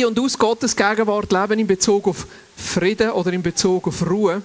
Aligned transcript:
in 0.00 0.06
und 0.06 0.18
aus 0.18 0.38
Gottes 0.38 0.74
Gegenwart 0.74 1.30
leben 1.32 1.60
in 1.60 1.66
Bezug 1.66 2.08
auf 2.08 2.26
Frieden 2.56 3.10
oder 3.10 3.32
in 3.32 3.42
Bezug 3.42 3.86
auf 3.86 4.08
Ruhe. 4.08 4.42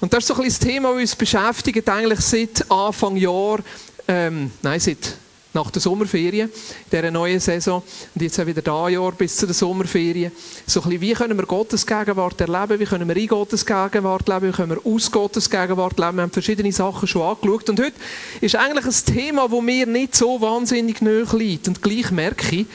Und 0.00 0.12
das 0.12 0.24
ist 0.24 0.28
so 0.28 0.34
ein 0.34 0.42
bisschen 0.42 0.60
das 0.60 0.68
Thema, 0.68 0.92
das 0.92 1.00
uns 1.00 1.16
beschäftigt, 1.16 1.88
eigentlich 1.88 2.20
seit 2.20 2.70
Anfang 2.70 3.16
Jahr, 3.16 3.58
ähm, 4.06 4.50
nein, 4.62 4.80
seit 4.80 5.16
nach 5.54 5.70
der 5.70 5.80
Sommerferien, 5.80 6.48
in 6.50 6.90
dieser 6.90 7.10
neuen 7.10 7.38
Saison. 7.38 7.82
Und 8.14 8.22
jetzt 8.22 8.38
auch 8.40 8.46
wieder 8.46 8.60
da 8.60 8.88
Jahr 8.88 9.12
bis 9.12 9.36
zu 9.36 9.46
den 9.46 9.54
Sommerferien. 9.54 10.32
So 10.66 10.80
ein 10.80 10.84
bisschen, 10.84 11.00
wie 11.00 11.12
können 11.12 11.38
wir 11.38 11.46
Gottes 11.46 11.86
Gegenwart 11.86 12.40
erleben? 12.40 12.80
Wie 12.80 12.84
können 12.84 13.08
wir 13.08 13.16
in 13.16 13.28
Gottes 13.28 13.64
Gegenwart 13.64 14.28
leben? 14.28 14.48
Wie 14.48 14.52
können 14.52 14.70
wir 14.70 14.92
aus 14.92 15.10
Gottes 15.10 15.48
Gegenwart 15.48 15.98
leben? 15.98 16.16
Wir 16.16 16.22
haben 16.22 16.32
verschiedene 16.32 16.72
Sachen 16.72 17.06
schon 17.06 17.22
angeschaut. 17.22 17.70
Und 17.70 17.80
heute 17.80 17.94
ist 18.40 18.56
eigentlich 18.56 18.84
ein 18.84 19.14
Thema, 19.14 19.48
das 19.48 19.60
mir 19.60 19.86
nicht 19.86 20.16
so 20.16 20.40
wahnsinnig 20.40 21.00
nahe 21.00 21.26
liegt. 21.36 21.68
Und 21.68 21.82
gleich 21.82 22.10
merke 22.10 22.56
ich, 22.56 22.66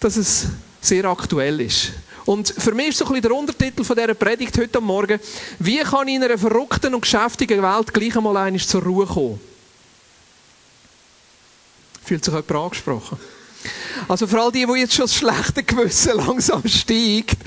dass 0.00 0.16
es 0.16 0.46
sehr 0.80 1.04
aktuell 1.04 1.60
ist. 1.60 1.92
Und 2.24 2.48
für 2.48 2.72
mich 2.72 2.88
ist 2.88 2.98
so 2.98 3.06
ein 3.06 3.12
bisschen 3.12 3.22
der 3.22 3.34
Untertitel 3.34 3.84
von 3.84 3.96
dieser 3.96 4.14
Predigt 4.14 4.58
heute 4.58 4.80
Morgen, 4.80 5.18
wie 5.58 5.78
kann 5.78 6.08
ich 6.08 6.16
in 6.16 6.24
einer 6.24 6.36
verrückten 6.36 6.94
und 6.94 7.00
geschäftigen 7.00 7.62
Welt 7.62 7.94
gleich 7.94 8.14
einmal 8.16 8.36
einmal 8.36 8.60
zur 8.60 8.82
Ruhe 8.82 9.06
kommen? 9.06 9.40
Fühlt 12.04 12.24
sich 12.24 12.34
jemand 12.34 12.52
angesprochen? 12.52 13.18
Also 14.06 14.26
für 14.26 14.40
all 14.40 14.52
die, 14.52 14.64
die 14.64 14.80
jetzt 14.80 14.94
schon 14.94 15.04
das 15.04 15.14
schlechte 15.14 15.62
Gewissen 15.62 16.16
langsam 16.26 16.62
steigt. 16.66 17.38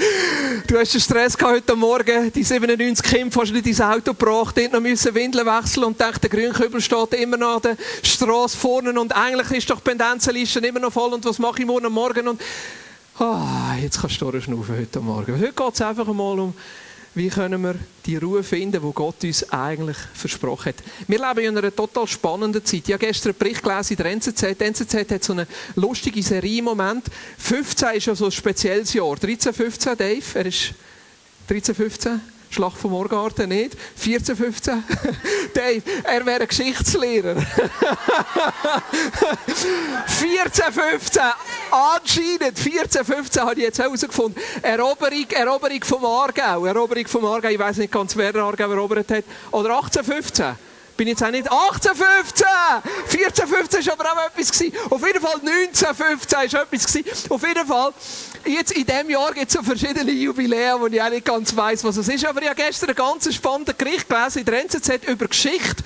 Du 0.67 0.77
hast 0.77 0.93
den 0.93 1.01
Stress 1.01 1.37
gehabt 1.37 1.55
heute 1.55 1.75
Morgen, 1.75 2.31
die 2.31 2.43
97 2.43 3.05
Kinder 3.05 3.39
hast 3.39 3.49
du 3.49 3.53
nicht 3.53 3.67
ins 3.67 3.81
Auto 3.81 4.13
gebracht, 4.13 4.57
dort 4.57 4.73
noch 4.73 4.81
müssen 4.81 5.15
Windeln 5.15 5.45
wechseln 5.45 5.85
und 5.85 5.99
denkst, 5.99 6.19
der 6.19 6.29
Grünkübel 6.29 6.81
steht 6.81 7.13
immer 7.13 7.37
noch 7.37 7.55
an 7.55 7.61
der 7.61 7.77
Straße 8.03 8.57
vorne 8.57 8.99
und 8.99 9.15
eigentlich 9.15 9.59
ist 9.59 9.69
doch 9.69 9.79
die 9.79 9.89
Pendenzenliste 9.89 10.59
immer 10.59 10.79
noch 10.79 10.91
voll 10.91 11.13
und 11.13 11.23
was 11.23 11.39
mache 11.39 11.61
ich 11.61 11.65
morgen 11.65 11.91
Morgen 11.91 12.27
und 12.27 12.41
oh, 13.21 13.81
jetzt 13.81 14.01
kannst 14.01 14.19
du 14.21 14.31
durchschnaufen 14.31 14.77
heute 14.77 14.99
Morgen. 14.99 15.39
Heute 15.39 15.53
geht 15.53 15.73
es 15.73 15.81
einfach 15.81 16.07
mal 16.07 16.39
um 16.39 16.53
wie 17.13 17.27
können 17.27 17.61
wir 17.61 17.75
die 18.05 18.15
Ruhe 18.15 18.41
finden, 18.41 18.81
die 18.81 18.93
Gott 18.93 19.21
uns 19.25 19.51
eigentlich 19.51 19.97
versprochen 20.13 20.67
hat. 20.69 20.75
Wir 21.09 21.19
leben 21.19 21.45
in 21.45 21.57
einer 21.57 21.75
total 21.75 22.07
spannenden 22.07 22.63
Zeit. 22.63 22.87
Ich 22.87 22.93
habe 22.93 23.05
gestern 23.05 23.31
einen 23.31 23.37
Bericht 23.37 23.61
gelesen 23.61 23.97
in 23.97 23.97
der 23.97 24.05
NZZ. 24.13 24.57
Die 24.57 24.63
NZZ 24.63 25.11
hat 25.11 25.21
so 25.21 25.33
eine 25.33 25.45
lustige 25.75 26.23
Serie 26.23 26.59
im 26.59 26.65
Moment. 26.65 27.07
15 27.37 27.95
ist 27.95 28.05
ja 28.05 28.15
so 28.15 28.25
ein 28.25 28.31
spezielles 28.31 28.93
Jahr. 28.93 29.17
13, 29.17 29.53
15, 29.53 29.97
Dave, 29.97 30.23
er 30.35 30.45
ist 30.45 30.73
13, 31.49 31.75
15. 31.75 32.21
Schlacht 32.49 32.77
vom 32.77 32.91
Morgarten 32.91 33.49
nicht. 33.49 33.75
14, 33.97 34.35
15. 34.35 34.83
Dave, 35.53 35.81
er 36.03 36.25
wäre 36.25 36.41
ein 36.41 36.47
Geschichtslehrer. 36.47 37.35
14, 40.05 40.65
15. 40.71 41.23
Anscheinend, 41.71 42.59
14, 42.59 43.05
15 43.05 43.41
habe 43.41 43.53
ich 43.55 43.63
jetzt 43.63 43.79
herausgefunden. 43.79 44.41
Eroberung, 44.61 45.25
Eroberung 45.29 45.83
vom 45.83 46.05
Aargau. 46.05 46.65
Eroberung 46.65 47.07
vom 47.07 47.25
Aargau, 47.25 47.49
ich 47.49 47.59
weiß 47.59 47.77
nicht 47.77 47.91
ganz, 47.91 48.15
wer 48.15 48.35
Aargau 48.35 48.69
erobert 48.69 49.09
hat. 49.09 49.23
Oder 49.51 49.71
18, 49.77 50.03
15 50.03 50.55
bin 51.01 51.07
jetzt 51.07 51.23
auch 51.23 51.31
nicht 51.31 51.51
18, 51.51 51.95
15, 51.95 52.47
14, 53.07 53.47
15 53.47 53.85
war 53.87 53.93
aber 53.93 54.21
auch 54.21 54.27
etwas 54.27 54.51
gewesen. 54.51 54.77
Auf 54.87 55.03
jeden 55.03 55.19
Fall 55.19 55.39
19, 55.41 55.95
15 55.95 56.37
war 56.37 56.61
etwas 56.61 56.85
gewesen. 56.85 57.31
Auf 57.31 57.47
jeden 57.47 57.65
Fall, 57.65 57.93
jetzt 58.45 58.71
in 58.71 58.85
diesem 58.85 59.09
Jahr 59.09 59.33
gibt 59.33 59.47
es 59.47 59.53
so 59.53 59.63
verschiedene 59.63 60.11
Jubiläen, 60.11 60.79
wo 60.79 60.85
ich 60.85 61.01
auch 61.01 61.09
nicht 61.09 61.25
ganz 61.25 61.55
weiss, 61.55 61.83
was 61.83 61.97
es 61.97 62.07
ist. 62.07 62.23
Aber 62.23 62.39
ich 62.43 62.49
habe 62.49 62.61
gestern 62.61 62.89
ein 62.89 62.95
ganz 62.95 63.33
spannendes 63.33 63.75
Gericht 63.79 64.07
gelesen 64.07 64.39
in 64.39 64.45
der 64.45 64.61
NZZ 64.61 65.07
über 65.07 65.27
Geschichte. 65.27 65.83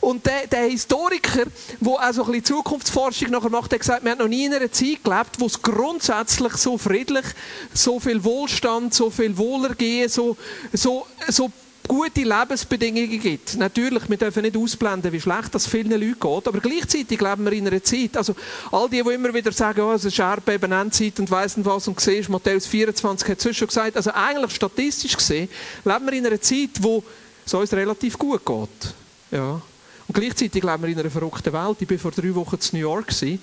Und 0.00 0.24
der, 0.26 0.46
der 0.46 0.64
Historiker, 0.64 1.44
der 1.80 1.92
auch 1.92 2.12
so 2.12 2.24
ein 2.24 2.32
bisschen 2.32 2.44
Zukunftsforschung 2.44 3.30
nachher 3.30 3.50
macht, 3.50 3.72
hat 3.72 3.80
gesagt, 3.80 4.04
wir 4.04 4.10
haben 4.10 4.18
noch 4.18 4.28
nie 4.28 4.44
in 4.44 4.54
einer 4.54 4.70
Zeit 4.70 5.02
gelebt, 5.02 5.38
wo 5.38 5.46
es 5.46 5.60
grundsätzlich 5.60 6.52
so 6.54 6.78
friedlich, 6.78 7.26
so 7.74 7.98
viel 7.98 8.22
Wohlstand, 8.22 8.94
so 8.94 9.10
viel 9.10 9.36
Wohlergehen, 9.36 10.08
so, 10.08 10.36
so, 10.72 11.06
so 11.28 11.50
gute 11.88 12.22
Lebensbedingungen 12.22 13.18
gibt. 13.18 13.56
Natürlich, 13.56 14.08
wir 14.08 14.16
dürfen 14.18 14.42
nicht 14.42 14.56
ausblenden, 14.56 15.10
wie 15.10 15.20
schlecht 15.20 15.54
das 15.54 15.66
vielen 15.66 15.90
Leuten 15.90 16.20
geht, 16.20 16.48
aber 16.48 16.60
gleichzeitig 16.60 17.20
leben 17.20 17.44
wir 17.44 17.52
in 17.52 17.66
einer 17.66 17.82
Zeit, 17.82 18.16
also 18.16 18.36
all 18.70 18.88
die, 18.90 19.02
die 19.02 19.10
immer 19.10 19.32
wieder 19.32 19.50
sagen, 19.50 19.80
oh, 19.80 19.92
es 19.92 20.04
ist 20.04 20.18
Erdbeben, 20.18 20.70
Endzeit 20.70 21.18
und 21.18 21.30
weiss 21.30 21.56
nicht 21.56 21.66
was 21.66 21.88
und 21.88 21.98
siehst, 21.98 22.28
Matthäus 22.28 22.66
24 22.66 23.28
hat 23.28 23.44
es 23.44 23.56
schon 23.56 23.66
gesagt, 23.66 23.96
also 23.96 24.12
eigentlich 24.12 24.54
statistisch 24.54 25.16
gesehen, 25.16 25.48
leben 25.84 26.06
wir 26.06 26.12
in 26.12 26.26
einer 26.26 26.40
Zeit, 26.40 26.70
wo 26.80 27.02
es 27.46 27.54
uns 27.54 27.72
relativ 27.72 28.18
gut 28.18 28.44
geht. 28.44 28.94
Ja. 29.30 29.60
Und 30.08 30.14
gleichzeitig 30.14 30.64
leben 30.64 30.82
wir 30.82 30.88
in 30.88 30.98
einer 30.98 31.10
verrückten 31.10 31.52
Welt. 31.52 31.76
Ich 31.80 31.90
war 31.90 31.98
vor 31.98 32.10
drei 32.10 32.34
Wochen 32.34 32.56
in 32.56 32.80
New 32.80 32.88
York. 32.88 33.12
Ich 33.20 33.38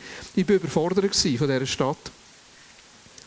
war 0.49 0.55
überfordert 0.55 1.15
von 1.15 1.47
dieser 1.47 1.65
Stadt. 1.65 1.97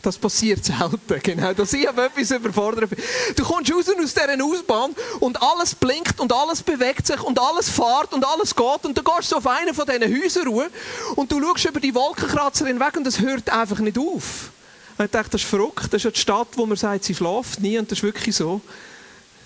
Das 0.01 0.17
passiert 0.17 0.63
selten, 0.63 0.99
genau. 1.23 1.53
Dass 1.53 1.73
ich 1.73 1.87
etwas 1.87 2.31
überfordert 2.31 2.89
bin. 2.89 2.99
Du 3.35 3.43
kommst 3.43 3.71
raus 3.73 3.85
aus 3.89 4.13
dieser 4.13 4.45
Ausbahn 4.45 4.95
und 5.19 5.41
alles 5.41 5.75
blinkt 5.75 6.19
und 6.19 6.31
alles 6.31 6.63
bewegt 6.63 7.05
sich 7.07 7.21
und 7.21 7.39
alles 7.39 7.69
fährt 7.69 8.13
und 8.13 8.25
alles 8.25 8.55
geht 8.55 8.85
und 8.85 8.97
du 8.97 9.03
gehst 9.03 9.33
auf 9.33 9.45
einen 9.45 9.73
von 9.73 9.85
diesen 9.85 10.23
Häusern 10.23 10.47
ruhe 10.47 10.69
und 11.15 11.31
du 11.31 11.41
schaust 11.41 11.65
über 11.65 11.79
die 11.79 11.93
Wolkenkratzer 11.93 12.67
hinweg 12.67 12.95
und 12.95 13.07
es 13.07 13.19
hört 13.19 13.49
einfach 13.49 13.79
nicht 13.79 13.97
auf. 13.97 14.51
Und 14.97 15.05
ich 15.05 15.11
dachte, 15.11 15.31
das 15.31 15.41
ist 15.41 15.49
verrückt. 15.49 15.93
Das 15.93 16.03
ist 16.03 16.15
die 16.15 16.19
Stadt, 16.19 16.49
wo 16.55 16.65
man 16.65 16.77
sagt, 16.77 17.03
sie 17.03 17.15
schläft 17.15 17.59
nie 17.59 17.77
und 17.77 17.91
das 17.91 17.99
ist 17.99 18.03
wirklich 18.03 18.35
so. 18.35 18.61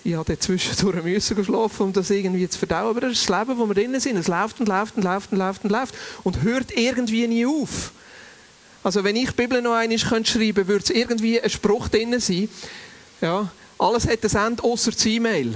Ich 0.05 0.15
habe 0.15 0.37
zwischendurch 0.37 1.03
müssen 1.03 1.45
schlafen, 1.45 1.83
um 1.83 1.93
das 1.93 2.09
irgendwie 2.09 2.47
zu 2.49 2.59
verdauen. 2.59 2.89
Aber 2.89 3.01
das 3.01 3.13
ist 3.13 3.29
das 3.29 3.39
Leben, 3.39 3.57
wo 3.57 3.65
wir 3.65 3.73
drinnen 3.73 3.99
sind. 3.99 4.17
Es 4.17 4.27
läuft 4.27 4.59
und 4.59 4.67
läuft 4.67 4.97
und 4.97 5.03
läuft 5.03 5.31
und 5.31 5.37
läuft 5.37 5.63
und 5.63 5.71
läuft 5.71 5.95
und 6.23 6.41
hört 6.41 6.77
irgendwie 6.77 7.27
nie 7.27 7.45
auf. 7.45 7.91
Also 8.83 9.03
wenn 9.03 9.15
ich 9.15 9.29
die 9.29 9.35
Bibel 9.35 9.61
noch 9.61 9.73
einmal 9.73 9.97
schreiben 9.97 10.25
könnte, 10.25 10.67
würde 10.67 10.83
es 10.83 10.89
irgendwie 10.89 11.39
ein 11.39 11.49
Spruch 11.49 11.87
drin 11.87 12.19
sein. 12.19 12.49
Ja, 13.21 13.49
alles 13.79 14.05
hat 14.05 14.23
ein 14.23 14.45
Ende, 14.45 14.63
außer 14.63 14.91
das 14.91 15.05
E-Mail. 15.05 15.55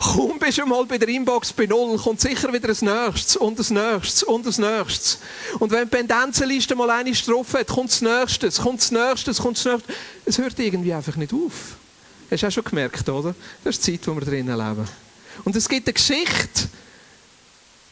Kaum 0.00 0.38
bist 0.38 0.58
du 0.58 0.66
mal 0.66 0.84
bei 0.86 0.98
der 0.98 1.08
Inbox 1.08 1.52
bei 1.52 1.66
Null, 1.66 1.98
kommt 1.98 2.20
sicher 2.20 2.52
wieder 2.52 2.68
das 2.68 2.82
Nächstes 2.82 3.36
und 3.36 3.58
das 3.58 3.70
Nächstes 3.70 4.22
und 4.22 4.46
das 4.46 4.58
Nächstes. 4.58 5.18
Und 5.58 5.70
wenn 5.72 5.88
die 5.88 5.96
Pendenzenliste 5.96 6.74
mal 6.76 6.90
eine 6.90 7.14
Strophe 7.14 7.60
hat, 7.60 7.68
kommt 7.68 7.90
das 7.90 8.00
Nächste, 8.00 8.50
kommt 8.62 8.80
das 8.80 8.90
Nächste, 8.92 9.34
kommt 9.34 9.56
das 9.56 9.64
Nächste. 9.64 9.92
Es 10.24 10.38
hört 10.38 10.58
irgendwie 10.58 10.92
einfach 10.92 11.16
nicht 11.16 11.32
auf. 11.32 11.77
Hast 12.30 12.42
du 12.42 12.46
auch 12.46 12.50
schon 12.50 12.64
gemerkt, 12.64 13.08
oder? 13.08 13.34
Das 13.64 13.76
ist 13.76 13.86
die 13.86 14.00
Zeit, 14.00 14.06
in 14.06 14.14
der 14.14 14.26
wir 14.26 14.30
drinnen 14.30 14.58
leben. 14.58 14.88
Und 15.44 15.56
es 15.56 15.68
gibt 15.68 15.86
eine 15.86 15.94
Geschichte, 15.94 16.68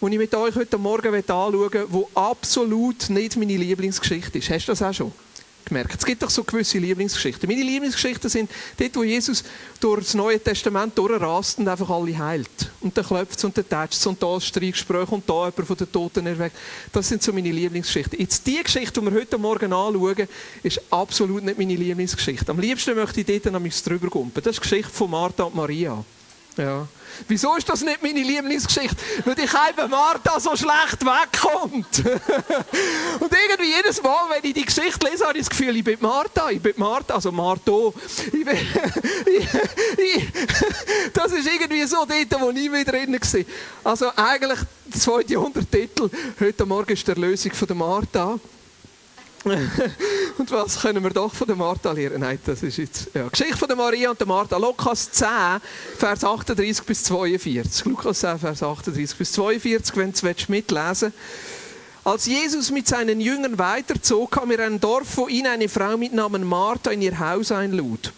die 0.01 0.07
ich 0.07 0.19
mit 0.19 0.35
euch 0.35 0.55
heute 0.55 0.79
Morgen 0.79 1.15
anschauen 1.15 1.53
will, 1.55 1.71
die 1.73 2.05
absolut 2.15 3.09
nicht 3.09 3.37
meine 3.37 3.57
Lieblingsgeschichte 3.57 4.39
ist. 4.39 4.51
Hast 4.51 4.67
du 4.67 4.73
das 4.73 4.83
auch 4.83 4.93
schon 4.93 5.13
gemerkt? 5.67 5.97
Es 5.99 6.07
gibt 6.07 6.23
doch 6.23 6.31
so 6.31 6.43
gewisse 6.45 6.79
Lieblingsgeschichten. 6.79 7.49
Meine 7.49 7.63
Lieblingsgeschichten 7.63 8.31
sind 8.31 8.51
dort, 8.79 8.97
wo 8.97 9.03
Jesus 9.05 9.45
durch 9.81 10.05
das 10.05 10.15
Neue 10.15 10.41
Testament 10.43 10.97
durchrast 10.97 11.59
und 11.59 11.69
einfach 11.69 11.91
alle 11.91 12.17
heilt. 12.17 12.71
Und 12.81 12.97
dann 12.97 13.05
klopft 13.05 13.39
es 13.39 13.45
und 13.45 13.57
dann 13.57 13.69
tätscht 13.69 14.01
es 14.01 14.07
und 14.07 14.23
da 14.23 14.35
ein 14.35 14.41
Streitgespräch 14.41 15.11
und 15.11 15.29
da 15.29 15.47
jemand 15.47 15.67
von 15.67 15.77
den 15.77 15.93
Toten 15.93 16.27
erweckt. 16.27 16.57
Das 16.93 17.09
sind 17.09 17.23
so 17.23 17.33
meine 17.33 17.51
Lieblingsgeschichten. 17.51 18.19
Jetzt 18.19 18.47
die 18.47 18.63
Geschichte, 18.63 19.01
die 19.01 19.07
wir 19.07 19.21
heute 19.21 19.39
Morgen 19.39 19.73
anschauen, 19.73 20.29
ist 20.63 20.81
absolut 20.91 21.45
nicht 21.45 21.59
meine 21.59 21.75
Lieblingsgeschichte. 21.75 22.51
Am 22.51 22.59
liebsten 22.59 22.95
möchte 22.95 23.21
ich 23.21 23.27
dort 23.27 23.53
noch 23.53 23.61
drüber 23.61 24.09
gumpen. 24.09 24.43
Das 24.43 24.53
ist 24.53 24.65
die 24.65 24.69
Geschichte 24.69 24.93
von 24.93 25.11
Martha 25.11 25.45
und 25.45 25.55
Maria. 25.55 26.05
Ja. 26.57 26.89
Wieso 27.29 27.55
ist 27.57 27.69
das 27.69 27.83
nicht 27.83 28.03
meine 28.03 28.23
Lieblingsgeschichte? 28.23 28.97
Weil 29.25 29.35
die 29.35 29.49
Heibe 29.49 29.89
Martha 29.89 30.39
so 30.39 30.55
schlecht 30.57 31.01
wegkommt. 31.01 31.99
und 33.21 33.33
irgendwie 33.33 33.75
jedes 33.75 34.03
Mal, 34.03 34.31
wenn 34.31 34.45
ich 34.45 34.55
die 34.55 34.65
Geschichte 34.65 35.09
lese, 35.09 35.27
habe 35.27 35.39
ich 35.39 35.47
das 35.47 35.51
Gefühl, 35.51 35.77
ich 35.77 35.85
bin 35.85 35.99
Martha, 36.01 36.51
ich 36.51 36.61
bin 36.61 36.75
Martha, 36.77 37.15
also 37.15 37.33
Marto. 37.33 37.95
Ich 38.33 38.35
ich, 38.35 39.49
ich, 39.99 41.13
das 41.13 41.33
ist 41.33 41.47
irgendwie 41.47 41.85
so 41.87 42.05
dort, 42.05 42.41
wo 42.41 42.51
ich 42.51 42.73
wieder 42.73 42.93
drin 42.93 43.13
war. 43.13 43.45
Also 43.93 44.11
eigentlich, 44.15 44.61
der 44.87 45.01
zweite 45.01 45.41
Untertitel, 45.41 46.11
heute 46.41 46.67
Morgen 46.67 46.93
ist 46.93 47.07
die 47.07 47.13
Erlösung 47.13 47.53
von 47.53 47.67
der 47.69 47.77
Martha. 47.77 48.39
und 50.39 50.51
was 50.51 50.81
können 50.81 51.05
wir 51.05 51.11
doch 51.11 51.33
von 51.33 51.47
der 51.47 51.55
Martha 51.55 51.93
lernen? 51.93 52.21
Nein, 52.21 52.39
das 52.45 52.65
ist 52.65 52.79
jetzt, 52.79 53.11
ja. 53.15 53.29
Geschichte 53.29 53.57
von 53.57 53.69
der 53.69 53.77
Maria 53.77 54.11
und 54.11 54.19
der 54.19 54.27
Martha. 54.27 54.57
Lukas 54.57 55.11
10, 55.13 55.29
Vers 55.97 56.25
38 56.25 56.85
bis 56.85 57.05
42. 57.05 57.85
Lukas 57.85 58.21
10, 58.21 58.41
Vers 58.41 58.63
38 58.63 59.17
bis 59.17 59.33
42, 59.33 59.97
wenn 59.97 60.13
du 60.13 60.29
es 60.29 60.49
mitlesen 60.49 61.13
Als 62.03 62.27
Jesus 62.27 62.73
mit 62.73 62.89
seinen 62.89 63.21
Jüngern 63.21 63.57
weiterzog, 63.57 64.33
kam 64.33 64.51
er 64.51 64.67
in 64.67 64.75
ein 64.75 64.81
Dorf, 64.81 65.17
wo 65.17 65.29
ihn 65.29 65.47
eine 65.47 65.69
Frau 65.69 65.97
mit 65.97 66.13
Namen 66.13 66.43
Martha 66.43 66.91
in 66.91 67.03
ihr 67.03 67.17
Haus 67.17 67.53
einlud. 67.53 68.13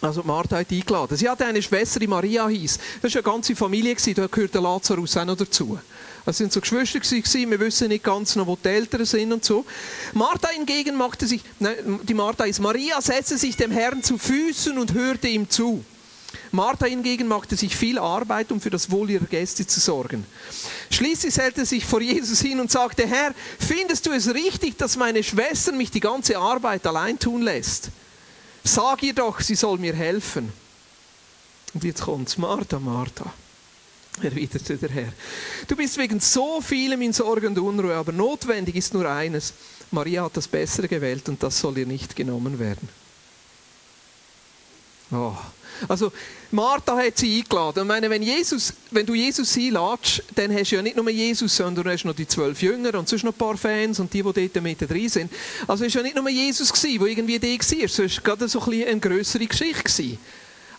Also 0.00 0.22
Martha 0.22 0.56
hat 0.56 0.72
eingeladen. 0.72 1.18
Sie 1.18 1.28
hatte 1.28 1.44
eine 1.44 1.60
Schwester, 1.60 2.00
die 2.00 2.06
Maria 2.06 2.48
hieß. 2.48 2.78
Das 3.02 3.12
war 3.14 3.18
eine 3.18 3.30
ganze 3.30 3.54
Familie, 3.54 3.94
da 4.14 4.26
gehört 4.26 4.54
Lazarus 4.54 5.18
auch 5.18 5.26
noch 5.26 5.36
dazu. 5.36 5.78
Das 6.24 6.36
sind 6.36 6.52
so 6.52 6.60
Geschwister 6.60 7.00
gewesen, 7.00 7.50
wir 7.50 7.60
wissen 7.60 7.88
nicht 7.88 8.04
ganz 8.04 8.36
noch, 8.36 8.46
wo 8.46 8.56
die 8.56 8.68
Eltern 8.68 9.04
sind 9.04 9.32
und 9.32 9.44
so. 9.44 9.64
Martha 10.12 10.48
hingegen 10.48 10.96
machte 10.96 11.26
sich, 11.26 11.42
nein, 11.58 12.00
die 12.02 12.14
Martha 12.14 12.44
ist, 12.44 12.60
Maria 12.60 13.00
setzte 13.00 13.38
sich 13.38 13.56
dem 13.56 13.70
Herrn 13.70 14.02
zu 14.02 14.18
Füßen 14.18 14.76
und 14.78 14.92
hörte 14.92 15.28
ihm 15.28 15.48
zu. 15.48 15.84
Martha 16.52 16.86
hingegen 16.86 17.26
machte 17.26 17.56
sich 17.56 17.74
viel 17.74 17.98
Arbeit, 17.98 18.52
um 18.52 18.60
für 18.60 18.70
das 18.70 18.90
Wohl 18.90 19.10
ihrer 19.10 19.24
Gäste 19.24 19.66
zu 19.66 19.80
sorgen. 19.80 20.24
Schließlich 20.90 21.32
stellte 21.32 21.64
sich 21.64 21.84
vor 21.84 22.00
Jesus 22.00 22.40
hin 22.40 22.60
und 22.60 22.70
sagte, 22.70 23.06
Herr, 23.06 23.34
findest 23.58 24.06
du 24.06 24.12
es 24.12 24.32
richtig, 24.32 24.76
dass 24.78 24.96
meine 24.96 25.22
Schwester 25.22 25.72
mich 25.72 25.90
die 25.90 26.00
ganze 26.00 26.38
Arbeit 26.38 26.86
allein 26.86 27.18
tun 27.18 27.42
lässt? 27.42 27.90
Sag 28.62 29.02
ihr 29.02 29.14
doch, 29.14 29.40
sie 29.40 29.54
soll 29.54 29.78
mir 29.78 29.94
helfen. 29.94 30.52
Und 31.72 31.84
jetzt 31.84 32.02
kommt's, 32.02 32.36
Martha, 32.36 32.78
Martha 32.78 33.32
erwiderte 34.22 34.76
der 34.76 34.90
Herr. 34.90 35.12
Du 35.66 35.76
bist 35.76 35.98
wegen 35.98 36.20
so 36.20 36.60
vielem 36.60 37.02
in 37.02 37.12
Sorge 37.12 37.48
und 37.48 37.58
Unruhe, 37.58 37.94
aber 37.94 38.12
notwendig 38.12 38.76
ist 38.76 38.94
nur 38.94 39.08
eines. 39.08 39.52
Maria 39.90 40.24
hat 40.24 40.36
das 40.36 40.48
Bessere 40.48 40.88
gewählt 40.88 41.28
und 41.28 41.42
das 41.42 41.58
soll 41.58 41.78
ihr 41.78 41.86
nicht 41.86 42.14
genommen 42.14 42.58
werden. 42.58 42.88
Oh. 45.12 45.34
Also, 45.88 46.12
Martha 46.50 46.96
hat 46.96 47.16
sie 47.16 47.38
eingeladen. 47.38 47.82
Ich 47.82 47.88
meine, 47.88 48.10
wenn, 48.10 48.22
Jesus, 48.22 48.72
wenn 48.90 49.06
du 49.06 49.14
Jesus 49.14 49.56
einladest, 49.56 50.22
dann 50.34 50.54
hast 50.54 50.70
du 50.70 50.76
ja 50.76 50.82
nicht 50.82 50.96
nur 50.96 51.08
Jesus, 51.08 51.56
sondern 51.56 51.84
du 51.84 51.90
hast 51.90 52.04
noch 52.04 52.14
die 52.14 52.28
zwölf 52.28 52.60
Jünger 52.60 52.94
und 52.98 53.08
sonst 53.08 53.24
noch 53.24 53.32
ein 53.32 53.38
paar 53.38 53.56
Fans 53.56 53.98
und 53.98 54.12
die, 54.12 54.22
die 54.22 54.48
dort 54.48 54.62
mit 54.62 54.80
drin 54.80 55.08
sind. 55.08 55.32
Also, 55.66 55.84
es 55.84 55.94
war 55.94 56.02
ja 56.02 56.08
nicht 56.08 56.16
nur 56.16 56.28
Jesus, 56.28 56.72
der 56.72 56.90
irgendwie 56.90 57.38
der 57.38 57.50
war, 57.50 57.84
es 57.84 57.98
war 57.98 58.22
gerade 58.22 58.48
so 58.48 58.60
ein 58.60 58.86
eine 58.86 59.00
größere 59.00 59.46
Geschichte. 59.46 60.18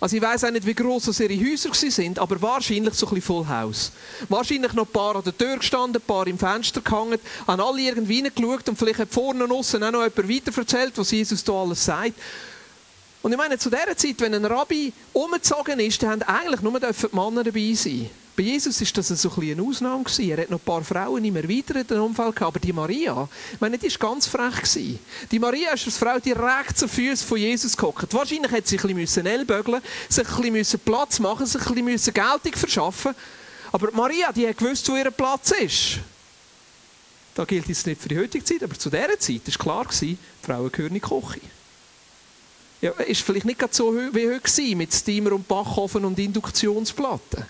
Also 0.01 0.15
ich 0.15 0.21
weiß 0.23 0.45
auch 0.45 0.51
nicht, 0.51 0.65
wie 0.65 0.73
gross 0.73 1.19
ihre 1.19 1.39
Häuser 1.39 1.71
sind, 1.75 2.17
aber 2.17 2.41
wahrscheinlich 2.41 2.95
so 2.95 3.05
ein 3.05 3.13
bisschen 3.13 3.21
Full 3.21 3.47
House. 3.47 3.91
Wahrscheinlich 4.29 4.73
noch 4.73 4.87
ein 4.87 4.91
paar 4.91 5.15
an 5.15 5.23
der 5.23 5.37
Tür 5.37 5.57
gestanden, 5.57 6.01
ein 6.01 6.05
paar 6.05 6.25
im 6.25 6.39
Fenster 6.39 6.81
gehangen, 6.81 7.19
haben 7.45 7.61
alle 7.61 7.81
irgendwie 7.81 8.15
hineingeschaut 8.15 8.67
und 8.67 8.79
vielleicht 8.79 8.97
hat 8.97 9.13
vorne 9.13 9.43
und 9.43 9.51
außen 9.51 9.81
auch 9.83 9.91
noch 9.91 10.01
jemand 10.01 10.27
weiter 10.27 10.57
erzählt, 10.57 10.93
was 10.95 11.11
Jesus 11.11 11.43
da 11.43 11.53
alles 11.53 11.85
sagt. 11.85 12.13
Und 13.21 13.31
ich 13.31 13.37
meine, 13.37 13.59
zu 13.59 13.69
dieser 13.69 13.95
Zeit, 13.95 14.19
wenn 14.21 14.33
ein 14.33 14.45
Rabbi 14.45 14.91
umgezogen 15.13 15.79
ist, 15.79 16.01
dann 16.01 16.09
haben 16.09 16.23
eigentlich 16.23 16.61
nur 16.61 16.79
die 16.79 17.15
Männer 17.15 17.43
dabei 17.43 17.73
sein. 17.75 18.09
Bei 18.41 18.47
Jesus 18.47 18.81
war 18.81 18.87
das 18.95 19.09
so 19.09 19.31
ein 19.37 19.51
eine 19.51 19.61
Ausnahme. 19.61 20.03
Er 20.17 20.41
hat 20.41 20.49
noch 20.49 20.57
ein 20.57 20.65
paar 20.65 20.83
Frauen 20.83 21.23
im 21.23 21.35
erweiterten 21.35 21.99
Umfeld 21.99 22.35
gehabt. 22.35 22.55
Aber 22.55 22.59
die 22.59 22.73
Maria, 22.73 23.29
ich 23.53 23.61
meine, 23.61 23.77
die 23.77 23.87
war 23.87 24.09
ganz 24.09 24.25
frech. 24.25 24.97
Die 25.29 25.37
Maria 25.37 25.73
ist 25.73 25.85
als 25.85 25.97
Frau 25.99 26.17
direkt 26.17 26.75
zu 26.75 26.87
Füßen 26.87 27.27
von 27.27 27.37
Jesus 27.37 27.77
gehockt. 27.77 28.11
Wahrscheinlich 28.11 28.51
hätte 28.51 28.67
sie 28.67 28.79
ein 28.79 28.95
bisschen 28.95 29.27
ellbögeln 29.27 29.79
sich 30.09 30.27
ein 30.27 30.53
bisschen 30.53 30.79
Platz 30.79 31.19
machen 31.19 31.45
sich 31.45 31.63
ein 31.67 31.85
bisschen 31.85 32.15
Geltung 32.15 32.53
verschaffen 32.53 33.13
Aber 33.71 33.91
Maria, 33.91 34.31
die 34.31 34.47
hat 34.47 34.57
gewusst, 34.57 34.89
wo 34.89 34.95
ihr 34.95 35.11
Platz 35.11 35.51
ist. 35.51 35.99
Da 37.35 37.45
gilt 37.45 37.69
es 37.69 37.85
nicht 37.85 38.01
für 38.01 38.09
die 38.09 38.17
heutige 38.17 38.43
Zeit, 38.43 38.63
aber 38.63 38.73
zu 38.73 38.89
dieser 38.89 39.19
Zeit 39.19 39.41
war 39.45 39.85
klar, 39.85 39.85
Frauen 40.41 40.71
gehören 40.71 40.87
in 40.87 40.93
die 40.95 40.99
Küche. 40.99 41.41
Ja, 42.81 42.89
ist 43.05 43.21
vielleicht 43.21 43.45
nicht 43.45 43.71
so 43.71 43.95
wie 43.95 44.33
heute 44.33 44.75
mit 44.75 44.91
Steamer 44.91 45.33
und 45.33 45.47
Backofen 45.47 46.05
und 46.05 46.17
Induktionsplatten. 46.17 47.45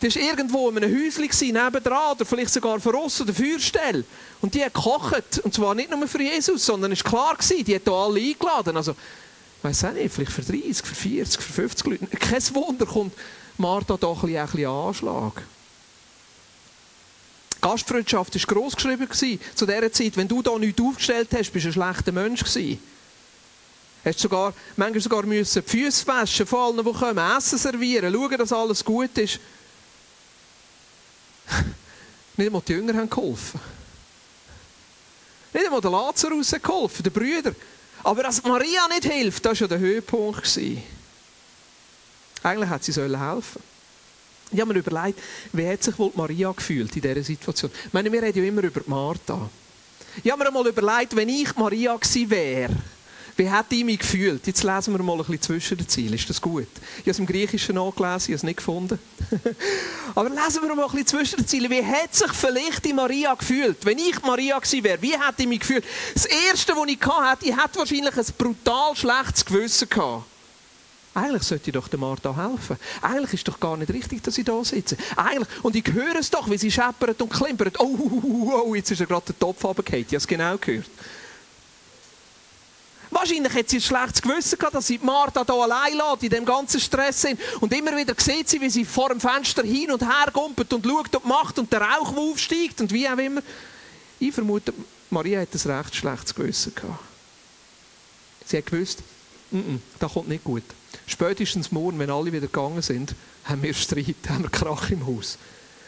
Das 0.00 0.16
war 0.16 0.22
irgendwo 0.22 0.68
in 0.70 0.76
einem 0.76 0.92
Häuschen 0.92 1.52
nebendran 1.52 2.12
oder 2.12 2.24
vielleicht 2.24 2.52
sogar 2.52 2.80
vor 2.80 2.94
uns 2.94 3.20
oder 3.20 3.32
Feuerstelle. 3.32 4.04
Und 4.40 4.54
die 4.54 4.64
hat 4.64 4.74
gekocht. 4.74 5.40
Und 5.42 5.54
zwar 5.54 5.74
nicht 5.74 5.90
nur 5.90 6.06
für 6.06 6.22
Jesus, 6.22 6.66
sondern 6.66 6.92
es 6.92 7.04
war 7.04 7.36
klar, 7.36 7.36
die 7.48 7.74
hat 7.74 7.82
hier 7.84 7.92
alle 7.92 8.20
eingeladen. 8.20 8.76
Also, 8.76 8.92
ich 8.92 9.64
weiss 9.64 9.84
auch 9.84 9.92
nicht, 9.92 10.12
vielleicht 10.12 10.32
für 10.32 10.42
30, 10.42 10.84
für 10.84 10.94
40, 10.94 11.40
für 11.40 11.52
50 11.52 11.86
Leute. 11.86 12.06
Kein 12.18 12.54
Wunder 12.54 12.86
kommt 12.86 13.14
Martha 13.56 13.96
doch 13.96 14.22
ein 14.22 14.32
bisschen, 14.32 14.40
ein 14.40 14.46
bisschen 14.46 14.68
Anschlag. 14.68 15.42
Gastfreundschaft 17.60 18.34
war 18.34 18.54
gross 18.54 18.76
geschrieben 18.76 19.08
zu 19.10 19.64
dieser 19.64 19.90
Zeit. 19.92 20.16
Wenn 20.18 20.28
du 20.28 20.42
da 20.42 20.58
nichts 20.58 20.82
aufgestellt 20.82 21.28
hast, 21.32 21.50
bist 21.50 21.64
du 21.64 21.70
ein 21.70 21.72
schlechter 21.72 22.12
Mensch 22.12 22.44
gewesen. 22.44 22.78
Hast 24.04 24.20
sogar, 24.20 24.52
manchmal 24.76 25.00
sogar 25.00 25.24
müssen 25.24 25.64
die 25.64 25.70
Füße 25.70 26.06
waschen 26.06 26.46
von 26.46 26.76
allen, 26.76 26.84
die 26.84 26.92
kommen, 26.92 27.36
Essen 27.38 27.56
servieren, 27.56 28.12
schauen, 28.12 28.36
dass 28.36 28.52
alles 28.52 28.84
gut 28.84 29.16
ist. 29.16 29.40
Nicht 32.36 32.46
einmal 32.46 32.62
die 32.66 32.72
Jünger 32.72 32.94
haben 32.94 33.10
geholfen. 33.10 33.60
Nicht 35.52 35.64
einmal 35.66 35.80
der 35.80 35.90
Lazarus 35.90 36.52
hat 36.52 36.62
geholfen, 36.62 37.02
der 37.02 37.10
Brüder. 37.10 37.54
Aber 38.02 38.22
dass 38.22 38.42
Maria 38.42 38.86
nicht 38.88 39.04
hilft, 39.04 39.44
das 39.44 39.60
war 39.60 39.68
ja 39.68 39.68
der 39.68 39.78
Höhepunkt. 39.78 40.58
Eigentlich 42.42 42.70
hätte 42.70 42.92
sie 42.92 43.00
helfen 43.00 43.12
sollen 43.12 43.42
Ich 44.50 44.60
habe 44.60 44.72
mir 44.74 44.78
überlegt, 44.80 45.18
wie 45.52 45.66
hat 45.66 45.82
sich 45.82 45.98
wohl 45.98 46.12
Maria 46.14 46.52
gefühlt 46.52 46.94
in 46.96 47.02
dieser 47.02 47.22
Situation? 47.22 47.70
Ich 47.86 47.92
meine, 47.92 48.12
wir 48.12 48.22
reden 48.22 48.42
ja 48.42 48.48
immer 48.48 48.62
über 48.62 48.82
Martha. 48.86 49.48
Ich 50.22 50.30
habe 50.30 50.42
mir 50.42 50.48
einmal 50.48 50.66
überlegt, 50.66 51.16
wenn 51.16 51.28
ich 51.28 51.54
Maria 51.56 51.96
gewesen 51.96 52.30
wäre, 52.30 52.76
wie 53.36 53.50
hat 53.50 53.66
ich 53.70 53.84
mich 53.84 53.98
gefühlt? 53.98 54.46
Jetzt 54.46 54.62
lesen 54.62 54.94
wir 54.94 55.02
mal 55.02 55.14
ein 55.14 55.18
bisschen 55.18 55.42
zwischen 55.42 55.78
den 55.78 55.88
Zielen. 55.88 56.14
Ist 56.14 56.30
das 56.30 56.40
gut? 56.40 56.68
Ich 56.98 57.00
habe 57.00 57.10
es 57.10 57.18
im 57.18 57.26
Griechischen 57.26 57.74
nachgelesen, 57.74 58.18
ich 58.18 58.28
habe 58.28 58.34
es 58.34 58.42
nicht 58.44 58.56
gefunden. 58.58 58.98
Aber 60.14 60.30
lesen 60.30 60.62
wir 60.62 60.74
mal 60.74 60.84
ein 60.84 60.90
bisschen 60.90 61.06
zwischen 61.06 61.36
den 61.38 61.46
Zielen. 61.46 61.70
Wie 61.70 61.84
hat 61.84 62.14
sich 62.14 62.32
vielleicht 62.32 62.84
die 62.84 62.92
Maria 62.92 63.34
gefühlt? 63.34 63.84
Wenn 63.84 63.98
ich 63.98 64.22
Maria 64.22 64.58
gewesen 64.58 64.84
wäre, 64.84 65.02
wie 65.02 65.12
hätte 65.12 65.42
ich 65.42 65.48
mich 65.48 65.60
gefühlt? 65.60 65.84
Das 66.12 66.26
Erste, 66.26 66.74
was 66.76 66.88
ich 66.88 67.00
hatte, 67.00 67.46
ich 67.46 67.56
hätte 67.56 67.78
wahrscheinlich 67.78 68.16
ein 68.16 68.26
brutal 68.38 68.94
schlechtes 68.94 69.44
Gewissen 69.44 69.88
gehabt. 69.88 70.24
Eigentlich 71.14 71.44
sollte 71.44 71.70
ich 71.70 71.74
doch 71.74 71.86
der 71.86 71.98
Martha 71.98 72.34
helfen. 72.36 72.76
Eigentlich 73.00 73.34
ist 73.34 73.46
doch 73.46 73.60
gar 73.60 73.76
nicht 73.76 73.92
richtig, 73.92 74.22
dass 74.22 74.36
ich 74.36 74.44
da 74.44 74.64
sitze. 74.64 74.96
Eigentlich, 75.14 75.48
und 75.62 75.76
ich 75.76 75.92
höre 75.92 76.16
es 76.16 76.28
doch, 76.28 76.50
wie 76.50 76.58
sie 76.58 76.72
scheppert 76.72 77.22
und 77.22 77.32
klimpert. 77.32 77.78
Oh, 77.78 77.96
oh, 77.98 78.20
oh, 78.22 78.62
oh 78.66 78.74
jetzt 78.74 78.90
ist 78.90 79.00
er 79.00 79.06
gerade 79.06 79.26
der 79.26 79.38
Topf 79.38 79.64
runtergefallen. 79.64 80.02
Ich 80.02 80.08
habe 80.08 80.16
es 80.16 80.26
genau 80.26 80.58
gehört. 80.58 80.90
Wahrscheinlich 83.14 83.54
hat 83.54 83.68
sie 83.68 83.76
ein 83.76 83.80
schlechtes 83.80 84.20
Gewissen 84.20 84.58
gehabt, 84.58 84.74
dass 84.74 84.88
sie 84.88 84.98
Martha 85.00 85.44
hier 85.46 85.54
allein 85.54 85.94
lässt, 85.94 86.24
in 86.24 86.30
dem 86.30 86.44
ganzen 86.44 86.80
Stress 86.80 87.22
sind. 87.22 87.40
Und 87.60 87.72
immer 87.72 87.96
wieder 87.96 88.12
sieht 88.18 88.48
sie, 88.48 88.60
wie 88.60 88.68
sie 88.68 88.84
vor 88.84 89.10
dem 89.10 89.20
Fenster 89.20 89.62
hin 89.62 89.92
und 89.92 90.02
her 90.02 90.32
gumpelt 90.32 90.72
und 90.72 90.84
schaut 90.84 91.14
und 91.14 91.24
macht 91.24 91.58
und 91.58 91.72
der 91.72 91.80
Rauch 91.80 92.16
aufsteigt 92.16 92.80
und 92.80 92.92
wie 92.92 93.08
auch 93.08 93.16
immer. 93.16 93.40
Ich 94.18 94.34
vermute, 94.34 94.74
Maria 95.10 95.40
hat 95.40 95.48
ein 95.54 95.70
recht 95.70 95.94
schlechtes 95.94 96.34
Gewissen 96.34 96.74
gehabt. 96.74 96.98
Sie 98.46 98.58
hat 98.58 98.66
gewusst, 98.66 98.98
N 99.52 99.62
-n, 99.62 99.78
das 100.00 100.12
kommt 100.12 100.28
nicht 100.28 100.42
gut. 100.42 100.64
Spätestens 101.06 101.70
morgen, 101.70 101.98
wenn 102.00 102.10
alle 102.10 102.32
wieder 102.32 102.48
gegangen 102.48 102.82
sind, 102.82 103.14
haben 103.44 103.62
wir 103.62 103.74
Streit, 103.74 104.16
haben 104.28 104.42
wir 104.42 104.50
Krach 104.50 104.90
im 104.90 105.06
Haus. 105.06 105.38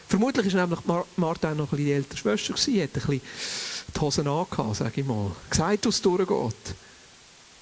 Vermutlich 0.07 0.53
war 0.53 0.61
nämlich 0.61 0.79
Martha 1.17 1.53
noch 1.53 1.73
ein 1.73 1.77
bisschen 1.77 2.05
die 2.09 2.17
Schwester, 2.17 2.53
hat 2.53 2.67
ein 2.69 2.89
bisschen 2.89 3.21
die 3.93 3.99
Hosen 3.99 4.27
angehabt, 4.27 4.77
sage 4.77 5.01
ich 5.01 5.05
mal. 5.05 5.31
Gesagt, 5.49 5.85
was 5.85 6.01
durchgeht. 6.01 6.75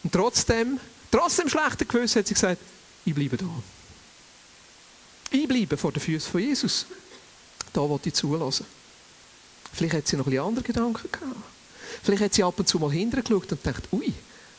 Und 0.05 0.11
trotzdem, 0.11 0.79
trotzdem 1.09 1.49
schlechten 1.49 1.87
Gewissen 1.87 2.19
hat 2.19 2.27
sie 2.27 2.35
gesagt, 2.35 2.61
ich 3.05 3.15
bleibe 3.15 3.37
da. 3.37 3.49
Ich 5.31 5.47
bleibe 5.47 5.77
vor 5.77 5.91
den 5.91 5.99
Füßen 5.99 6.31
von 6.31 6.41
Jesus. 6.41 6.85
Da 7.73 7.81
wollte 7.81 8.09
ich 8.09 8.15
zulassen. 8.15 8.67
Vielleicht 9.73 9.95
hat 9.95 10.07
sie 10.07 10.15
noch 10.15 10.27
ein 10.27 10.29
bisschen 10.29 10.45
andere 10.45 10.63
Gedanken 10.63 11.11
gehabt. 11.11 11.35
Vielleicht 12.03 12.21
hat 12.21 12.33
sie 12.35 12.43
ab 12.43 12.53
und 12.59 12.67
zu 12.67 12.77
mal 12.77 12.91
hintergeschaut 12.91 13.51
und 13.51 13.63
gedacht, 13.63 13.87
ui, 13.91 14.13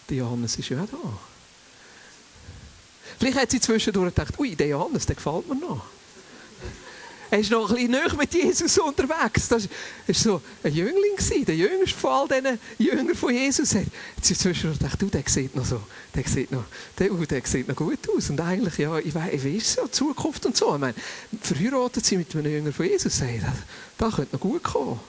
der 0.08 0.16
Johannes 0.16 0.56
ist 0.56 0.69
ja 0.69 0.82
auch 0.82 0.88
da. 0.88 1.19
Vielleicht 3.20 3.38
hat 3.38 3.50
sie 3.53 3.60
zwischendurch 3.60 4.12
gedacht, 4.17 4.36
ui, 4.41 4.56
der 4.56 4.67
Johannes, 4.67 5.06
der 5.06 5.15
gefällt 5.15 5.48
mir 5.48 5.55
noch. 5.55 5.86
Er 7.30 7.40
ist 7.40 7.50
noch 7.50 7.68
ein 7.68 7.74
bisschen 7.74 7.90
näher 7.90 8.14
mit 8.16 8.32
Jesus 8.32 8.78
unterwegs. 8.78 9.48
Das 9.48 9.68
war 9.68 10.14
so 10.14 10.42
ein 10.62 10.72
Jüngling, 10.72 11.44
der 11.44 11.56
jüngste 11.56 11.98
von 11.98 12.10
all 12.10 12.28
diesen 12.28 12.58
Jüngern 12.78 13.16
von 13.16 13.34
Jesus. 13.34 13.74
Hat 13.74 13.84
sich 14.22 14.38
zwischendurch 14.38 14.78
gedacht, 14.78 15.02
du, 15.02 15.06
der 15.06 15.24
sieht 15.26 15.56
noch 15.56 15.64
so, 15.64 15.82
der 16.14 16.24
sieht 16.24 16.52
noch, 16.52 16.64
der, 16.98 17.12
uh, 17.12 17.24
der 17.24 17.42
sieht 17.44 17.66
noch 17.66 17.74
gut 17.74 17.98
aus. 18.16 18.30
Und 18.30 18.40
eigentlich, 18.40 18.78
ja, 18.78 18.96
ich 18.98 19.14
weiß, 19.14 19.42
wie 19.42 19.56
ist 19.56 19.72
so, 19.72 19.88
Zukunft 19.88 20.46
und 20.46 20.56
so. 20.56 20.74
Ich 20.74 20.80
meine, 20.80 20.94
verheiratet 21.40 22.06
sie 22.06 22.16
mit 22.16 22.34
einem 22.34 22.52
Jünger 22.52 22.72
von 22.72 22.86
Jesus, 22.86 23.20
hey, 23.20 23.40
das, 23.40 23.54
das 23.98 24.16
könnte 24.16 24.36
noch 24.36 24.40
gut 24.40 24.62
kommen. 24.62 25.00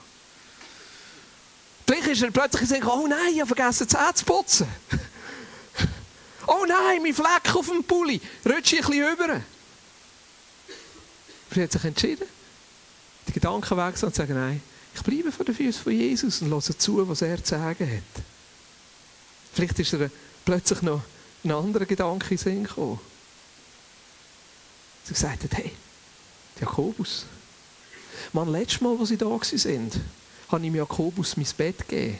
Vielleicht 1.86 2.08
ist 2.08 2.22
er 2.22 2.30
plötzlich 2.30 2.62
gesagt, 2.62 2.84
oh 2.84 3.06
nein, 3.06 3.32
ich 3.32 3.40
habe 3.40 3.54
vergessen, 3.54 3.88
Zähne 3.88 4.12
zu 4.12 4.24
putzen. 4.24 4.66
oh 6.46 6.66
nein, 6.66 7.02
mein 7.02 7.14
Fleck 7.14 7.54
auf 7.54 7.68
dem 7.68 7.84
Pulli, 7.84 8.20
rutsche 8.44 8.76
ich 8.76 8.84
ein 8.84 8.90
bisschen 8.90 9.04
rüber. 9.04 9.40
Aber 11.48 11.54
sie 11.54 11.62
hat 11.62 11.72
sich 11.72 11.84
entschieden, 11.84 12.26
die 13.26 13.32
Gedanken 13.32 13.76
wechseln 13.76 14.08
und 14.08 14.14
sagen, 14.14 14.34
nein, 14.34 14.60
ich 14.94 15.02
bleibe 15.02 15.32
vor 15.32 15.44
den 15.44 15.54
Füßen 15.54 15.82
von 15.82 15.92
Jesus 15.92 16.42
und 16.42 16.50
höre 16.50 16.60
zu, 16.60 17.08
was 17.08 17.22
er 17.22 17.42
zu 17.42 17.50
sagen 17.50 17.90
hat. 17.90 18.24
Vielleicht 19.54 19.78
ist 19.78 19.92
er 19.94 20.10
plötzlich 20.44 20.82
noch 20.82 21.02
ein 21.44 21.50
anderer 21.50 21.86
Gedanke 21.86 22.32
in 22.32 22.38
Sinn 22.38 22.64
gekommen. 22.64 23.00
Sie 25.04 25.14
gesagt 25.14 25.44
hat, 25.44 25.54
hey, 25.54 25.72
Jakobus, 26.60 27.24
man, 28.32 28.50
letztes 28.50 28.80
Mal, 28.80 28.96
als 28.98 29.08
sie 29.08 29.16
da 29.16 29.26
waren, 29.26 29.90
habe 30.48 30.66
ich 30.66 30.74
Jakobus 30.74 31.36
mein 31.36 31.46
Bett 31.56 31.88
gegeben. 31.88 32.18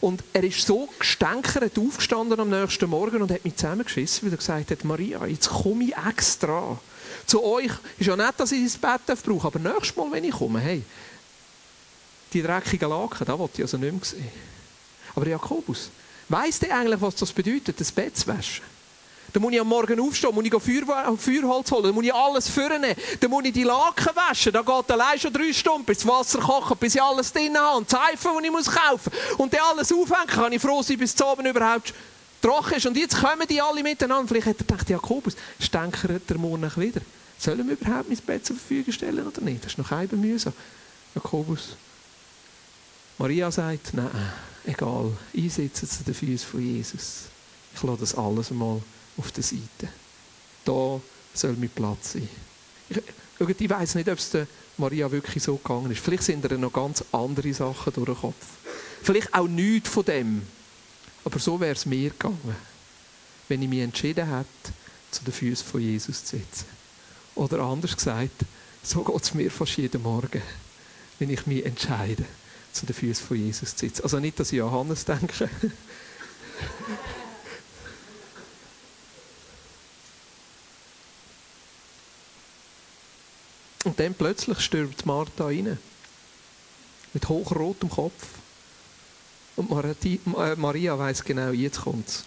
Und 0.00 0.22
er 0.32 0.44
ist 0.44 0.66
so 0.66 0.88
gestänkert 0.98 1.78
aufgestanden 1.78 2.38
am 2.38 2.50
nächsten 2.50 2.90
Morgen 2.90 3.22
und 3.22 3.30
hat 3.30 3.44
mich 3.44 3.56
zusammengeschissen, 3.56 4.26
weil 4.26 4.34
er 4.34 4.38
gesagt 4.38 4.70
hat, 4.70 4.84
Maria, 4.84 5.24
jetzt 5.26 5.48
komme 5.48 5.84
ich 5.84 5.96
extra 5.96 6.78
zu 7.26 7.42
euch. 7.42 7.70
Ist 7.98 8.06
ja 8.06 8.16
nicht, 8.16 8.38
dass 8.38 8.52
ich 8.52 8.64
das 8.64 8.76
Bett 8.76 9.22
brauche, 9.24 9.46
aber 9.46 9.58
nächstes 9.58 9.96
Mal, 9.96 10.12
wenn 10.12 10.24
ich 10.24 10.32
komme, 10.32 10.60
hey, 10.60 10.82
die 12.32 12.42
dreckigen 12.42 12.90
Laken, 12.90 13.26
da 13.26 13.38
wollte 13.38 13.54
ich 13.56 13.62
also 13.62 13.76
nicht 13.76 13.92
mehr 13.92 14.04
sehen. 14.04 14.28
Aber 15.14 15.26
Jakobus, 15.26 15.90
weiss 16.28 16.58
der 16.58 16.76
eigentlich, 16.76 17.00
was 17.00 17.14
das 17.14 17.32
bedeutet, 17.32 17.80
das 17.80 17.92
Bett 17.92 18.16
zu 18.16 18.26
waschen? 18.26 18.64
Dann 19.32 19.42
muss 19.42 19.52
ich 19.52 19.60
am 19.60 19.66
Morgen 19.66 19.98
aufstehen, 19.98 20.32
muss 20.32 20.44
ich 20.44 20.52
Feuer, 20.52 21.16
Feuerholz 21.18 21.70
holen, 21.72 21.84
dann 21.84 21.94
muss 21.94 22.04
ich 22.04 22.14
alles 22.14 22.48
vornehmen, 22.48 22.94
dann 23.18 23.30
muss 23.30 23.44
ich 23.44 23.52
die 23.52 23.64
Laken 23.64 24.14
waschen, 24.14 24.52
da 24.52 24.62
geht 24.62 24.90
allein 24.92 25.18
schon 25.18 25.32
drei 25.32 25.52
Stunden, 25.52 25.84
bis 25.84 25.98
das 25.98 26.06
Wasser 26.06 26.38
kocht, 26.38 26.78
bis 26.78 26.94
ich 26.94 27.02
alles 27.02 27.32
drin 27.32 27.56
habe 27.58 27.78
und 27.78 27.90
Seifen, 27.90 28.30
die 28.40 28.46
ich 28.46 28.52
muss 28.52 28.66
kaufen 28.66 29.12
muss. 29.12 29.38
Und 29.38 29.52
dann 29.52 29.60
alles 29.72 29.92
aufhängen, 29.92 30.26
kann 30.28 30.52
ich 30.52 30.62
froh 30.62 30.82
sein, 30.82 30.98
bis 30.98 31.14
es 31.14 31.22
oben 31.22 31.46
überhaupt 31.46 31.92
trocken 32.44 32.74
ist. 32.74 32.86
Und 32.86 32.96
jetzt 32.96 33.16
kommen 33.16 33.46
die 33.48 33.60
alle 33.60 33.82
miteinander. 33.82 34.28
Vielleicht 34.28 34.46
hat 34.46 34.60
er 34.60 34.64
gedacht, 34.64 34.90
Jakobus, 34.90 35.36
stänkert 35.58 36.28
der 36.28 36.38
morgen 36.38 36.70
wieder. 36.76 37.00
Sollen 37.38 37.66
wir 37.66 37.76
überhaupt 37.76 38.08
mein 38.08 38.18
Bett 38.18 38.46
zur 38.46 38.56
Verfügung 38.56 38.92
stellen 38.92 39.26
oder 39.26 39.40
nicht? 39.40 39.64
Das 39.64 39.72
ist 39.72 39.78
noch 39.78 39.88
kein 39.88 40.08
mühsam. 40.12 40.52
Jakobus. 41.14 41.76
Maria 43.18 43.50
sagt, 43.50 43.94
nein, 43.94 44.10
egal, 44.66 45.12
einsetzen 45.36 45.88
zu 45.88 46.04
den 46.04 46.14
Füßen 46.14 46.48
von 46.48 46.60
Jesus. 46.60 47.22
Ich 47.74 47.82
lasse 47.82 48.00
das 48.00 48.14
alles 48.14 48.50
mal 48.50 48.80
auf 49.16 49.32
der 49.32 49.42
Seite. 49.42 49.88
Da 50.64 51.00
soll 51.32 51.56
mein 51.58 51.70
Platz 51.70 52.12
sein. 52.12 52.28
Ich, 52.88 52.98
ich 53.60 53.70
weiß 53.70 53.94
nicht, 53.96 54.08
ob 54.08 54.18
es 54.18 54.30
der 54.30 54.46
Maria 54.76 55.10
wirklich 55.10 55.42
so 55.42 55.56
gegangen 55.56 55.90
ist. 55.92 56.00
Vielleicht 56.00 56.24
sind 56.24 56.44
da 56.44 56.56
noch 56.56 56.72
ganz 56.72 57.04
andere 57.12 57.52
Sachen 57.52 57.92
durch 57.92 58.06
den 58.06 58.16
Kopf. 58.16 58.46
Vielleicht 59.02 59.34
auch 59.34 59.46
nichts 59.46 59.88
von 59.88 60.04
dem. 60.04 60.42
Aber 61.24 61.38
so 61.38 61.58
wäre 61.60 61.72
es 61.72 61.86
mir 61.86 62.10
gegangen, 62.10 62.56
wenn 63.48 63.62
ich 63.62 63.68
mich 63.68 63.80
entschieden 63.80 64.28
hätte, 64.28 64.74
zu 65.10 65.24
den 65.24 65.32
Füßen 65.32 65.66
von 65.66 65.80
Jesus 65.80 66.24
zu 66.24 66.36
sitzen. 66.36 66.66
Oder 67.34 67.60
anders 67.60 67.96
gesagt, 67.96 68.44
so 68.82 69.02
geht 69.02 69.22
es 69.22 69.34
mir 69.34 69.50
fast 69.50 69.76
jeden 69.76 70.02
Morgen, 70.02 70.42
wenn 71.18 71.30
ich 71.30 71.46
mich 71.46 71.64
entscheide, 71.64 72.24
zu 72.72 72.86
den 72.86 72.94
Füßen 72.94 73.26
von 73.26 73.36
Jesus 73.36 73.76
zu 73.76 73.86
sitzen. 73.86 74.02
Also 74.02 74.20
nicht, 74.20 74.38
dass 74.38 74.52
ich 74.52 74.60
an 74.60 74.68
Johannes 74.68 75.04
denke. 75.04 75.48
Und 83.84 84.00
dann 84.00 84.14
plötzlich 84.14 84.60
stirbt 84.60 85.04
Martha 85.06 85.46
rein. 85.46 85.78
Mit 87.12 87.28
hochrotem 87.28 87.90
Kopf. 87.90 88.26
Und 89.56 89.70
äh, 89.70 90.56
Maria 90.56 90.98
weiß 90.98 91.24
genau, 91.24 91.50
jetzt 91.50 91.80
kommt's. 91.80 92.24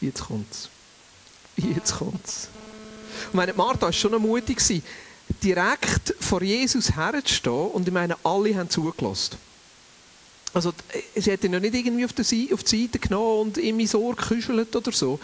Jetzt 0.00 0.24
kommt's. 0.24 0.68
Jetzt 1.56 1.96
kommt's. 1.96 2.48
Und 3.26 3.34
meine, 3.34 3.52
Martha 3.54 3.82
war 3.82 3.92
schon 3.92 4.20
mutig, 4.20 4.60
direkt 5.42 6.14
vor 6.20 6.42
Jesus 6.42 6.94
herzustehen. 6.94 7.70
Und 7.70 7.88
ich 7.88 7.94
meine, 7.94 8.16
alle 8.22 8.54
haben 8.56 8.70
zugelassen. 8.70 9.36
Also, 10.52 10.72
sie 11.16 11.32
hat 11.32 11.42
ihn 11.42 11.50
noch 11.50 11.60
nicht 11.60 11.74
irgendwie 11.74 12.04
auf 12.04 12.12
die, 12.12 12.22
Seite 12.22 13.00
genommen 13.00 13.40
und 13.40 13.58
ihm 13.58 13.80
ins 13.80 13.94
Ohr 13.94 14.14
geküschelt 14.14 14.76
oder 14.76 14.92
so. 14.92 15.18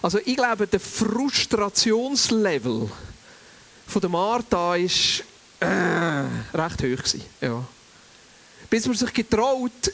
Also, 0.00 0.18
ich 0.24 0.36
glaube, 0.36 0.66
der 0.66 0.80
Frustrationslevel 0.80 2.90
von 3.86 4.00
der 4.00 4.08
Martha 4.08 4.76
ist 4.76 5.22
äh, 5.60 6.24
recht 6.54 6.80
hoch 6.80 6.80
gewesen. 6.80 7.22
Ja. 7.42 7.62
Bis 8.70 8.86
man 8.86 8.96
sich 8.96 9.12
getraut, 9.12 9.92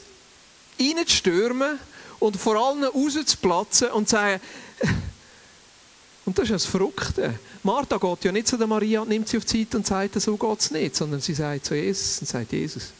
reinzustürmen 0.79 1.79
und 2.19 2.37
vor 2.37 2.55
allen 2.55 2.83
rauszuplatzen 2.83 3.89
und 3.89 4.07
zu 4.07 4.15
sagen, 4.15 4.41
und 6.25 6.37
das 6.37 6.45
ist 6.45 6.51
das 6.51 6.65
Verrückte. 6.65 7.39
Martha 7.63 7.97
geht 7.97 8.23
ja 8.23 8.31
nicht 8.31 8.47
zu 8.47 8.57
der 8.57 8.67
Maria 8.67 9.01
und 9.01 9.09
nimmt 9.09 9.27
sie 9.27 9.37
auf 9.37 9.45
die 9.45 9.63
Seite 9.63 9.77
und 9.77 9.87
sagt, 9.87 10.21
so 10.21 10.37
geht 10.37 10.59
es 10.59 10.71
nicht, 10.71 10.95
sondern 10.95 11.21
sie 11.21 11.33
sagt 11.33 11.65
zu 11.65 11.75
Jesus 11.75 12.19
und 12.19 12.27
sagt, 12.27 12.51
Jesus, 12.51 12.91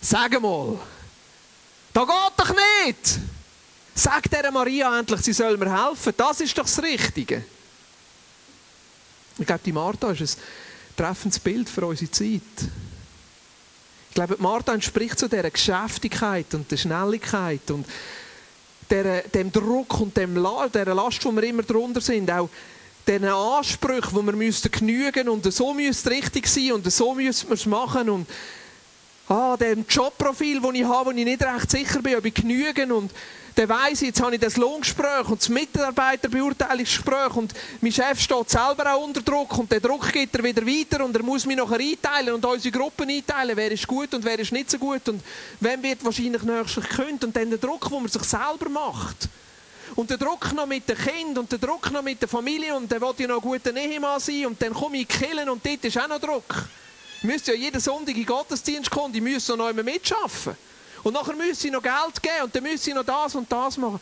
sag 0.00 0.40
mal, 0.40 0.78
da 1.92 2.04
geht 2.04 2.32
doch 2.36 2.54
nicht. 2.84 3.18
Sag 3.94 4.28
der 4.28 4.50
Maria 4.50 4.98
endlich, 4.98 5.20
sie 5.20 5.32
soll 5.32 5.56
mir 5.56 5.86
helfen. 5.86 6.12
Das 6.16 6.40
ist 6.40 6.58
doch 6.58 6.64
das 6.64 6.82
Richtige. 6.82 7.44
Ich 9.38 9.46
glaube, 9.46 9.60
die 9.64 9.72
Martha 9.72 10.10
ist 10.10 10.38
ein 10.38 10.96
treffendes 10.96 11.38
Bild 11.38 11.68
für 11.68 11.86
unsere 11.86 12.10
Zeit. 12.10 12.40
Ich 14.14 14.16
glaube, 14.24 14.36
Martha 14.38 14.72
entspricht 14.72 15.18
zu 15.18 15.28
dieser 15.28 15.50
Geschäftigkeit 15.50 16.54
und 16.54 16.70
der 16.70 16.76
Schnelligkeit 16.76 17.68
und 17.72 17.84
der, 18.88 19.22
dem 19.22 19.50
Druck 19.50 20.00
und 20.00 20.16
dem 20.16 20.36
La 20.36 20.68
der 20.68 20.94
Last, 20.94 21.24
wo 21.24 21.32
wir 21.32 21.42
immer 21.42 21.64
drunter 21.64 22.00
sind, 22.00 22.30
auch 22.30 22.48
diesen 23.08 23.24
Ansprüchen, 23.24 24.10
wo 24.12 24.22
wir 24.22 24.34
müssten 24.34 24.70
genügen 24.70 25.28
und 25.28 25.52
so 25.52 25.74
müsste 25.74 26.10
es 26.10 26.16
richtig 26.16 26.46
sein 26.46 26.74
und 26.74 26.92
so 26.92 27.12
müssen 27.12 27.48
wir 27.48 27.54
es 27.54 27.66
machen 27.66 28.08
und 28.08 28.28
ah, 29.26 29.56
dem 29.56 29.84
Jobprofil, 29.88 30.60
das 30.60 30.74
ich 30.74 30.84
habe, 30.84 31.06
wo 31.06 31.10
ich 31.10 31.24
nicht 31.24 31.42
recht 31.42 31.72
sicher 31.72 32.00
bin, 32.00 32.14
ob 32.14 32.24
ich 32.24 32.34
genügen 32.34 32.92
und 32.92 33.10
dann 33.54 33.68
weiss 33.68 34.02
ich, 34.02 34.08
jetzt 34.08 34.20
habe 34.20 34.34
ich 34.34 34.40
das 34.40 34.56
Lohngespräch 34.56 35.28
und 35.28 35.40
das 35.40 35.48
Mitarbeiterbeurteilungsgespräch 35.48 37.36
und 37.36 37.52
mein 37.80 37.92
Chef 37.92 38.20
steht 38.20 38.50
selber 38.50 38.92
auch 38.92 39.04
unter 39.04 39.22
Druck 39.22 39.56
und 39.58 39.70
der 39.70 39.80
Druck 39.80 40.12
geht 40.12 40.34
er 40.34 40.42
wieder 40.42 40.66
weiter 40.66 41.04
und 41.04 41.14
er 41.14 41.22
muss 41.22 41.46
mich 41.46 41.56
nachher 41.56 41.78
einteilen 41.78 42.34
und 42.34 42.44
unsere 42.44 42.76
Gruppen 42.76 43.08
einteilen, 43.08 43.56
wer 43.56 43.70
ist 43.70 43.86
gut 43.86 44.12
und 44.12 44.24
wer 44.24 44.38
ist 44.38 44.50
nicht 44.50 44.70
so 44.70 44.78
gut 44.78 45.08
und 45.08 45.22
wem 45.60 45.82
wird 45.82 46.04
wahrscheinlich 46.04 46.42
nächstes 46.42 46.88
gekündigt 46.88 47.24
und 47.24 47.36
dann 47.36 47.50
der 47.50 47.58
Druck, 47.58 47.88
den 47.88 48.02
man 48.02 48.08
sich 48.08 48.24
selber 48.24 48.68
macht. 48.68 49.28
Und 49.94 50.10
der 50.10 50.18
Druck 50.18 50.52
noch 50.52 50.66
mit 50.66 50.88
dem 50.88 50.98
Kind 50.98 51.38
und 51.38 51.52
der 51.52 51.58
Druck 51.58 51.92
noch 51.92 52.02
mit 52.02 52.20
der 52.20 52.28
Familie 52.28 52.74
und 52.74 52.90
dann 52.90 53.00
will 53.00 53.14
ich 53.16 53.28
noch 53.28 53.36
ein 53.36 53.40
guter 53.40 53.76
Ehemann 53.76 54.18
sein 54.18 54.46
und 54.46 54.60
dann 54.60 54.74
komme 54.74 54.96
ich 54.96 55.06
killen 55.08 55.48
und 55.48 55.64
dort 55.64 55.84
ist 55.84 55.98
auch 55.98 56.08
noch 56.08 56.18
Druck. 56.18 56.64
Ich 57.18 57.24
müsste 57.24 57.52
ja 57.52 57.58
jeden 57.58 57.80
Sonntag 57.80 58.16
in 58.16 58.26
Gottesdienst 58.26 58.90
kommen, 58.90 59.14
ich 59.14 59.22
müsste 59.22 59.56
noch 59.56 59.66
einmal 59.66 59.84
mitschaffen. 59.84 60.56
Und 61.04 61.12
nachher 61.12 61.36
müssen 61.36 61.54
sie 61.54 61.70
noch 61.70 61.82
Geld 61.82 62.22
geben 62.22 62.44
und 62.44 62.54
dann 62.54 62.62
müssen 62.62 62.78
sie 62.78 62.94
noch 62.94 63.04
das 63.04 63.34
und 63.34 63.50
das 63.52 63.76
machen. 63.76 64.00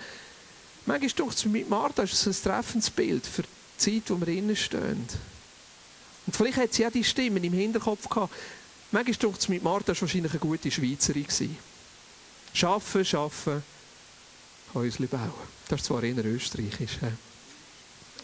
Manchmal 0.87 1.11
denke 1.11 1.35
ich, 1.37 1.47
mit 1.47 1.69
Martha 1.69 2.05
ist 2.05 2.27
es 2.27 2.27
ein 2.27 2.51
treffendes 2.51 2.91
Bild 2.91 3.27
für 3.27 3.43
die 3.43 3.49
Zeit, 3.77 4.03
wo 4.07 4.19
wir 4.19 4.29
innen 4.29 4.57
stehen. 4.57 5.07
Und 6.27 6.37
vielleicht 6.37 6.59
hat 6.59 6.73
sie 6.73 6.87
auch 6.87 6.93
die 6.93 7.05
Stimmen 7.05 7.43
im 7.43 7.53
Hinterkopf 7.53 8.09
gehabt. 8.09 8.33
Manchmal 8.93 9.17
denke 9.17 9.39
ich, 9.41 9.49
mit 9.49 9.63
Martha 9.63 9.89
war 9.89 10.01
wahrscheinlich 10.01 10.33
eine 10.33 10.41
gute 10.41 10.71
Schweizerin. 10.71 11.25
Gewesen. 11.25 11.59
Schaffen, 12.55 13.05
schaffen, 13.05 13.63
Häusli 14.75 15.07
bauen. 15.07 15.33
Das 15.69 15.81
ist 15.81 15.87
zwar 15.87 16.03
eher 16.03 16.25
österreichisch. 16.25 16.99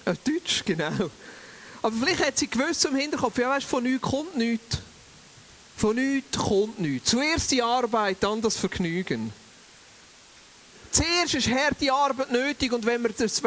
Äh, 0.05 0.15
Deutsch, 0.25 0.65
genau. 0.65 1.11
Aber 1.83 1.97
vielleicht 1.97 2.25
hat 2.25 2.39
sie 2.39 2.49
gewusst 2.49 2.85
im 2.85 2.97
Hinterkopf, 2.97 3.39
ja 3.39 3.51
weißt, 3.51 3.67
von 3.67 3.83
nichts 3.83 4.03
kommt 4.03 4.37
nichts. 4.37 4.79
Von 5.79 5.95
nichts 5.95 6.37
kommt 6.37 6.81
nichts. 6.81 7.11
Zuerst 7.11 7.53
die 7.53 7.63
Arbeit, 7.63 8.17
dann 8.21 8.43
das 8.43 8.57
Vergnügen. 8.57 9.33
Zuerst 10.91 11.35
ist 11.35 11.49
harte 11.49 11.93
Arbeit 11.93 12.33
nötig 12.33 12.73
und 12.73 12.85
wenn 12.85 13.01
wir 13.01 13.11
das 13.11 13.41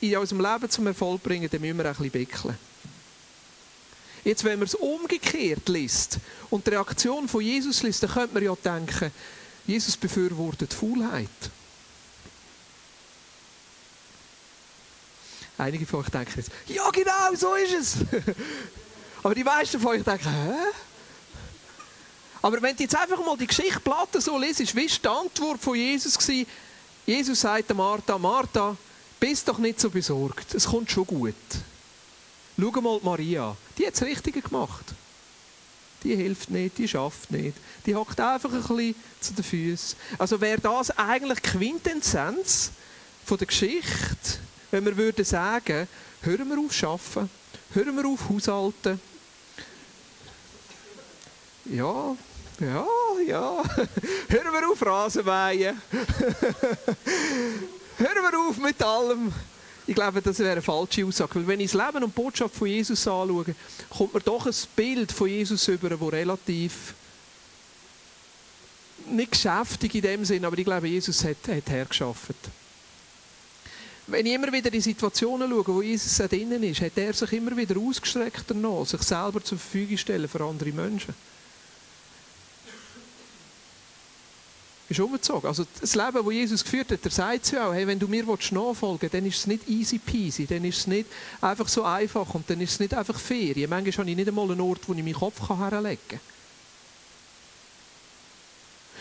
in 0.00 0.16
unserem 0.16 0.40
Leben 0.40 0.70
zum 0.70 0.86
Erfolg 0.86 1.24
bringen, 1.24 1.48
dann 1.50 1.60
müssen 1.60 1.78
wir 1.78 1.86
auch 1.86 1.98
ein 1.98 2.08
bisschen 2.08 2.10
bickeln. 2.12 2.56
Jetzt, 4.22 4.44
wenn 4.44 4.60
man 4.60 4.68
es 4.68 4.76
umgekehrt 4.76 5.68
liest 5.68 6.18
und 6.50 6.64
die 6.64 6.70
Reaktion 6.70 7.28
von 7.28 7.40
Jesus 7.40 7.82
liest, 7.82 8.04
dann 8.04 8.10
könnte 8.12 8.34
man 8.34 8.44
ja 8.44 8.54
denken, 8.54 9.10
Jesus 9.66 9.96
befürwortet 9.96 10.72
Faulheit. 10.72 11.28
Einige 15.58 15.84
von 15.84 16.00
euch 16.00 16.10
denken 16.10 16.32
jetzt, 16.36 16.52
ja 16.68 16.88
genau, 16.90 17.34
so 17.34 17.56
ist 17.56 17.72
es. 17.72 17.96
Aber 19.24 19.34
die 19.34 19.42
meisten 19.42 19.80
von 19.80 19.96
euch 19.96 20.04
denken, 20.04 20.28
hä? 20.30 20.91
Aber 22.42 22.60
wenn 22.60 22.76
du 22.76 22.82
jetzt 22.82 22.96
einfach 22.96 23.24
mal 23.24 23.36
die 23.36 23.46
Geschichte 23.46 23.80
so 24.18 24.36
liest, 24.36 24.74
wie 24.74 24.90
war 24.90 24.98
die 25.02 25.08
Antwort 25.08 25.60
von 25.60 25.76
Jesus? 25.76 26.18
Gewesen? 26.18 26.46
Jesus 27.06 27.40
sagte 27.40 27.72
Martha, 27.72 28.18
Martha, 28.18 28.76
bist 29.18 29.46
doch 29.48 29.58
nicht 29.58 29.80
so 29.80 29.88
besorgt, 29.88 30.52
es 30.54 30.66
kommt 30.66 30.90
schon 30.90 31.06
gut. 31.06 31.34
Schau 32.58 32.80
mal 32.80 33.00
Maria, 33.02 33.56
die 33.78 33.86
hat 33.86 33.94
das 33.94 34.02
Richtige 34.02 34.42
gemacht. 34.42 34.84
Die 36.02 36.16
hilft 36.16 36.50
nicht, 36.50 36.78
die 36.78 36.88
schafft 36.88 37.30
nicht. 37.30 37.56
Die 37.86 37.94
hockt 37.94 38.18
einfach 38.18 38.52
ein 38.52 38.60
bisschen 38.60 38.94
zu 39.20 39.32
den 39.34 39.44
Füßen. 39.44 39.96
Also 40.18 40.40
wäre 40.40 40.60
das 40.60 40.90
eigentlich 40.98 41.40
Quintessenz 41.42 42.72
von 43.24 43.38
der 43.38 43.46
Geschichte, 43.46 44.38
wenn 44.72 44.84
wir 44.84 44.96
würden 44.96 45.24
sagen, 45.24 45.86
hören 46.22 46.48
wir 46.48 46.58
auf 46.58 46.72
schaffen, 46.72 47.30
hören 47.74 47.96
wir 47.96 48.06
auf 48.06 48.28
haushalten. 48.28 49.00
Ja, 51.66 52.16
ja, 52.62 52.86
ja. 53.26 53.62
Hören 54.28 54.52
wir 54.52 54.70
auf 54.70 54.86
Rasenmähen. 54.86 55.80
Hören 57.98 58.22
wir 58.30 58.38
auf 58.38 58.56
mit 58.58 58.82
allem. 58.82 59.32
Ich 59.86 59.94
glaube, 59.94 60.22
das 60.22 60.38
wäre 60.38 60.52
eine 60.52 60.62
falsche 60.62 61.04
Aussage. 61.04 61.34
Weil 61.34 61.46
wenn 61.48 61.60
ich 61.60 61.72
das 61.72 61.86
Leben 61.86 62.04
und 62.04 62.16
die 62.16 62.20
Botschaft 62.20 62.54
von 62.54 62.68
Jesus 62.68 63.06
anschaue, 63.06 63.54
kommt 63.90 64.14
mir 64.14 64.20
doch 64.20 64.46
ein 64.46 64.54
Bild 64.76 65.10
von 65.10 65.28
Jesus 65.28 65.66
über, 65.68 65.90
das 65.90 66.00
relativ 66.00 66.94
nicht 69.08 69.32
geschäftig 69.32 69.96
in 69.96 70.02
dem 70.02 70.24
Sinn, 70.24 70.44
aber 70.44 70.56
ich 70.56 70.64
glaube, 70.64 70.86
Jesus 70.86 71.24
hat, 71.24 71.36
hat 71.48 71.68
hergeschafft. 71.68 72.36
Wenn 74.06 74.26
ich 74.26 74.32
immer 74.32 74.52
wieder 74.52 74.72
in 74.72 74.80
Situationen 74.80 75.50
schaue, 75.50 75.66
wo 75.66 75.82
Jesus 75.82 76.16
drinnen 76.28 76.62
ist, 76.62 76.80
hat 76.80 76.96
er 76.96 77.12
sich 77.12 77.32
immer 77.32 77.56
wieder 77.56 77.76
ausgestreckt 77.78 78.44
danach, 78.46 78.86
sich 78.86 79.02
selber 79.02 79.42
zur 79.42 79.58
Verfügung 79.58 79.96
stellen 79.96 80.28
für 80.28 80.44
andere 80.44 80.70
Menschen. 80.70 81.14
Ist 84.92 85.00
umgezogen. 85.00 85.48
Also 85.48 85.66
das 85.80 85.94
Leben, 85.94 86.24
das 86.24 86.32
Jesus 86.32 86.64
geführt 86.64 86.90
hat, 86.90 87.04
der 87.04 87.10
sagt 87.10 87.52
ja 87.52 87.68
auch, 87.68 87.74
hey, 87.74 87.86
wenn 87.86 87.98
du 87.98 88.08
mir 88.08 88.24
nachfolgen 88.24 89.00
willst, 89.00 89.14
dann 89.14 89.26
ist 89.26 89.38
es 89.38 89.46
nicht 89.46 89.68
easy 89.68 89.98
peasy, 89.98 90.46
dann 90.46 90.64
ist 90.64 90.78
es 90.78 90.86
nicht 90.86 91.06
einfach 91.40 91.68
so 91.68 91.82
einfach 91.84 92.32
und 92.34 92.48
dann 92.48 92.60
ist 92.60 92.72
es 92.72 92.80
nicht 92.80 92.94
einfach 92.94 93.18
Ferien. 93.18 93.68
Manchmal 93.68 93.92
habe 93.92 94.10
ich 94.10 94.16
nicht 94.16 94.28
einmal 94.28 94.50
einen 94.50 94.60
Ort, 94.60 94.80
wo 94.86 94.92
ich 94.92 95.02
meinen 95.02 95.14
Kopf 95.14 95.40
herlegen 95.48 95.98
kann. 96.08 96.20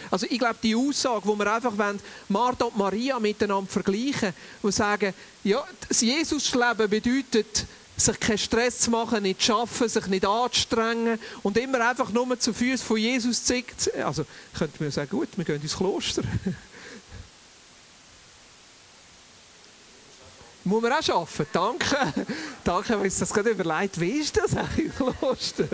Also 0.10 0.26
ich 0.30 0.40
glaube, 0.40 0.58
die 0.62 0.76
Aussage, 0.76 1.26
wo 1.26 1.36
wir 1.36 1.54
einfach 1.54 1.78
wollen, 1.78 2.00
Martha 2.28 2.66
und 2.66 2.78
Maria 2.78 3.20
miteinander 3.20 3.70
vergleichen 3.70 4.34
und 4.62 4.74
sagen, 4.74 5.14
ja, 5.44 5.64
das 5.88 6.02
Jesus-Leben 6.02 6.90
bedeutet, 6.90 7.66
sich 8.06 8.20
keinen 8.20 8.38
Stress 8.38 8.80
zu 8.80 8.92
machen, 8.92 9.24
nicht 9.24 9.42
zu 9.42 9.56
arbeiten, 9.56 9.90
sich 9.90 10.08
nicht 10.08 10.26
anzustrengen 10.26 11.20
und 11.44 11.58
immer 11.58 11.88
einfach 11.88 12.10
nur 12.12 12.40
zu 12.40 12.54
Füßen 12.54 12.86
von 12.86 12.98
Jesus 12.98 13.44
zu 13.44 13.64
Also 14.04 14.26
könnte 14.58 14.84
man 14.84 14.92
sagen, 14.92 15.10
gut, 15.10 15.30
wir 15.36 15.46
gehen 15.46 15.62
ins 15.62 15.76
Kloster. 15.76 16.24
Muss 20.64 20.82
man 20.82 20.94
auch 20.94 21.10
arbeiten. 21.10 21.48
Danke. 21.52 22.14
Danke, 22.64 23.00
weil 23.00 23.08
ich 23.08 23.18
das 23.18 23.34
gerade 23.34 23.50
überlegt. 23.50 24.00
Wie 24.00 24.12
ist 24.12 24.38
das 24.38 24.56
eigentlich 24.56 24.92
im 25.00 25.14
Kloster? 25.20 25.68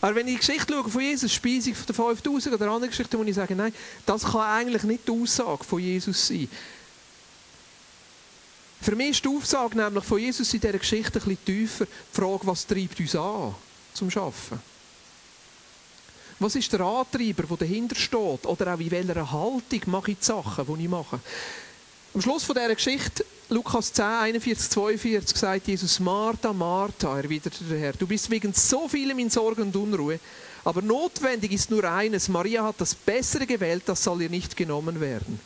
Aber 0.00 0.14
wenn 0.14 0.28
ich 0.28 0.34
die 0.34 0.46
Geschichte 0.46 0.72
schaue 0.72 0.88
von 0.88 1.00
Jesus, 1.00 1.32
Speisung 1.32 1.74
von 1.74 1.86
der 1.86 1.94
5000 1.94 2.54
oder 2.54 2.70
andere 2.70 2.90
Geschichten, 2.90 3.16
muss 3.16 3.26
ich 3.26 3.34
sagen, 3.34 3.56
nein, 3.56 3.74
das 4.04 4.22
kann 4.22 4.42
eigentlich 4.42 4.84
nicht 4.84 5.08
die 5.08 5.12
Aussage 5.12 5.64
von 5.64 5.80
Jesus 5.80 6.28
sein. 6.28 6.48
Für 8.86 8.94
mich 8.94 9.10
ist 9.10 9.24
die 9.24 9.28
Aussage 9.28 9.76
nämlich 9.76 10.04
von 10.04 10.20
Jesus 10.20 10.54
in 10.54 10.60
dieser 10.60 10.78
Geschichte 10.78 11.18
bisschen 11.18 11.44
tiefer. 11.44 11.86
Die 11.86 12.20
Frage, 12.20 12.46
was 12.46 12.64
treibt 12.64 13.00
uns 13.00 13.16
an 13.16 13.52
zum 13.92 14.08
Arbeiten? 14.10 14.62
Was 16.38 16.54
ist 16.54 16.72
der 16.72 16.82
Antreiber, 16.82 17.42
der 17.42 17.56
dahinter 17.56 17.96
steht? 17.96 18.46
Oder 18.46 18.72
auch 18.72 18.78
in 18.78 18.92
welcher 18.92 19.32
Haltung 19.32 19.80
mache 19.86 20.12
ich 20.12 20.18
die 20.18 20.24
Sachen, 20.24 20.64
die 20.68 20.84
ich 20.84 20.88
mache? 20.88 21.18
Am 22.14 22.22
Schluss 22.22 22.44
von 22.44 22.54
dieser 22.54 22.76
Geschichte, 22.76 23.26
Lukas 23.48 23.92
10, 23.92 24.04
41, 24.04 24.70
42, 24.70 25.36
sagt 25.36 25.66
Jesus, 25.66 25.98
Martha, 25.98 26.52
Martha, 26.52 27.18
erwiderte 27.18 27.64
der 27.64 27.80
Herr, 27.80 27.92
du 27.92 28.06
bist 28.06 28.30
wegen 28.30 28.52
so 28.52 28.86
vielem 28.86 29.18
in 29.18 29.30
Sorge 29.30 29.62
und 29.62 29.74
Unruhe, 29.74 30.20
aber 30.62 30.80
notwendig 30.80 31.50
ist 31.50 31.72
nur 31.72 31.82
eines, 31.82 32.28
Maria 32.28 32.62
hat 32.62 32.76
das 32.78 32.94
Bessere 32.94 33.46
gewählt, 33.46 33.82
das 33.86 34.04
soll 34.04 34.22
ihr 34.22 34.30
nicht 34.30 34.56
genommen 34.56 35.00
werden. 35.00 35.40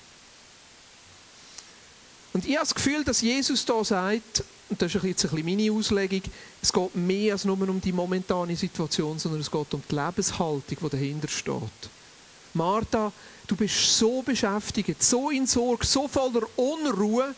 Und 2.33 2.47
ich 2.47 2.57
habe 2.57 2.67
das 2.67 2.75
Gefühl, 2.75 3.05
dass 3.05 3.21
Jesus 3.21 3.65
da 3.65 3.83
sagt, 3.83 4.45
und 4.69 4.81
das 4.81 4.95
ist 4.95 5.03
jetzt 5.03 5.25
ein 5.25 5.31
bisschen 5.31 5.47
meine 5.47 5.73
Auslegung, 5.73 6.23
es 6.63 6.73
geht 6.73 6.95
mehr 6.95 7.33
als 7.33 7.45
nur 7.45 7.59
um 7.61 7.81
die 7.81 7.93
momentane 7.93 8.55
Situation, 8.55 9.19
sondern 9.19 9.41
es 9.41 9.51
geht 9.51 9.75
um 9.75 9.83
die 9.91 9.95
Lebenshaltung, 9.95 10.63
die 10.81 10.89
dahinter 10.89 11.29
steht. 11.29 11.91
Martha, 12.55 13.13
du 13.47 13.57
bist 13.57 13.99
so 13.99 14.23
beschäftigt, 14.23 15.03
so 15.03 15.31
in 15.31 15.47
Sorge, 15.47 15.85
so 15.85 16.07
voller 16.07 16.47
Unruhe 16.57 17.35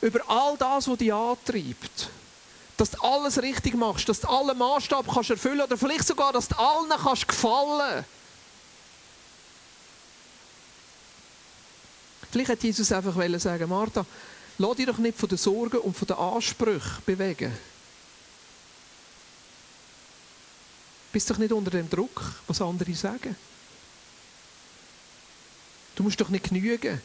über 0.00 0.20
all 0.28 0.56
das, 0.56 0.88
was 0.88 0.98
dich 0.98 1.12
antreibt. 1.12 2.10
Dass 2.76 2.90
du 2.90 3.00
alles 3.00 3.40
richtig 3.40 3.74
machst, 3.74 4.08
dass 4.08 4.20
du 4.20 4.28
alle 4.28 4.54
Maßstab 4.54 5.06
kannst 5.12 5.30
erfüllen 5.30 5.62
oder 5.62 5.78
vielleicht 5.78 6.06
sogar, 6.06 6.32
dass 6.32 6.48
du 6.48 6.58
allen 6.58 6.90
kannst 6.90 7.26
gefallen 7.26 8.04
kannst. 8.04 8.15
Vielleicht 12.36 12.50
hat 12.50 12.62
Jesus 12.64 12.92
einfach 12.92 13.14
sagen, 13.40 13.66
Martha, 13.66 14.04
lass 14.58 14.76
dich 14.76 14.84
doch 14.84 14.98
nicht 14.98 15.16
von 15.16 15.26
den 15.26 15.38
Sorgen 15.38 15.78
und 15.78 15.96
von 15.96 16.06
den 16.06 16.18
Ansprüchen 16.18 17.02
bewegen. 17.06 17.50
Bist 21.10 21.30
doch 21.30 21.38
nicht 21.38 21.50
unter 21.50 21.70
dem 21.70 21.88
Druck, 21.88 22.20
was 22.46 22.60
andere 22.60 22.94
sagen. 22.94 23.34
Du 25.94 26.02
musst 26.02 26.20
doch 26.20 26.28
nicht 26.28 26.46
genügen. 26.46 27.00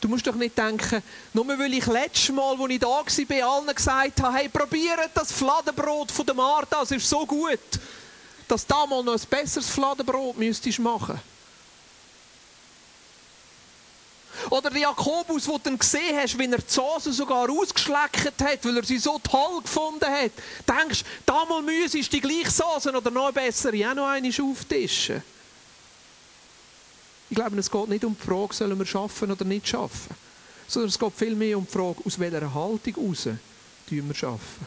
Du 0.00 0.06
musst 0.06 0.28
doch 0.28 0.36
nicht 0.36 0.56
denken, 0.56 1.02
nur 1.32 1.48
weil 1.48 1.74
ich 1.74 1.86
letztes 1.86 2.32
Mal, 2.32 2.56
als 2.56 2.70
ich 2.70 2.78
da 2.78 2.86
war, 2.86 3.56
allen 3.56 3.74
gesagt 3.74 4.22
habe, 4.22 4.36
hey, 4.36 4.48
probiert 4.48 5.10
das 5.14 5.32
Fladenbrot 5.32 6.12
von 6.12 6.26
der 6.26 6.36
Martha, 6.36 6.80
es 6.82 6.92
ist 6.92 7.08
so 7.08 7.26
gut, 7.26 7.58
dass 8.46 8.64
du 8.64 8.72
da 8.72 8.86
mal 8.86 9.02
noch 9.02 9.14
ein 9.14 9.28
besseres 9.28 9.68
Fladenbrot 9.68 10.38
müsstest 10.38 10.78
machen. 10.78 11.20
Oder 14.50 14.68
der 14.68 14.80
Jakobus, 14.80 15.46
wo 15.46 15.58
du 15.58 15.76
gesehen 15.78 16.16
hast, 16.16 16.36
wie 16.36 16.50
er 16.50 16.58
die 16.58 16.64
Soße 16.66 17.12
sogar 17.12 17.48
ausgeschleckt 17.48 18.42
hat, 18.42 18.64
weil 18.64 18.76
er 18.78 18.84
sie 18.84 18.98
so 18.98 19.20
toll 19.20 19.62
gefunden 19.62 20.04
hat. 20.04 20.32
Denkst, 20.68 21.04
da 21.24 21.44
mal 21.44 21.62
müsstest 21.62 22.12
du 22.12 22.16
die 22.16 22.20
gleiche 22.20 22.50
Soße 22.50 22.90
oder 22.90 23.12
noch 23.12 23.30
bessere 23.30 23.88
auch 23.88 23.94
noch 23.94 24.08
eine 24.08 24.28
auftischen. 24.28 25.22
Ich 27.30 27.36
glaube, 27.36 27.56
es 27.58 27.70
geht 27.70 27.88
nicht 27.88 28.04
um 28.04 28.16
die 28.20 28.26
Frage, 28.26 28.52
sollen 28.52 28.76
wir 28.76 28.86
schaffen 28.86 29.30
oder 29.30 29.44
nicht 29.44 29.68
schaffen, 29.68 30.16
sondern 30.66 30.88
es 30.88 30.98
geht 30.98 31.12
vielmehr 31.14 31.56
um 31.56 31.64
die 31.64 31.72
Frage, 31.72 32.02
aus 32.04 32.18
welcher 32.18 32.52
Haltung 32.52 32.94
heraus 32.94 33.28
wir 33.88 34.14
schaffen. 34.14 34.66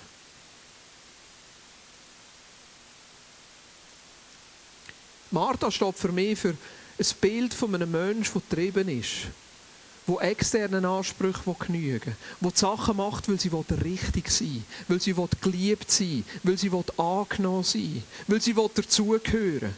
Martha 5.29 5.69
steht 5.69 5.97
für 5.97 6.11
mich 6.13 6.39
für 6.39 6.55
ein 6.99 7.05
Bild 7.19 7.53
von 7.53 7.75
einem 7.75 7.91
Menschen, 7.91 8.31
der 8.33 8.41
getrieben 8.49 8.87
ist 8.87 9.27
wo 10.05 10.19
externen 10.19 10.85
Ansprüchen 10.85 11.55
genügen 11.59 12.15
wo 12.39 12.49
die 12.49 12.57
Sachen 12.57 12.97
macht, 12.97 13.29
weil 13.29 13.39
sie 13.39 13.51
richtig 13.83 14.29
sein 14.29 14.65
weil 14.87 15.01
sie 15.01 15.15
geliebt 15.41 15.91
sein 15.91 16.25
weil 16.43 16.57
sie 16.57 16.71
angenommen 16.97 17.63
sein 17.63 18.03
weil 18.27 18.41
sie 18.41 18.53
dazugehören 18.53 19.73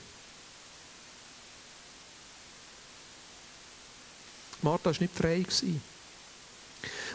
Martha 4.66 4.86
war 4.86 5.00
nicht 5.00 5.16
frei. 5.16 5.46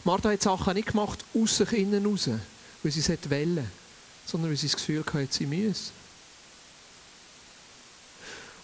Martha 0.04 0.30
hat 0.30 0.40
Sachen 0.40 0.74
nicht 0.74 0.88
gemacht, 0.88 1.24
aus 1.34 1.56
sich 1.56 1.72
innen 1.72 2.06
raus, 2.06 2.30
weil 2.82 2.92
sie 2.92 3.00
es 3.00 3.08
wollte, 3.08 3.64
sondern 4.24 4.50
weil 4.50 4.56
sie 4.56 4.68
das 4.68 4.76
Gefühl 4.76 5.04
hatte, 5.04 5.28
sie 5.30 5.46
müsse. 5.46 5.90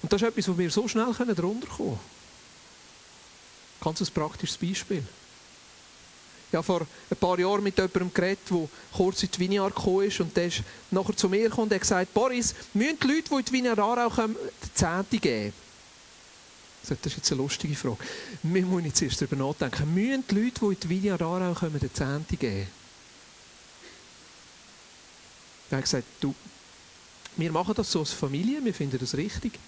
Und 0.03 0.13
das 0.13 0.23
ist 0.23 0.29
etwas, 0.29 0.49
wo 0.49 0.57
wir 0.57 0.71
so 0.71 0.87
schnell 0.87 1.13
drunter 1.13 1.35
kommen 1.37 1.61
können. 1.77 2.16
Ganz 3.81 4.01
ein 4.01 4.07
praktisches 4.07 4.57
Beispiel. 4.57 5.03
Ich 6.49 6.55
habe 6.55 6.65
vor 6.65 6.87
ein 7.11 7.17
paar 7.17 7.39
Jahren 7.39 7.63
mit 7.63 7.77
jemandem 7.77 8.13
geredet, 8.15 8.39
der 8.51 8.69
kurz 8.93 9.23
in 9.23 9.31
die 9.31 9.39
Vineyard 9.41 9.75
gekommen 9.75 10.07
ist 10.07 10.21
und 10.21 10.37
der 10.37 10.47
ist 10.47 10.63
nachher 10.91 11.17
zu 11.17 11.29
mir 11.29 11.45
gekommen 11.45 11.65
und 11.65 11.75
hat 11.75 11.81
gesagt, 11.81 12.15
Boris, 12.15 12.55
müssen 12.73 12.99
die 13.01 13.07
Leute, 13.09 13.29
die 13.29 13.35
in 13.35 13.45
die 13.45 13.53
Vineyard 13.53 13.81
auch 13.81 14.15
kommen, 14.15 14.37
die 14.65 14.75
Zehnte 14.75 15.19
geben? 15.19 15.53
Das 16.89 16.99
ist 17.05 17.17
jetzt 17.17 17.33
eine 17.33 17.43
lustige 17.43 17.75
Frage. 17.75 17.99
Wir 18.45 18.65
müssen 18.65 18.87
jetzt 18.87 19.03
erst 19.03 19.21
darüber 19.21 19.49
nachdenken. 19.49 19.93
Müssen 19.93 20.25
die 20.31 20.35
Leute, 20.37 20.61
die 20.61 20.67
in 20.67 20.81
die 20.81 20.89
Vineyard 20.89 21.23
auch 21.23 21.55
kommen, 21.59 21.81
die 21.81 21.93
Zehnte 21.93 22.37
geben? 22.37 22.69
Er 25.69 25.79
hat 25.79 25.85
gesagt, 25.85 26.05
du, 26.21 26.33
wir 27.37 27.51
machen 27.51 27.75
das 27.75 27.91
so 27.91 28.01
als 28.01 28.13
Familie, 28.13 28.65
wir 28.65 28.73
finden 28.73 28.99
das 28.99 29.17
richtig. 29.17 29.59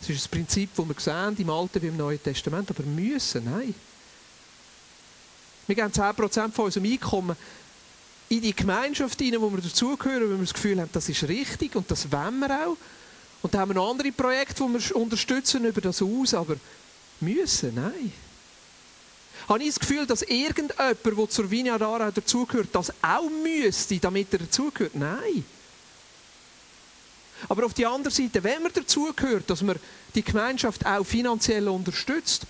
Das 0.00 0.10
ist 0.10 0.20
das 0.20 0.28
Prinzip, 0.28 0.70
das 0.76 0.86
wir 0.86 0.94
sehen, 0.98 1.36
im 1.38 1.50
Alten 1.50 1.82
wie 1.82 1.86
im 1.86 1.96
Neuen 1.96 2.22
Testament. 2.22 2.70
Aber 2.70 2.82
müssen, 2.82 3.44
nein. 3.44 3.74
Wir 5.66 5.74
geben 5.74 5.90
10% 5.90 6.52
von 6.52 6.64
unserem 6.66 6.86
Einkommen 6.86 7.36
in 8.28 8.40
die 8.40 8.54
Gemeinschaft 8.54 9.18
hinein, 9.20 9.40
wo 9.40 9.50
wir 9.50 9.60
dazugehören, 9.60 10.22
weil 10.22 10.38
wir 10.38 10.38
das 10.38 10.54
Gefühl 10.54 10.80
haben, 10.80 10.90
das 10.92 11.08
ist 11.08 11.22
richtig 11.24 11.74
und 11.76 11.90
das 11.90 12.10
wollen 12.10 12.38
wir 12.40 12.66
auch. 12.66 12.76
Und 13.42 13.54
dann 13.54 13.62
haben 13.62 13.70
wir 13.70 13.74
noch 13.74 13.90
andere 13.90 14.12
Projekte, 14.12 14.64
die 14.64 14.72
wir 14.72 14.96
unterstützen 14.96 15.64
über 15.64 15.80
das 15.80 16.02
aus, 16.02 16.34
aber 16.34 16.56
müssen, 17.20 17.74
nein. 17.74 18.12
Habe 19.48 19.62
ich 19.62 19.68
das 19.68 19.80
Gefühl, 19.80 20.06
dass 20.06 20.22
irgendjemand, 20.22 21.04
der 21.04 21.28
zur 21.28 21.50
Vineyard 21.50 21.82
Aarau 21.82 22.10
dazugehört, 22.10 22.68
das 22.72 22.92
auch 23.02 23.30
müsste, 23.42 23.98
damit 23.98 24.32
er 24.32 24.40
dazugehört? 24.40 24.96
Nein. 24.96 25.44
Aber 27.48 27.66
auf 27.66 27.74
der 27.74 27.90
anderen 27.90 28.14
Seite, 28.14 28.42
wenn 28.42 28.62
man 28.62 28.72
dazugehört, 28.72 29.48
dass 29.50 29.62
man 29.62 29.76
die 30.14 30.22
Gemeinschaft 30.22 30.84
auch 30.86 31.04
finanziell 31.04 31.68
unterstützt, 31.68 32.46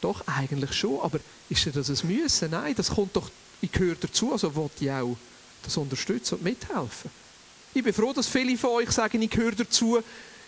doch 0.00 0.26
eigentlich 0.26 0.72
schon, 0.72 1.00
aber 1.00 1.20
ist 1.48 1.66
das 1.74 1.88
ein 1.88 2.08
Müssen? 2.08 2.50
Nein, 2.50 2.74
das 2.74 2.90
kommt 2.90 3.14
doch, 3.14 3.30
ich 3.60 3.70
gehöre 3.70 3.94
dazu, 3.94 4.32
also 4.32 4.54
wollte 4.54 4.84
ich 4.84 4.90
auch 4.90 5.16
das 5.62 5.76
unterstützen 5.76 6.36
und 6.36 6.44
mithelfen. 6.44 7.10
Ich 7.74 7.82
bin 7.82 7.92
froh, 7.94 8.12
dass 8.12 8.26
viele 8.26 8.58
von 8.58 8.70
euch 8.70 8.90
sagen, 8.90 9.22
ich 9.22 9.30
gehöre 9.30 9.52
dazu, 9.52 10.00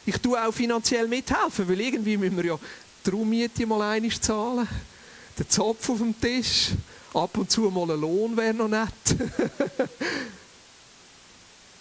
ich 0.04 0.18
tue 0.18 0.42
auch 0.44 0.52
finanziell 0.52 1.08
mithelfen, 1.08 1.68
weil 1.68 1.80
irgendwie 1.80 2.16
müssen 2.16 2.36
wir 2.36 2.44
ja 2.44 2.58
die 3.06 3.10
Raummiete 3.10 3.66
mal 3.66 3.82
einig 3.82 4.20
zahlen, 4.20 4.68
den 5.38 5.48
Zopf 5.48 5.88
auf 5.88 5.98
dem 5.98 6.18
Tisch, 6.20 6.70
ab 7.14 7.38
und 7.38 7.50
zu 7.50 7.62
mal 7.62 7.90
ein 7.90 8.00
Lohn 8.00 8.36
wäre 8.36 8.54
noch 8.54 8.68
nett. 8.68 8.90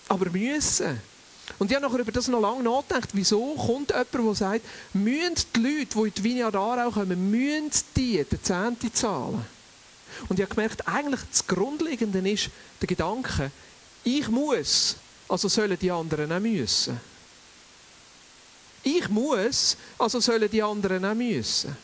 aber 0.07 0.29
müssen. 0.29 1.01
Und 1.63 1.71
ich 1.71 1.77
habe 1.77 1.85
nachher 1.85 1.99
über 1.99 2.11
das 2.11 2.27
noch 2.27 2.41
lange 2.41 2.61
nachgedacht, 2.61 3.11
wieso 3.13 3.53
kommt 3.55 3.91
jemand, 3.91 4.13
der 4.13 4.35
sagt, 4.35 4.65
müssen 4.91 5.35
die 5.55 5.59
Leute, 5.61 5.95
die 5.95 5.99
in 6.01 6.13
die 6.13 6.23
Vineyard 6.25 6.55
Aarau 6.57 6.91
kommen, 6.91 7.31
müssen 7.31 7.71
die 7.95 8.21
den 8.21 8.43
Zehnte 8.43 8.91
zahlen? 8.91 9.45
Und 10.27 10.37
ich 10.37 10.43
habe 10.43 10.53
gemerkt, 10.53 10.85
eigentlich 10.85 11.21
das 11.31 11.47
Grundlegende 11.47 12.29
ist 12.29 12.49
der 12.81 12.87
Gedanke, 12.87 13.49
ich 14.03 14.27
muss, 14.27 14.97
also 15.29 15.47
sollen 15.47 15.77
die 15.79 15.89
anderen 15.89 16.33
auch 16.33 16.41
müssen. 16.41 16.99
Ich 18.83 19.07
muss, 19.07 19.77
also 19.97 20.19
sollen 20.19 20.51
die 20.51 20.61
anderen 20.61 21.05
auch 21.05 21.15
müssen. 21.15 21.77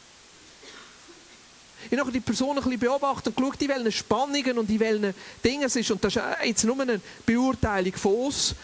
Ich 1.90 1.98
habe 1.98 2.12
die 2.12 2.20
Person 2.20 2.58
ein 2.58 2.64
bisschen 2.66 2.80
beobachtet 2.82 3.28
und 3.28 3.38
geschaut, 3.38 3.62
in 3.62 3.70
welchen 3.70 3.92
Spannungen 3.94 4.58
und 4.58 4.70
in 4.70 4.80
welchen 4.82 5.14
Dingen 5.42 5.64
es 5.64 5.78
ist. 5.78 5.90
Und 5.90 6.04
das 6.04 6.18
ist 6.18 6.22
jetzt 6.44 6.66
nur 6.66 6.82
eine 6.82 7.00
Beurteilung 7.26 7.94
von 7.94 8.14
uns. 8.26 8.56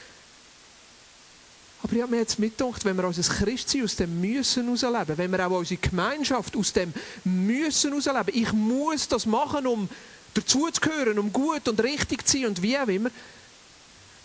Aber 1.86 1.94
ich 1.94 2.02
habe 2.02 2.14
mir 2.14 2.22
jetzt 2.22 2.40
mitgedacht, 2.40 2.84
wenn 2.84 2.98
wir 2.98 3.04
unser 3.04 3.22
Christsein 3.22 3.84
aus 3.84 3.96
dem 3.96 4.20
Müssen 4.20 4.76
herausleben, 4.76 5.20
wenn 5.20 5.32
wir 5.32 5.46
auch 5.46 5.52
unsere 5.52 5.80
Gemeinschaft 5.80 6.58
aus 6.58 6.74
dem 6.74 6.92
Müssen 7.24 7.92
herausleben, 7.92 8.42
ich 8.42 8.52
muss 8.54 9.08
das 9.08 9.28
machen, 9.28 9.68
um 9.68 9.88
dazuzugehören, 10.34 11.20
um 11.20 11.32
gut 11.32 11.68
und 11.68 11.80
richtig 11.84 12.26
zu 12.26 12.40
sein 12.40 12.48
und 12.48 12.64
wie 12.64 12.76
auch 12.76 12.88
immer, 12.88 13.12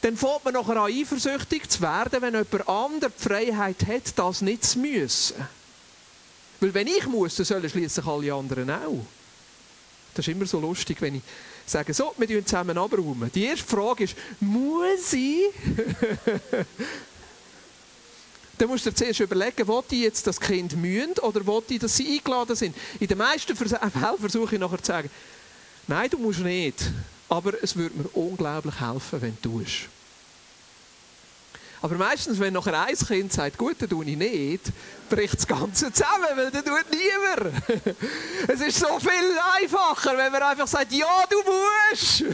dann 0.01 0.17
fängt 0.17 0.43
man 0.43 0.55
nachher 0.55 0.77
an, 0.79 0.91
eifersüchtig 0.91 1.69
zu 1.69 1.83
werden, 1.83 2.23
wenn 2.23 2.33
jemand 2.33 2.67
anderes 2.67 3.13
die 3.19 3.29
Freiheit 3.29 3.87
hat, 3.87 4.19
das 4.19 4.41
nicht 4.41 4.65
zu 4.65 4.79
müssen. 4.79 5.37
Weil 6.61 6.73
wenn 6.73 6.87
ich 6.87 7.07
muss, 7.09 7.37
dann 7.37 7.45
sollen 7.45 7.69
schließlich 7.69 8.07
alle 8.07 8.33
anderen 8.33 8.71
auch. 8.71 9.05
Das 10.15 10.27
ist 10.27 10.33
immer 10.33 10.47
so 10.47 10.61
lustig, 10.61 10.97
wenn 11.03 11.17
ich 11.17 11.23
sage, 11.67 11.93
so, 11.93 12.15
wir 12.17 12.27
tun 12.27 12.47
zusammen 12.47 12.79
abräumen. 12.79 13.31
Die 13.35 13.45
erste 13.45 13.67
Frage 13.67 14.05
ist, 14.05 14.17
muss 14.41 15.13
ich? 15.13 15.51
dann 18.61 18.69
musst 18.69 18.85
du 18.85 18.91
dir 18.91 18.97
zuerst 18.97 19.21
überlegen, 19.21 19.67
wo 19.67 19.83
die 19.83 20.03
jetzt 20.03 20.27
das 20.27 20.39
Kind 20.39 20.77
mühen 20.77 21.13
oder 21.23 21.47
wo 21.47 21.61
die, 21.61 21.79
dass 21.79 21.97
sie 21.97 22.19
eingeladen 22.19 22.55
sind. 22.55 22.77
In 22.99 23.07
den 23.07 23.19
meisten 23.19 23.57
Fällen 23.57 24.19
versuche 24.19 24.55
ich 24.55 24.61
nachher 24.61 24.83
zu 24.83 24.87
sagen, 24.87 25.11
nein, 25.87 26.11
du 26.11 26.19
musst 26.19 26.41
nicht. 26.41 26.91
Aber 27.29 27.53
es 27.63 27.77
würde 27.77 27.97
mir 27.97 28.09
unglaublich 28.09 28.79
helfen, 28.81 29.23
wenn 29.23 29.39
du 29.41 29.61
tust. 29.61 29.89
Aber 31.83 31.95
meistens, 31.95 32.39
wenn 32.39 32.53
nachher 32.53 32.79
ein 32.79 32.95
Kind 32.95 33.33
sagt, 33.33 33.57
gut, 33.57 33.77
dann 33.79 33.89
tue 33.89 34.05
ich 34.05 34.17
nicht, 34.17 34.65
bricht 35.09 35.39
das 35.39 35.47
Ganze 35.47 35.91
zusammen, 35.91 36.27
weil 36.35 36.51
dann 36.51 36.65
tut 36.65 36.85
niemand. 36.91 37.63
es 38.49 38.61
ist 38.61 38.79
so 38.79 38.99
viel 38.99 39.39
einfacher, 39.59 40.17
wenn 40.19 40.31
man 40.31 40.43
einfach 40.43 40.67
sagt, 40.67 40.93
ja, 40.93 41.25
du 41.31 41.37
musst. 41.39 42.25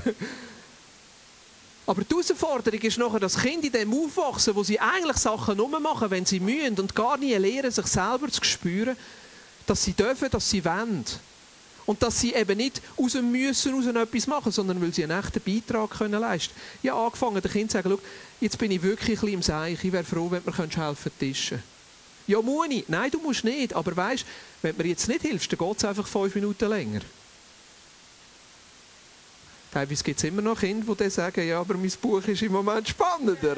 Aber 1.86 2.02
die 2.02 2.14
Herausforderung 2.14 2.80
ist 2.80 2.98
nachher, 2.98 3.20
dass 3.20 3.38
Kinder 3.38 3.66
in 3.66 3.72
dem 3.72 3.94
aufwachsen, 3.94 4.56
wo 4.56 4.64
sie 4.64 4.78
eigentlich 4.78 5.18
Sachen 5.18 5.56
nur 5.56 5.78
machen, 5.78 6.10
wenn 6.10 6.26
sie 6.26 6.40
mühen 6.40 6.78
und 6.78 6.94
gar 6.94 7.16
nie 7.16 7.34
lernen, 7.34 7.70
sich 7.70 7.86
selber 7.86 8.28
zu 8.28 8.42
spüren, 8.42 8.96
dass 9.66 9.84
sie 9.84 9.92
dürfen, 9.92 10.28
dass 10.30 10.50
sie 10.50 10.64
wollen. 10.64 11.04
Und 11.86 12.02
dass 12.02 12.20
sie 12.20 12.34
eben 12.34 12.56
nicht 12.56 12.82
aus 12.96 13.12
dem 13.12 13.30
Müssen 13.30 13.74
aus 13.74 13.86
etwas 13.86 14.26
machen, 14.26 14.50
sondern 14.50 14.82
weil 14.82 14.92
sie 14.92 15.04
einen 15.04 15.16
echten 15.16 15.40
Beitrag 15.40 15.90
können 15.90 16.20
leisten 16.20 16.52
können. 16.52 16.80
Ich 16.82 16.90
habe 16.90 17.00
angefangen, 17.02 17.40
den 17.40 17.52
Kindern 17.52 17.68
zu 17.68 17.76
sagen, 17.76 17.98
jetzt 18.40 18.58
bin 18.58 18.72
ich 18.72 18.82
wirklich 18.82 19.18
ein 19.18 19.20
bisschen 19.20 19.34
im 19.34 19.42
Seich, 19.42 19.84
ich 19.84 19.92
wäre 19.92 20.02
froh, 20.02 20.28
wenn 20.28 20.42
du 20.42 20.50
mir 20.50 20.68
helfen 20.68 21.12
tischen 21.20 21.62
Ja, 22.26 22.40
ich? 22.68 22.88
Nein, 22.88 23.10
du 23.12 23.20
musst 23.20 23.44
nicht. 23.44 23.72
Aber 23.72 23.96
weißt, 23.96 24.26
wenn 24.62 24.76
du 24.76 24.82
mir 24.82 24.88
jetzt 24.88 25.06
nicht 25.06 25.22
hilfst, 25.22 25.52
dann 25.52 25.60
geht 25.60 25.76
es 25.76 25.84
einfach 25.84 26.08
fünf 26.08 26.34
Minuten 26.34 26.68
länger. 26.68 27.02
Teilweise 29.76 30.04
gibt 30.04 30.16
es 30.18 30.24
immer 30.24 30.40
noch 30.40 30.58
Kinder, 30.58 30.94
die 30.94 31.10
sagen, 31.10 31.46
ja, 31.46 31.60
aber 31.60 31.74
mein 31.74 31.92
Buch 32.00 32.26
ist 32.26 32.40
im 32.40 32.52
Moment 32.52 32.88
spannender. 32.88 33.56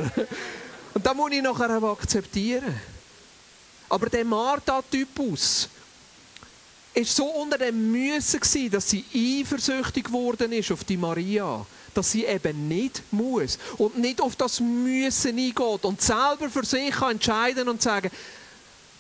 Und 0.95 1.07
da 1.07 1.15
muss 1.15 1.31
ich 1.31 1.41
nachher 1.41 1.81
auch 1.81 1.93
akzeptieren. 1.93 2.75
Aber 3.89 4.09
der 4.09 4.25
Martha-Typus, 4.25 5.69
ist 6.93 7.15
so 7.15 7.25
unter 7.25 7.57
dem 7.57 7.93
Müssen 7.93 8.41
gewesen, 8.41 8.69
dass 8.69 8.91
sie 8.91 9.05
eifersüchtig 9.15 10.07
geworden 10.07 10.51
ist 10.51 10.73
auf 10.73 10.83
die 10.83 10.97
Maria. 10.97 11.65
Dass 11.95 12.11
sie 12.11 12.25
eben 12.25 12.67
nicht 12.67 13.01
muss 13.13 13.57
und 13.77 13.97
nicht 13.97 14.21
auf 14.21 14.35
das 14.35 14.59
Müssen 14.59 15.39
eingeht 15.39 15.85
und 15.85 16.03
selber 16.03 16.51
für 16.51 16.65
sich 16.65 16.91
kann 16.91 17.13
entscheiden 17.13 17.69
und 17.69 17.81
sagen, 17.81 18.11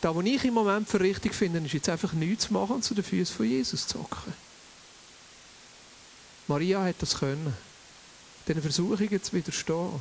da, 0.00 0.14
was 0.14 0.24
ich 0.24 0.44
im 0.44 0.54
Moment 0.54 0.88
für 0.88 1.00
richtig 1.00 1.34
finde, 1.34 1.58
ist 1.58 1.74
jetzt 1.74 1.88
einfach 1.88 2.12
nichts 2.12 2.46
zu 2.46 2.52
machen 2.52 2.76
und 2.76 2.84
zu 2.84 2.94
den 2.94 3.02
Füßen 3.02 3.34
von 3.34 3.46
Jesus 3.46 3.88
zu 3.88 3.98
hocken. 3.98 4.47
Maria 6.48 6.82
hat 6.82 6.96
das 7.00 7.18
können. 7.18 7.54
Diesen 8.46 8.62
Versuchungen 8.62 9.22
zu 9.22 9.32
widerstehen. 9.34 10.00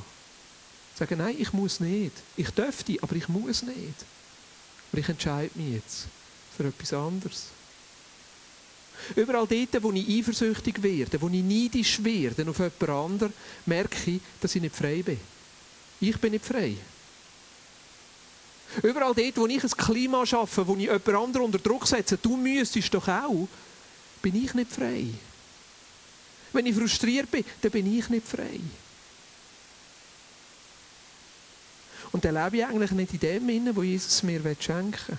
Sagen, 0.96 1.18
nein, 1.18 1.36
ich 1.38 1.54
muss 1.54 1.80
nicht. 1.80 2.14
Ich 2.38 2.50
dürfte, 2.50 2.98
aber 3.02 3.16
ich 3.16 3.28
muss 3.28 3.62
nicht. 3.62 4.06
Aber 4.92 5.02
ich 5.02 5.10
entscheide 5.10 5.52
mich 5.56 5.76
jetzt 5.76 6.08
für 6.56 6.66
etwas 6.66 6.94
anderes. 6.94 7.48
Überall 9.16 9.48
dort, 9.48 9.84
wo 9.84 9.92
ich 9.92 10.10
eifersüchtig 10.10 10.82
werde, 10.82 11.22
wo 11.22 11.28
ich 11.28 11.44
neidisch 11.44 12.04
werde 12.04 12.50
auf 12.50 12.58
jemand 12.58 12.90
anderen, 12.90 13.34
merke 13.66 14.12
ich, 14.12 14.22
dass 14.42 14.56
ich 14.56 14.62
nicht 14.62 14.76
frei 14.76 15.04
bin. 15.04 15.20
Ich 16.00 16.18
bin 16.18 16.32
nicht 16.32 16.46
frei. 16.46 16.76
Überall 18.82 19.14
dort, 19.14 19.38
wo 19.38 19.48
ich 19.48 19.64
ein 19.64 19.70
Klima 19.70 20.26
schaffe, 20.26 20.68
wo 20.68 20.76
ich 20.76 20.82
jemand 20.82 21.08
anderen 21.10 21.46
unter 21.46 21.60
Druck 21.60 21.88
setze, 21.88 22.18
du 22.18 22.36
müsstest 22.38 22.94
doch 22.94 23.08
auch, 23.08 23.48
bin 24.22 24.44
ich 24.44 24.54
nicht 24.54 24.72
frei. 24.72 25.06
Wenn 26.54 26.66
ich 26.66 26.76
frustriert 26.76 27.30
bin, 27.30 27.44
dann 27.62 27.72
bin 27.72 27.98
ich 27.98 28.10
nicht 28.10 28.28
frei. 28.28 28.60
Und 32.12 32.24
dann 32.24 32.36
lebe 32.36 32.58
ich 32.58 32.66
eigentlich 32.66 32.92
nicht 32.92 33.14
in 33.14 33.20
dem 33.20 33.48
Sinne, 33.48 33.76
wo 33.76 33.84
Jesus 33.84 34.24
mir 34.24 34.42
schenken 34.60 34.94
will. 35.08 35.18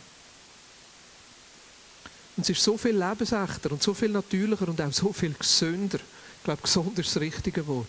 Und 2.36 2.42
es 2.42 2.50
ist 2.50 2.62
so 2.62 2.78
viel 2.78 2.96
lebensechter 2.96 3.72
und 3.72 3.82
so 3.82 3.92
viel 3.92 4.10
natürlicher 4.10 4.68
und 4.68 4.80
auch 4.80 4.92
so 4.92 5.12
viel 5.12 5.34
gesünder. 5.34 5.98
Ich 5.98 6.44
glaube, 6.44 6.62
gesund 6.62 6.96
ist 6.98 7.14
das 7.14 7.20
richtige 7.20 7.66
Wort. 7.66 7.88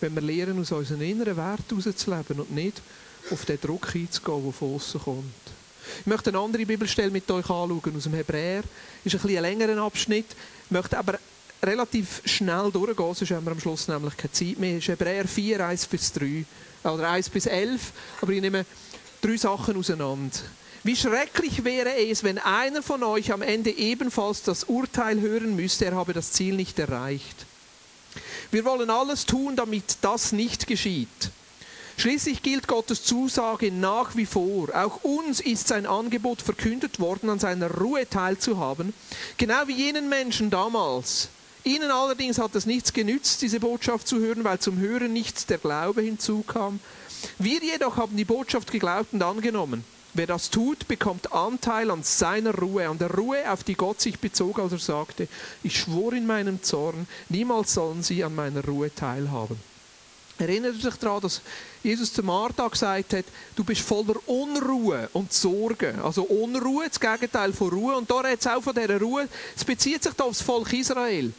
Wenn 0.00 0.14
wir 0.14 0.22
lernen, 0.22 0.60
aus 0.60 0.72
unseren 0.72 1.02
inneren 1.02 1.36
Werten 1.36 1.78
herauszuleben 1.78 2.40
und 2.40 2.50
nicht 2.50 2.80
auf 3.30 3.44
den 3.44 3.60
Druck 3.60 3.94
einzugehen, 3.94 4.42
der 4.42 4.52
von 4.52 4.74
außen 4.74 5.00
kommt. 5.02 5.24
Ich 6.00 6.06
möchte 6.06 6.30
eine 6.30 6.38
andere 6.38 6.64
Bibelstelle 6.64 7.10
mit 7.10 7.30
euch 7.30 7.50
anschauen, 7.50 7.96
aus 7.96 8.04
dem 8.04 8.14
Hebräer. 8.14 8.62
Ist 9.04 9.14
ein, 9.14 9.20
bisschen 9.20 9.36
ein 9.36 9.58
längerer 9.58 9.82
Abschnitt. 9.82 10.26
Ich 10.64 10.70
möchte 10.70 10.98
aber 10.98 11.18
relativ 11.62 12.22
schnell 12.24 12.70
durchgehen, 12.72 13.14
sonst 13.14 13.30
haben 13.30 13.44
wir 13.46 13.52
am 13.52 13.60
Schluss 13.60 13.88
nämlich 13.88 14.16
keine 14.16 14.32
Zeit 14.32 14.58
mehr. 14.58 14.78
Es 14.78 14.84
ist 14.84 14.88
Hebräer 14.88 15.26
4, 15.26 15.66
1 15.66 15.86
bis 15.86 16.12
3. 16.12 16.44
Oder 16.84 17.10
1 17.10 17.28
bis 17.30 17.46
11. 17.46 17.92
Aber 18.22 18.32
ich 18.32 18.40
nehme 18.40 18.64
drei 19.20 19.36
Sachen 19.36 19.76
auseinander. 19.76 20.38
Wie 20.82 20.96
schrecklich 20.96 21.62
wäre 21.64 21.94
es, 21.94 22.24
wenn 22.24 22.38
einer 22.38 22.82
von 22.82 23.02
euch 23.02 23.32
am 23.32 23.42
Ende 23.42 23.70
ebenfalls 23.70 24.42
das 24.42 24.64
Urteil 24.64 25.20
hören 25.20 25.54
müsste, 25.54 25.84
er 25.84 25.94
habe 25.94 26.14
das 26.14 26.32
Ziel 26.32 26.54
nicht 26.54 26.78
erreicht. 26.78 27.44
Wir 28.50 28.64
wollen 28.64 28.88
alles 28.88 29.26
tun, 29.26 29.56
damit 29.56 29.98
das 30.00 30.32
nicht 30.32 30.66
geschieht. 30.66 31.30
Schließlich 31.98 32.40
gilt 32.42 32.66
Gottes 32.66 33.04
Zusage 33.04 33.70
nach 33.70 34.16
wie 34.16 34.24
vor. 34.24 34.74
Auch 34.74 35.04
uns 35.04 35.40
ist 35.40 35.68
sein 35.68 35.84
Angebot 35.84 36.40
verkündet 36.40 36.98
worden, 36.98 37.28
an 37.28 37.38
seiner 37.38 37.70
Ruhe 37.70 38.08
teilzuhaben, 38.08 38.94
genau 39.36 39.66
wie 39.66 39.74
jenen 39.74 40.08
Menschen 40.08 40.48
damals. 40.48 41.28
Ihnen 41.64 41.90
allerdings 41.90 42.38
hat 42.38 42.54
es 42.54 42.66
nichts 42.66 42.92
genützt, 42.92 43.42
diese 43.42 43.60
Botschaft 43.60 44.08
zu 44.08 44.18
hören, 44.18 44.44
weil 44.44 44.58
zum 44.58 44.78
Hören 44.78 45.12
nichts 45.12 45.46
der 45.46 45.58
Glaube 45.58 46.02
hinzukam. 46.02 46.80
Wir 47.38 47.60
jedoch 47.62 47.96
haben 47.96 48.16
die 48.16 48.24
Botschaft 48.24 48.70
geglaubt 48.72 49.12
und 49.12 49.22
angenommen. 49.22 49.84
Wer 50.12 50.26
das 50.26 50.50
tut, 50.50 50.88
bekommt 50.88 51.32
Anteil 51.32 51.90
an 51.90 52.02
seiner 52.02 52.52
Ruhe, 52.52 52.88
an 52.88 52.98
der 52.98 53.12
Ruhe, 53.12 53.50
auf 53.50 53.62
die 53.62 53.74
Gott 53.74 54.00
sich 54.00 54.18
bezog, 54.18 54.58
als 54.58 54.72
er 54.72 54.78
sagte, 54.78 55.28
ich 55.62 55.78
schwor 55.78 56.12
in 56.12 56.26
meinem 56.26 56.62
Zorn, 56.62 57.06
niemals 57.28 57.74
sollen 57.74 58.02
sie 58.02 58.24
an 58.24 58.34
meiner 58.34 58.64
Ruhe 58.64 58.92
teilhaben. 58.92 59.56
Erinnert 60.38 60.80
sich 60.80 60.94
daran, 60.96 61.20
dass 61.20 61.42
Jesus 61.82 62.12
zu 62.12 62.22
Martha 62.22 62.68
gesagt 62.68 63.14
hat, 63.14 63.24
du 63.56 63.64
bist 63.64 63.80
voller 63.80 64.16
Unruhe 64.26 65.08
und 65.14 65.32
Sorge. 65.32 65.94
Also 66.02 66.24
Unruhe, 66.24 66.86
das 66.86 67.00
Gegenteil 67.00 67.54
von 67.54 67.70
Ruhe. 67.70 67.96
Und 67.96 68.10
da 68.10 68.20
redet 68.20 68.40
es 68.40 68.46
auch 68.46 68.62
von 68.62 68.74
dieser 68.74 69.00
Ruhe. 69.00 69.26
Es 69.56 69.64
bezieht 69.64 70.02
sich 70.02 70.12
da 70.12 70.24
auf 70.24 70.36
das 70.36 70.42
Volk 70.42 70.70
Israel, 70.74 71.32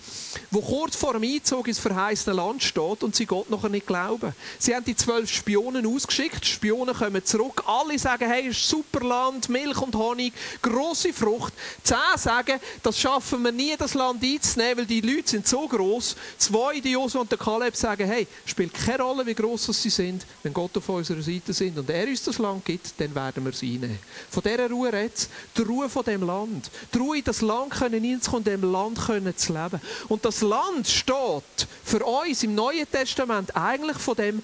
wo 0.49 0.61
kurz 0.61 0.95
vor 0.95 1.13
dem 1.13 1.23
Einzug 1.23 1.67
ins 1.67 1.77
verheißene 1.77 2.35
Land 2.35 2.63
steht 2.63 3.03
und 3.03 3.15
sie 3.15 3.27
Gott 3.27 3.51
noch 3.51 3.69
nicht 3.69 3.85
glauben. 3.85 4.33
Sie 4.57 4.73
haben 4.75 4.83
die 4.83 4.95
zwölf 4.95 5.31
Spionen 5.31 5.85
ausgeschickt. 5.85 6.43
Die 6.43 6.49
Spionen 6.49 6.95
kommen 6.95 7.23
zurück. 7.23 7.61
Alle 7.67 7.99
sagen, 7.99 8.27
hey, 8.27 8.47
ist 8.47 8.67
super 8.67 9.05
Land, 9.05 9.47
Milch 9.47 9.79
und 9.79 9.95
Honig, 9.95 10.33
große 10.63 11.13
Frucht. 11.13 11.53
Zehn 11.83 11.97
sagen, 12.17 12.59
das 12.81 12.99
schaffen 12.99 13.43
wir 13.43 13.51
nie, 13.51 13.75
das 13.77 13.93
Land 13.93 14.23
einzunehmen, 14.23 14.79
weil 14.79 14.85
die 14.87 15.01
Leute 15.01 15.29
sind 15.29 15.47
so 15.47 15.67
groß. 15.67 16.15
Zwei, 16.39 16.79
die 16.79 16.93
Joshua 16.93 17.21
und 17.21 17.31
der 17.31 17.37
Kaleb, 17.37 17.75
sagen, 17.75 18.07
hey, 18.07 18.25
spielt 18.45 18.73
keine 18.73 19.03
Rolle, 19.03 19.23
wie 19.23 19.35
groß 19.35 19.67
sie 19.67 19.89
sind 19.91 20.25
wenn 20.43 20.53
Gott 20.53 20.75
auf 20.77 20.89
unserer 20.89 21.21
Seite 21.21 21.53
sind 21.53 21.77
und 21.77 21.89
er 21.89 22.07
uns 22.07 22.23
das 22.23 22.37
Land 22.37 22.65
gibt, 22.65 22.99
dann 22.99 23.13
werden 23.13 23.43
wir 23.43 23.51
es 23.51 23.61
einnehmen. 23.61 23.99
Von 24.29 24.43
dieser 24.43 24.69
Ruhe 24.69 24.91
redet 24.91 25.29
die 25.55 25.61
Ruhe 25.61 25.89
von 25.89 26.03
dem 26.03 26.23
Land. 26.23 26.71
Die 26.93 26.97
Ruhe 26.97 27.21
das 27.21 27.41
Land 27.41 27.71
können 27.71 28.03
hinzukommen, 28.03 28.45
in 28.47 28.61
dem 28.61 28.71
Land 28.71 28.99
können 28.99 29.37
zu 29.37 29.53
leben. 29.53 29.81
Und 30.07 30.25
das 30.25 30.41
Land 30.41 30.87
steht 30.87 31.67
für 31.83 32.03
uns 32.03 32.43
im 32.43 32.55
Neuen 32.55 32.89
Testament 32.89 33.55
eigentlich 33.55 33.97
von 33.97 34.15
dem 34.15 34.43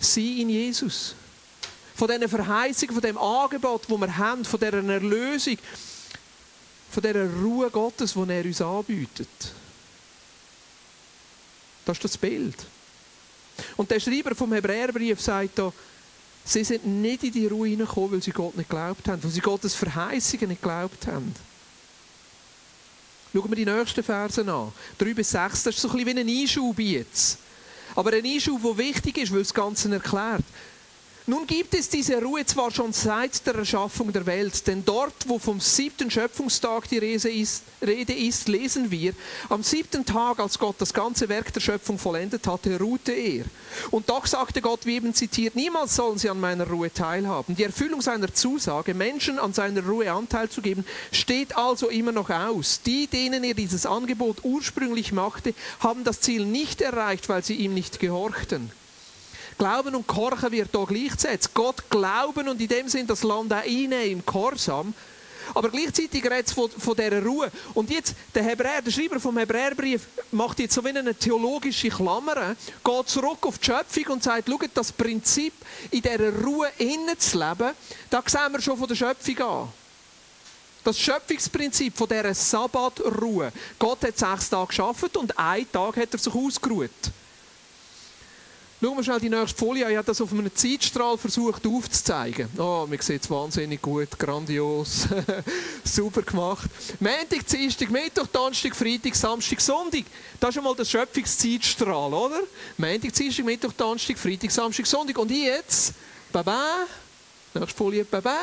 Sein 0.00 0.38
in 0.38 0.50
Jesus. 0.50 1.14
Von 1.94 2.08
diesen 2.08 2.28
Verheißungen, 2.28 2.94
von 2.94 3.02
dem 3.02 3.18
Angebot, 3.18 3.82
das 3.88 4.00
wir 4.00 4.16
haben, 4.16 4.44
von 4.44 4.58
dieser 4.58 4.82
Erlösung, 4.82 5.58
von 6.90 7.02
dieser 7.02 7.32
Ruhe 7.34 7.70
Gottes, 7.70 8.14
die 8.14 8.30
er 8.30 8.44
uns 8.44 8.60
anbietet. 8.60 9.28
Das 11.84 11.98
ist 11.98 12.04
das 12.04 12.16
Bild. 12.18 12.56
Und 13.76 13.90
der 13.90 14.00
Schreiber 14.00 14.34
vom 14.34 14.52
Hebräerbrief 14.52 15.20
sagt 15.20 15.58
da, 15.58 15.72
Sie 16.44 16.62
sind 16.62 16.84
nicht 16.86 17.24
in 17.24 17.32
die 17.32 17.46
Ruhe 17.46 17.68
hineingekommen, 17.68 18.12
weil 18.12 18.22
sie 18.22 18.30
Gott 18.30 18.54
nicht 18.56 18.68
geglaubt 18.68 19.08
haben, 19.08 19.22
weil 19.24 19.30
sie 19.30 19.40
Gottes 19.40 19.74
Verheißungen 19.74 20.48
nicht 20.50 20.60
geglaubt 20.60 21.06
haben. 21.06 21.34
Schauen 23.32 23.50
wir 23.50 23.56
die 23.56 23.64
nächsten 23.64 24.02
Verse 24.02 24.40
an. 24.42 24.72
3 24.98 25.14
bis 25.14 25.30
6, 25.30 25.62
das 25.62 25.74
ist 25.74 25.80
so 25.80 25.88
ein 25.88 25.96
bisschen 26.04 26.16
wie 26.16 26.20
ein 26.20 26.42
Einschub 26.42 26.78
jetzt. 26.78 27.38
Aber 27.96 28.12
ein 28.12 28.24
Einschub, 28.24 28.62
der 28.62 28.76
wichtig 28.76 29.16
ist, 29.18 29.32
weil 29.32 29.40
das 29.40 29.54
Ganze 29.54 29.90
erklärt. 29.90 30.44
Nun 31.26 31.46
gibt 31.46 31.72
es 31.72 31.88
diese 31.88 32.20
Ruhe 32.20 32.44
zwar 32.44 32.70
schon 32.70 32.92
seit 32.92 33.46
der 33.46 33.54
Erschaffung 33.54 34.12
der 34.12 34.26
Welt, 34.26 34.66
denn 34.66 34.84
dort, 34.84 35.26
wo 35.26 35.38
vom 35.38 35.58
siebten 35.58 36.10
Schöpfungstag 36.10 36.86
die 36.90 36.98
Rede 36.98 37.30
ist, 38.12 38.46
lesen 38.46 38.90
wir, 38.90 39.14
am 39.48 39.62
siebten 39.62 40.04
Tag, 40.04 40.38
als 40.38 40.58
Gott 40.58 40.76
das 40.80 40.92
ganze 40.92 41.30
Werk 41.30 41.50
der 41.54 41.62
Schöpfung 41.62 41.98
vollendet 41.98 42.46
hatte, 42.46 42.78
ruhte 42.78 43.12
er. 43.12 43.46
Und 43.90 44.10
doch 44.10 44.26
sagte 44.26 44.60
Gott, 44.60 44.84
wie 44.84 44.96
eben 44.96 45.14
zitiert, 45.14 45.56
niemals 45.56 45.96
sollen 45.96 46.18
sie 46.18 46.28
an 46.28 46.40
meiner 46.40 46.68
Ruhe 46.68 46.92
teilhaben. 46.92 47.56
Die 47.56 47.64
Erfüllung 47.64 48.02
seiner 48.02 48.34
Zusage, 48.34 48.92
Menschen 48.92 49.38
an 49.38 49.54
seiner 49.54 49.82
Ruhe 49.82 50.12
Anteil 50.12 50.50
zu 50.50 50.60
geben, 50.60 50.84
steht 51.10 51.56
also 51.56 51.88
immer 51.88 52.12
noch 52.12 52.28
aus. 52.28 52.82
Die, 52.84 53.06
denen 53.06 53.44
er 53.44 53.54
dieses 53.54 53.86
Angebot 53.86 54.44
ursprünglich 54.44 55.12
machte, 55.12 55.54
haben 55.80 56.04
das 56.04 56.20
Ziel 56.20 56.44
nicht 56.44 56.82
erreicht, 56.82 57.30
weil 57.30 57.42
sie 57.42 57.54
ihm 57.54 57.72
nicht 57.72 57.98
gehorchten. 57.98 58.70
Glauben 59.58 59.94
und 59.94 60.06
Korchen 60.06 60.52
wird 60.52 60.70
hier 60.70 60.86
gleichgesetzt. 60.86 61.54
Gott 61.54 61.88
glauben 61.88 62.48
und 62.48 62.60
in 62.60 62.68
dem 62.68 62.88
Sinn 62.88 63.06
das 63.06 63.22
Land 63.22 63.52
auch 63.52 63.58
einnehmen 63.58 64.10
im 64.10 64.26
Korsam. 64.26 64.94
Aber 65.52 65.68
gleichzeitig 65.68 66.24
redet 66.24 66.46
es 66.46 66.52
von, 66.52 66.70
von 66.70 66.96
dieser 66.96 67.22
Ruhe. 67.22 67.50
Und 67.74 67.90
jetzt, 67.90 68.14
der 68.34 68.42
Hebräer, 68.42 68.80
der 68.82 68.90
Schreiber 68.90 69.20
vom 69.20 69.36
Hebräerbrief, 69.36 70.06
macht 70.30 70.58
jetzt 70.60 70.74
so 70.74 70.84
wie 70.84 70.88
eine 70.88 71.14
theologische 71.14 71.88
Klammer, 71.88 72.56
geht 72.82 73.08
zurück 73.08 73.46
auf 73.46 73.58
die 73.58 73.66
Schöpfung 73.66 74.14
und 74.14 74.22
sagt, 74.22 74.48
schaut, 74.48 74.70
das 74.72 74.92
Prinzip, 74.92 75.52
in 75.90 76.02
dieser 76.02 76.32
Ruhe 76.42 76.70
innen 76.78 77.18
zu 77.18 77.38
leben, 77.38 77.72
da 78.10 78.22
sehen 78.26 78.52
wir 78.52 78.60
schon 78.60 78.78
von 78.78 78.88
der 78.88 78.94
Schöpfung 78.94 79.38
an. 79.38 79.68
Das 80.82 80.98
Schöpfungsprinzip 80.98 81.96
von 81.96 82.08
dieser 82.08 82.34
Sabbatruhe. 82.34 83.52
Gott 83.78 84.02
hat 84.02 84.18
sechs 84.18 84.50
Tage 84.50 84.66
geschaffen 84.66 85.08
und 85.16 85.38
einen 85.38 85.70
Tag 85.70 85.96
hat 85.96 86.12
er 86.12 86.18
sich 86.18 86.34
ausgeruht. 86.34 86.90
Schauen 88.84 88.98
wir 88.98 89.02
schnell 89.02 89.20
die 89.20 89.30
nächste 89.30 89.58
Folie 89.58 89.90
Ich 89.90 89.96
habe 89.96 90.06
das 90.06 90.20
auf 90.20 90.30
einem 90.30 90.54
Zeitstrahl 90.54 91.16
versucht 91.16 91.66
aufzuzeigen. 91.66 92.50
Oh, 92.58 92.86
man 92.86 93.00
sieht 93.00 93.22
es 93.22 93.30
wahnsinnig 93.30 93.80
gut, 93.80 94.18
grandios, 94.18 95.08
super 95.84 96.20
gemacht. 96.20 96.68
Montag, 97.00 97.46
Dienstag, 97.46 97.88
Mittwoch, 97.88 98.26
Donnerstag, 98.26 98.76
Freitag, 98.76 99.14
Samstag, 99.14 99.62
Sonntag. 99.62 100.04
Das 100.38 100.50
ist 100.50 100.58
einmal 100.58 100.74
der 100.74 100.84
Schöpfungszeitstrahl, 100.84 102.12
oder? 102.12 102.40
Montag, 102.76 103.14
Dienstag, 103.14 103.46
Mittwoch, 103.46 103.72
Donnerstag, 103.72 104.18
Freitag, 104.18 104.50
Samstag, 104.50 104.84
Sonntag. 104.84 105.16
Und 105.16 105.30
jetzt, 105.30 105.94
Baba, 106.30 106.84
nächste 107.54 107.74
Folie, 107.74 108.04
Baba, 108.04 108.36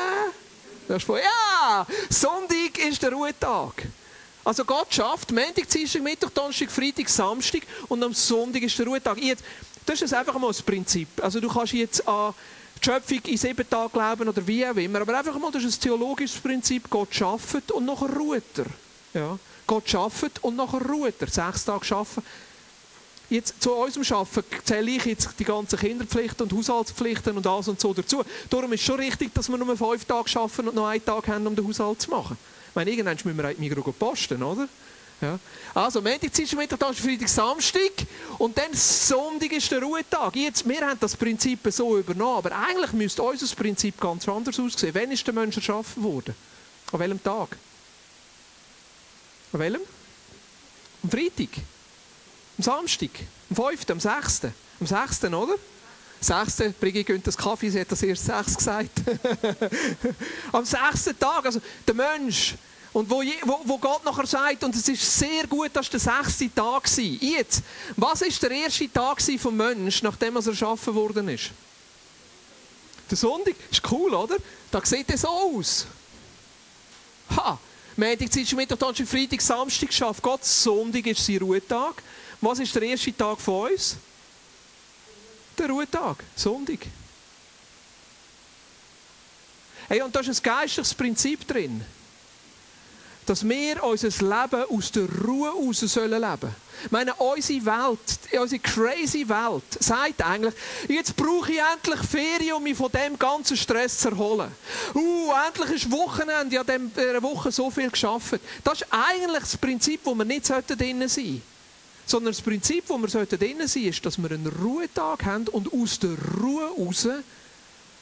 nächste 0.88 1.06
Folie, 1.06 1.22
ja, 1.22 1.86
Sonntag 2.10 2.78
ist 2.84 3.00
der 3.00 3.12
Ruhetag. 3.12 3.86
Also 4.44 4.64
Gott 4.64 4.92
schafft 4.92 5.30
Montag, 5.30 5.68
Dienstag, 5.68 6.02
Mittwoch, 6.02 6.30
Donnerstag, 6.30 6.68
Freitag, 6.68 7.08
Samstag 7.08 7.62
und 7.86 8.02
am 8.02 8.12
Sonntag 8.12 8.62
ist 8.62 8.76
der 8.76 8.86
Ruhetag. 8.86 9.18
Jetzt, 9.18 9.44
das 9.86 10.02
ist 10.02 10.14
einfach 10.14 10.38
mal 10.38 10.48
das 10.48 10.62
Prinzip. 10.62 11.08
Also 11.22 11.40
du 11.40 11.48
kannst 11.48 11.72
jetzt 11.72 12.06
an 12.06 12.34
die 12.80 12.84
Schöpfung 12.84 13.20
in 13.26 13.36
sieben 13.36 13.68
Tagen 13.68 13.92
glauben 13.92 14.28
oder 14.28 14.46
wie 14.46 14.66
auch 14.66 14.76
immer, 14.76 15.00
aber 15.00 15.18
einfach 15.18 15.38
mal, 15.38 15.50
das 15.50 15.64
ist 15.64 15.78
ein 15.78 15.82
theologisches 15.82 16.40
Prinzip. 16.40 16.88
Gott 16.90 17.14
schafft 17.14 17.70
und 17.70 17.84
nachher 17.84 18.14
ruht 18.14 18.42
er. 18.56 18.66
Ja. 19.20 19.38
Gott 19.66 19.88
schafft 19.88 20.42
und 20.42 20.56
nachher 20.56 20.82
ruht 20.82 21.14
er. 21.20 21.28
Sechs 21.28 21.64
Tage 21.64 21.84
schaffen. 21.84 22.22
Jetzt 23.30 23.62
zu 23.62 23.72
unserem 23.72 24.04
Schaffen 24.04 24.44
zähle 24.62 24.90
ich 24.90 25.06
jetzt 25.06 25.30
die 25.38 25.44
ganzen 25.44 25.78
Kinderpflichten 25.78 26.42
und 26.42 26.52
Haushaltspflichten 26.52 27.34
und 27.34 27.46
alles 27.46 27.68
und 27.68 27.80
so 27.80 27.94
dazu. 27.94 28.22
Darum 28.50 28.70
ist 28.74 28.84
schon 28.84 29.00
richtig, 29.00 29.32
dass 29.32 29.48
wir 29.48 29.56
nur 29.56 29.74
fünf 29.74 30.04
Tage 30.04 30.28
schaffen 30.28 30.68
und 30.68 30.74
noch 30.74 30.86
einen 30.86 31.02
Tag 31.02 31.28
haben, 31.28 31.46
um 31.46 31.56
den 31.56 31.66
Haushalt 31.66 32.02
zu 32.02 32.10
machen. 32.10 32.36
Ich 32.68 32.74
meine, 32.74 32.90
irgendwann 32.90 33.16
müssen 33.24 33.36
wir 33.36 33.44
halt 33.44 33.58
Migros 33.58 33.94
posten, 33.98 34.42
oder? 34.42 34.68
Ja. 35.22 35.38
Also, 35.72 36.02
Montag, 36.02 36.32
Dienstag, 36.32 36.58
Mittwoch, 36.58 36.78
Donnerstag, 36.78 37.06
Freitag, 37.06 37.28
Samstag 37.28 37.92
und 38.38 38.58
dann 38.58 38.74
Sonntag 38.74 39.52
ist 39.52 39.70
der 39.70 39.80
Ruhetag. 39.80 40.34
Jetzt, 40.34 40.68
wir 40.68 40.80
haben 40.80 40.98
das 40.98 41.16
Prinzip 41.16 41.60
so 41.70 41.96
übernommen, 41.96 42.38
aber 42.38 42.50
eigentlich 42.50 42.92
müsste 42.92 43.22
unser 43.22 43.54
Prinzip 43.54 44.00
ganz 44.00 44.28
anders 44.28 44.58
aussehen. 44.58 44.92
Wann 44.94 45.12
ist 45.12 45.24
der 45.24 45.32
Mensch 45.32 45.56
erschaffen 45.56 46.02
worden? 46.02 46.34
An 46.90 46.98
welchem 46.98 47.22
Tag? 47.22 47.56
An 49.52 49.60
welchem? 49.60 49.82
Am 51.04 51.10
Freitag? 51.10 51.62
Am 52.58 52.64
Samstag? 52.64 53.10
Am 53.48 53.56
5., 53.56 53.90
am 53.90 54.00
6., 54.00 54.40
am 54.80 54.86
6., 54.86 55.24
oder? 55.24 55.54
Sechste, 56.20 56.70
Brigitte 56.70 57.12
gönnt 57.12 57.26
das 57.26 57.36
Kaffee, 57.36 57.68
sie 57.68 57.80
hat 57.80 57.90
das 57.90 58.00
erst 58.00 58.24
sechs 58.24 58.56
gesagt. 58.56 58.90
Am 60.52 60.64
sechsten 60.64 61.18
Tag, 61.18 61.44
also 61.44 61.60
der 61.84 61.94
Mensch, 61.94 62.54
und 62.92 63.08
wo, 63.08 63.22
wo, 63.44 63.60
wo 63.64 63.78
Gott 63.78 64.04
nachher 64.04 64.26
sagt, 64.26 64.64
und 64.64 64.74
es 64.74 64.86
ist 64.86 65.18
sehr 65.18 65.46
gut, 65.46 65.70
dass 65.72 65.88
der 65.88 66.00
sechste 66.00 66.54
Tag 66.54 66.84
war. 66.84 67.04
Jetzt, 67.04 67.62
was 67.96 68.20
ist 68.20 68.42
der 68.42 68.50
erste 68.50 68.92
Tag 68.92 69.22
vom 69.38 69.56
Menschen, 69.56 70.06
nachdem 70.06 70.36
er 70.36 70.46
erschaffen 70.46 70.94
worden 70.94 71.28
ist? 71.28 71.50
Der 73.10 73.16
Sonntag. 73.16 73.54
Ist 73.70 73.82
cool, 73.90 74.14
oder? 74.14 74.36
Da 74.70 74.84
sieht 74.84 75.10
es 75.10 75.22
so 75.22 75.28
aus. 75.28 75.86
Ha! 77.36 77.58
Montag, 77.96 78.30
Dienstag, 78.30 78.56
Mittwoch, 78.56 78.78
Donnerstag, 78.78 79.08
Freitag, 79.08 79.40
Samstag 79.40 79.92
schafft 79.92 80.22
Gott. 80.22 80.44
Sonntag 80.44 81.06
ist 81.06 81.24
sein 81.24 81.38
Ruhetag. 81.38 82.02
Was 82.40 82.58
ist 82.58 82.74
der 82.74 82.82
erste 82.82 83.14
Tag 83.16 83.40
von 83.40 83.70
uns? 83.70 83.96
Der 85.58 85.68
Ruhetag. 85.68 86.16
Sonntag. 86.36 86.80
Hey, 89.88 90.00
und 90.02 90.14
da 90.14 90.20
ist 90.20 90.28
ein 90.28 90.42
geistliches 90.42 90.94
Prinzip 90.94 91.46
drin 91.46 91.84
dass 93.26 93.48
wir 93.48 93.82
unser 93.82 94.08
Leben 94.08 94.64
aus 94.68 94.90
der 94.90 95.08
Ruhe 95.24 95.72
sollen 95.72 96.20
leben. 96.20 96.54
Ich 96.84 96.90
meine, 96.90 97.14
unsere 97.14 97.64
Welt, 97.64 98.18
unsere 98.40 98.60
crazy 98.60 99.28
Welt, 99.28 99.62
sagt 99.78 100.22
eigentlich, 100.22 100.54
jetzt 100.88 101.14
brauche 101.14 101.52
ich 101.52 101.58
endlich 101.58 102.00
Ferien, 102.00 102.54
um 102.54 102.62
mich 102.62 102.76
von 102.76 102.90
dem 102.90 103.16
ganzen 103.18 103.56
Stress 103.56 103.98
zu 103.98 104.08
erholen. 104.08 104.50
Uh, 104.94 105.30
endlich 105.46 105.82
ist 105.82 105.90
Wochenende, 105.90 106.56
ja, 106.56 106.64
dieser 106.64 107.22
Woche 107.22 107.52
so 107.52 107.70
viel 107.70 107.90
geschafft. 107.90 108.40
Das 108.64 108.80
ist 108.80 108.86
eigentlich 108.90 109.42
das 109.42 109.56
Prinzip, 109.56 110.00
wo 110.04 110.14
wir 110.14 110.24
nicht 110.24 110.48
drinnen 110.48 111.08
sein 111.08 111.24
sollten. 111.24 111.42
Sondern 112.04 112.32
das 112.32 112.42
Prinzip, 112.42 112.84
wo 112.88 112.98
wir 112.98 113.06
drinnen 113.06 113.68
sein 113.68 113.68
sollten, 113.68 113.88
ist, 113.88 114.04
dass 114.06 114.18
wir 114.18 114.30
einen 114.30 114.46
Ruhetag 114.48 115.24
haben 115.24 115.46
und 115.48 115.72
aus 115.72 116.00
der 116.00 116.16
Ruhe 116.40 116.68
heraus 116.76 117.06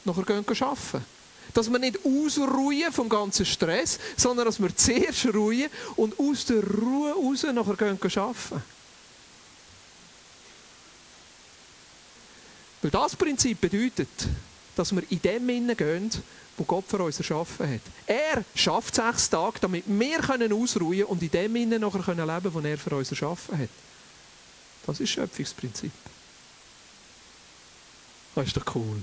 nachher 0.03 0.35
arbeiten 0.35 1.05
dass 1.53 1.71
wir 1.71 1.79
nicht 1.79 1.99
ausruhen 2.05 2.91
vom 2.91 3.09
ganzen 3.09 3.45
Stress, 3.45 3.99
sondern 4.17 4.45
dass 4.45 4.61
wir 4.61 4.75
zuerst 4.75 5.25
ruhen 5.33 5.69
und 5.95 6.19
aus 6.19 6.45
der 6.45 6.63
Ruhe 6.63 7.13
raus 7.13 7.43
nachher 7.43 7.75
gehen 7.75 7.99
arbeiten. 8.01 8.63
Weil 12.81 12.91
das 12.91 13.15
Prinzip 13.15 13.61
bedeutet, 13.61 14.09
dass 14.75 14.93
wir 14.93 15.03
in 15.09 15.21
dem 15.21 15.49
Innen 15.49 15.77
gehen, 15.77 16.09
wo 16.57 16.63
Gott 16.63 16.85
für 16.87 17.03
uns 17.03 17.17
erschaffen 17.17 17.69
hat. 17.69 17.81
Er 18.07 18.43
schafft 18.55 18.95
sechs 18.95 19.29
Tage, 19.29 19.59
damit 19.61 19.83
wir 19.87 20.19
können 20.19 20.51
ausruhen 20.53 21.03
und 21.05 21.21
in 21.21 21.31
dem 21.31 21.55
Innen 21.55 21.81
nachher 21.81 22.01
können 22.01 22.27
leben, 22.27 22.53
wo 22.53 22.59
er 22.59 22.77
für 22.77 22.95
uns 22.95 23.11
erschaffen 23.11 23.57
hat. 23.57 23.69
Das 24.85 24.99
ist 24.99 25.09
Schöpfungsprinzip. 25.09 25.91
Das 28.33 28.47
ist 28.47 28.57
doch 28.57 28.75
cool. 28.75 29.01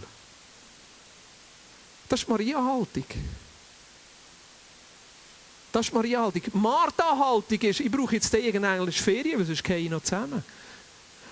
Das 2.08 2.20
ist 2.20 2.28
Maria-Haltung. 2.28 3.04
Das 5.70 5.86
ist 5.86 5.92
Maria-Haltung. 5.92 6.42
Martha-Haltung 6.54 7.60
ist, 7.60 7.80
ich 7.80 7.90
brauche 7.90 8.14
jetzt 8.14 8.32
irgendeine 8.32 8.90
Ferien, 8.90 9.38
weil 9.38 9.46
sonst 9.46 9.62
gehe 9.62 9.78
ich 9.78 9.90
noch 9.90 10.02
zusammen. 10.02 10.42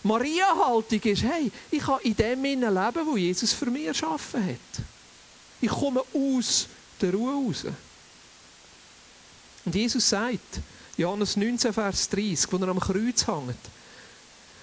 Maria-Haltung 0.03 1.01
ist, 1.01 1.23
hey, 1.23 1.51
ich 1.71 1.83
kann 1.83 2.01
in 2.03 2.15
dem 2.15 2.43
leben, 2.43 3.07
wo 3.07 3.17
Jesus 3.17 3.53
für 3.53 3.67
mich 3.67 3.87
erschaffen 3.87 4.45
hat. 4.45 4.85
Ich 5.61 5.71
komme 5.71 6.03
aus 6.13 6.69
der 7.01 7.13
Ruhe 7.13 7.33
raus. 7.33 7.65
Und 9.65 9.75
Jesus 9.75 10.09
sagt, 10.09 10.61
Johannes 10.97 11.37
19, 11.37 11.73
Vers 11.73 12.09
30, 12.11 12.53
wo 12.53 12.57
er 12.59 12.69
am 12.69 12.79
Kreuz 12.79 13.27
hängt, 13.27 13.59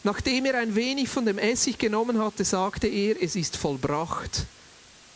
nachdem 0.04 0.46
er 0.46 0.60
ein 0.60 0.74
wenig 0.76 1.10
von 1.10 1.26
dem 1.26 1.38
Essig 1.38 1.78
genommen 1.78 2.20
hatte, 2.20 2.46
sagte 2.46 2.88
er, 2.88 3.22
es 3.22 3.36
ist 3.36 3.58
vollbracht. 3.58 4.46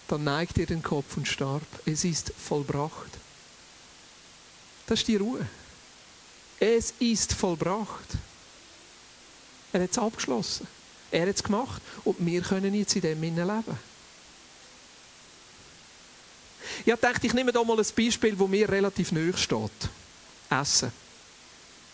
Dann 0.07 0.23
neigt 0.23 0.57
er 0.57 0.65
den 0.65 0.81
Kopf 0.81 1.17
und 1.17 1.27
starb. 1.27 1.63
Es 1.85 2.03
ist 2.03 2.31
vollbracht. 2.37 3.11
Das 4.85 4.99
ist 4.99 5.07
die 5.07 5.17
Ruhe. 5.17 5.45
Es 6.59 6.93
ist 6.99 7.33
vollbracht. 7.33 8.17
Er 9.73 9.83
hat 9.83 9.91
es 9.91 9.97
abgeschlossen. 9.97 10.67
Er 11.11 11.27
hat 11.27 11.35
es 11.35 11.43
gemacht. 11.43 11.81
Und 12.03 12.25
wir 12.25 12.41
können 12.41 12.73
jetzt 12.73 12.95
in 12.95 13.01
dem 13.01 13.21
leben. 13.21 13.87
Ich 16.85 16.95
dachte, 16.95 17.27
ich 17.27 17.33
nehme 17.33 17.51
hier 17.51 17.63
mal 17.63 17.77
ein 17.77 17.85
Beispiel, 17.95 18.35
das 18.35 18.47
mir 18.47 18.69
relativ 18.69 19.11
nahe 19.11 19.35
steht. 19.35 19.71
Essen. 20.49 20.91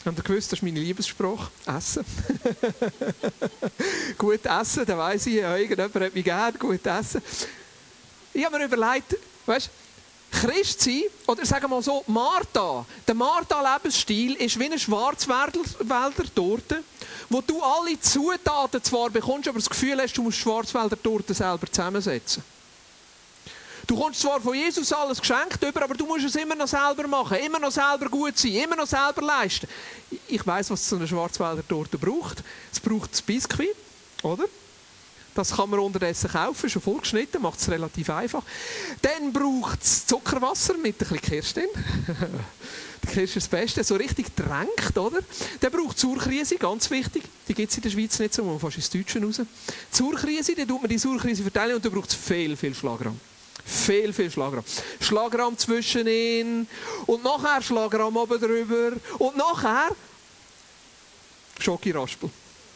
Habt 0.05 0.17
ihr 0.17 0.23
gewusst, 0.23 0.51
das 0.51 0.59
ist 0.59 0.63
meine 0.63 0.79
Liebessprache? 0.79 1.49
Essen. 1.65 2.03
gut 4.17 4.45
essen, 4.45 4.85
dann 4.85 4.97
weiss 4.97 5.25
ich, 5.25 5.35
irgendjemand 5.35 5.95
hat 5.95 6.13
mich 6.13 6.25
gern, 6.25 6.59
gut 6.59 6.85
essen. 6.85 7.21
Ich 8.33 8.45
habe 8.45 8.57
mir 8.57 8.65
überlegt, 8.65 9.15
weißt 9.45 9.69
Christ 10.33 10.81
sein, 10.81 11.03
oder 11.27 11.45
sagen 11.45 11.65
wir 11.65 11.67
mal 11.69 11.83
so, 11.83 12.03
Martha, 12.07 12.85
der 13.07 13.15
Martha-Lebensstil 13.15 14.33
ist 14.33 14.59
wie 14.59 14.65
eine 14.65 14.79
Schwarzwälder 14.79 15.61
Torte, 16.33 16.83
wo 17.29 17.41
du 17.41 17.61
alle 17.61 17.99
Zutaten 17.99 18.83
zwar 18.83 19.11
bekommst, 19.11 19.47
aber 19.47 19.59
das 19.59 19.69
Gefühl 19.69 20.01
hast, 20.01 20.17
du 20.17 20.23
musst 20.23 20.39
Schwarzwälder 20.39 21.01
Torte 21.01 21.33
selber 21.33 21.67
zusammensetzen. 21.67 22.43
Du 23.85 23.99
kommst 23.99 24.21
zwar 24.21 24.39
von 24.41 24.55
Jesus 24.55 24.91
alles 24.91 25.19
geschenkt 25.19 25.61
über, 25.61 25.83
aber 25.83 25.93
du 25.93 26.05
musst 26.05 26.25
es 26.25 26.35
immer 26.35 26.55
noch 26.55 26.67
selber 26.67 27.07
machen, 27.07 27.37
immer 27.37 27.59
noch 27.59 27.71
selber 27.71 28.09
gut 28.09 28.37
sein, 28.37 28.53
immer 28.53 28.77
noch 28.77 28.87
selber 28.87 29.21
leisten. 29.21 29.67
Ich 30.27 30.45
weiß, 30.45 30.71
was 30.71 30.89
so 30.89 30.95
eine 30.95 31.07
Schwarzwälder 31.07 31.67
Torte 31.67 31.97
braucht. 31.97 32.43
Es 32.71 32.79
braucht 32.79 33.11
das 33.11 33.21
Biskuit, 33.21 33.75
oder? 34.23 34.45
Das 35.35 35.55
kann 35.55 35.69
man 35.69 35.79
unterdessen 35.79 36.29
kaufen, 36.29 36.69
schon 36.69 36.81
vorgeschnitten, 36.81 37.41
macht 37.41 37.59
es 37.59 37.69
relativ 37.69 38.09
einfach. 38.09 38.43
Dann 39.01 39.33
braucht 39.33 39.81
es 39.81 40.05
Zuckerwasser 40.05 40.75
mit 40.77 40.95
ein 40.95 40.97
bisschen 40.97 41.21
Kirsch 41.21 41.53
drin. 41.53 41.69
Die 43.03 43.07
Kirsch 43.07 43.35
ist 43.35 43.47
das 43.47 43.47
Beste, 43.47 43.83
so 43.83 43.95
richtig 43.95 44.33
drängt, 44.35 44.97
oder? 44.97 45.19
Dann 45.59 45.71
braucht 45.71 45.99
Sauerkrise, 45.99 46.55
ganz 46.55 46.89
wichtig. 46.89 47.23
Die 47.47 47.53
gibt 47.53 47.71
es 47.71 47.77
in 47.77 47.83
der 47.83 47.89
Schweiz 47.89 48.17
nicht 48.19 48.33
so, 48.33 48.43
man 48.43 48.59
fast 48.59 48.77
ins 48.77 48.89
Deutsche 48.89 49.21
raus. 49.21 49.41
Sauerkrise, 49.91 50.55
dann 50.55 50.67
tut 50.67 50.81
man 50.81 50.89
die 50.89 50.97
Sauerkrise 50.97 51.41
verteilen 51.41 51.75
und 51.75 51.83
dann 51.83 51.91
braucht 51.91 52.09
es 52.09 52.15
viel, 52.15 52.55
viel 52.55 52.73
Schlagrahm. 52.73 53.19
Viel, 53.65 54.13
viel 54.13 54.31
Schlagrahm. 54.31 54.63
Schlagrahm 55.01 55.57
zwischen 55.57 56.07
ihnen 56.07 56.67
und 57.05 57.23
nachher 57.23 57.61
Schlagrahm 57.61 58.15
oben 58.15 58.39
drüber 58.39 58.93
und 59.19 59.35
nachher 59.35 59.89
Schoki-Raspel. 61.59 62.29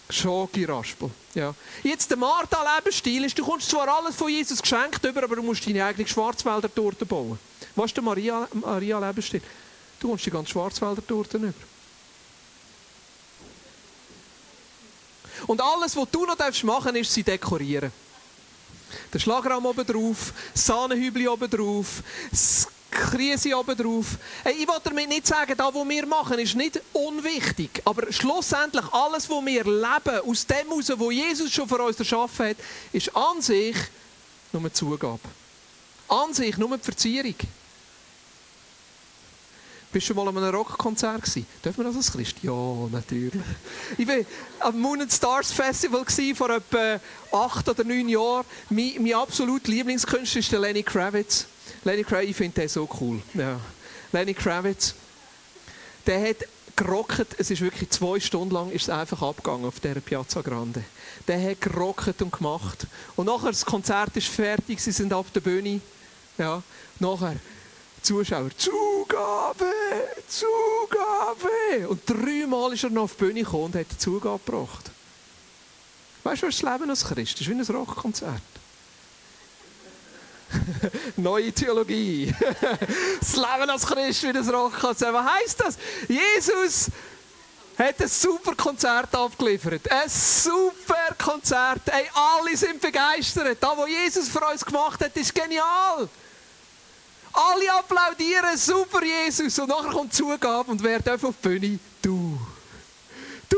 Schoki-Raspel. 0.09 1.09
Ja. 1.33 1.53
Jetzt 1.83 2.09
der 2.09 2.17
Martha-Lebensstil 2.17 3.25
ist, 3.25 3.37
du 3.37 3.45
kommst 3.45 3.69
zwar 3.69 3.87
alles 3.87 4.15
von 4.15 4.29
Jesus 4.29 4.61
geschenkt 4.61 5.03
über, 5.03 5.23
aber 5.23 5.35
du 5.35 5.43
musst 5.43 5.67
deine 5.67 5.83
eigene 5.83 6.07
Schwarzwälder 6.07 6.73
Torte 6.73 7.05
bauen. 7.05 7.37
Was 7.75 7.87
ist 7.87 7.97
der 7.97 8.03
Maria-Lebensstil? 8.03 9.41
Maria 9.41 9.51
du 9.99 10.07
kommst 10.07 10.25
die 10.25 10.31
ganze 10.31 10.51
Schwarzwälder 10.51 11.05
Torte 11.05 11.37
über. 11.37 11.53
Und 15.45 15.61
alles, 15.61 15.95
was 15.95 16.09
du 16.11 16.25
noch 16.25 16.37
machen 16.63 16.93
darfst, 16.93 16.95
ist 16.95 17.13
sie 17.13 17.23
dekorieren. 17.23 17.91
Der 19.13 19.19
Schlagrahm 19.19 19.65
oben 19.65 19.85
drauf, 19.85 20.33
das 20.53 20.65
Sahnehübli 20.65 21.27
oben 21.27 21.49
drauf, 21.49 22.01
das 22.31 22.67
Krise 22.97 23.57
oben 23.57 23.77
drauf. 23.77 24.17
Ich 24.45 24.67
will 24.67 24.79
damit 24.83 25.07
nicht 25.07 25.27
sagen, 25.27 25.53
das, 25.55 25.73
was 25.73 25.87
wir 25.87 26.05
machen, 26.05 26.39
ist 26.39 26.55
nicht 26.55 26.81
unwichtig. 26.93 27.81
Aber 27.85 28.11
schlussendlich 28.11 28.85
alles, 28.91 29.29
was 29.29 29.45
wir 29.45 29.63
leben, 29.63 30.29
aus 30.29 30.45
dem 30.45 30.67
heraus, 30.67 30.89
was 30.89 31.13
Jesus 31.13 31.51
schon 31.51 31.69
für 31.69 31.81
uns 31.81 31.99
erschaffen 31.99 32.49
hat, 32.49 32.57
ist 32.91 33.15
an 33.15 33.41
sich 33.41 33.75
nur 34.51 34.61
eine 34.61 34.73
Zugabe. 34.73 35.19
An 36.07 36.33
sich 36.33 36.57
nur 36.57 36.69
eine 36.69 36.79
Verzierung. 36.79 37.35
Bist 39.91 40.09
du 40.09 40.13
schon 40.13 40.17
mal 40.17 40.27
an 40.27 40.37
einem 40.37 40.53
Rockkonzert 40.53 41.23
gewesen? 41.23 41.45
Dürfen 41.63 41.77
wir 41.77 41.85
das 41.85 41.95
als 41.95 42.11
Christ? 42.11 42.35
Ja, 42.41 42.87
natürlich. 42.91 43.41
Ich 43.97 44.07
war 44.07 44.17
am 44.59 44.79
Moon 44.79 45.01
and 45.01 45.11
Stars 45.11 45.51
Festival 45.51 46.05
vor 46.35 46.49
etwa 46.49 46.99
acht 47.31 47.69
oder 47.69 47.83
neun 47.83 48.09
Jahren. 48.09 48.45
Mein, 48.69 48.95
mein 48.99 49.13
absoluter 49.13 49.71
Lieblingskünstler 49.71 50.39
ist 50.39 50.51
Lenny 50.51 50.83
Kravitz. 50.83 51.47
Lenny 51.83 52.03
Kravitz, 52.03 52.29
ich 52.29 52.35
finde 52.35 52.61
den 52.61 52.69
so 52.69 52.87
cool. 52.99 53.21
Ja. 53.33 53.59
Lenny 54.11 54.33
Kravitz, 54.33 54.95
der 56.05 56.29
hat 56.29 56.37
gerockt, 56.75 57.35
es 57.37 57.49
ist 57.49 57.61
wirklich 57.61 57.89
zwei 57.89 58.19
Stunden 58.19 58.53
lang 58.53 58.71
ist 58.71 58.83
es 58.83 58.89
einfach 58.89 59.21
abgegangen 59.21 59.65
auf 59.65 59.79
dieser 59.79 59.99
Piazza 59.99 60.41
Grande. 60.41 60.83
Der 61.27 61.41
hat 61.41 61.59
gerockt 61.59 62.21
und 62.21 62.31
gemacht. 62.31 62.85
Und 63.15 63.25
nachher, 63.25 63.49
das 63.49 63.65
Konzert 63.65 64.15
ist 64.15 64.27
fertig, 64.27 64.79
sie 64.79 64.91
sind 64.91 65.11
auf 65.11 65.31
der 65.31 65.41
Bühne. 65.41 65.81
Ja, 66.37 66.61
nachher, 66.99 67.35
Zuschauer, 68.01 68.51
Zugabe, 68.57 69.65
Zugabe. 70.27 71.87
Und 71.89 72.01
dreimal 72.07 72.73
ist 72.73 72.83
er 72.83 72.91
noch 72.91 73.03
auf 73.03 73.15
die 73.15 73.25
Bühne 73.25 73.41
gekommen 73.41 73.65
und 73.65 73.75
hat 73.75 73.87
die 73.91 73.97
Zugabe 73.97 74.39
gebracht. 74.45 74.91
Weißt 76.23 76.43
du, 76.43 76.47
was 76.47 76.59
das 76.59 76.71
Leben 76.71 76.89
als 76.89 77.05
Christ 77.05 77.41
ist? 77.41 77.49
Wie 77.49 77.53
ein 77.53 77.61
Rockkonzert. 77.61 78.41
Neue 81.17 81.51
Theologie. 81.51 82.33
das 83.19 83.35
Leben 83.35 83.69
als 83.69 83.85
Christ 83.85 84.23
wie 84.23 84.33
das 84.33 84.51
Rockkonzert. 84.51 85.13
Was 85.13 85.25
heisst 85.25 85.59
das? 85.59 85.77
Jesus 86.07 86.91
hat 87.77 88.01
ein 88.01 88.07
super 88.07 88.55
Konzert 88.55 89.13
abgeliefert. 89.13 89.91
Ein 89.91 90.09
super 90.09 91.15
Konzert. 91.17 91.81
Ey, 91.87 92.09
alle 92.13 92.57
sind 92.57 92.81
begeistert. 92.81 93.57
Das, 93.59 93.77
was 93.77 93.89
Jesus 93.89 94.29
für 94.29 94.45
uns 94.45 94.65
gemacht 94.65 94.99
hat, 95.03 95.15
ist 95.15 95.33
genial. 95.33 96.09
Alle 97.33 97.73
applaudieren, 97.73 98.57
super 98.57 99.03
Jesus. 99.03 99.59
Und 99.59 99.69
nachher 99.69 99.91
kommt 99.91 100.13
Zugabe 100.13 100.71
und 100.71 100.81
wer 100.81 100.99
darf 100.99 101.23
auf 101.23 101.35
die 101.43 101.47
Bühne? 101.47 101.79
Du. 102.01 102.39
Du. 103.47 103.57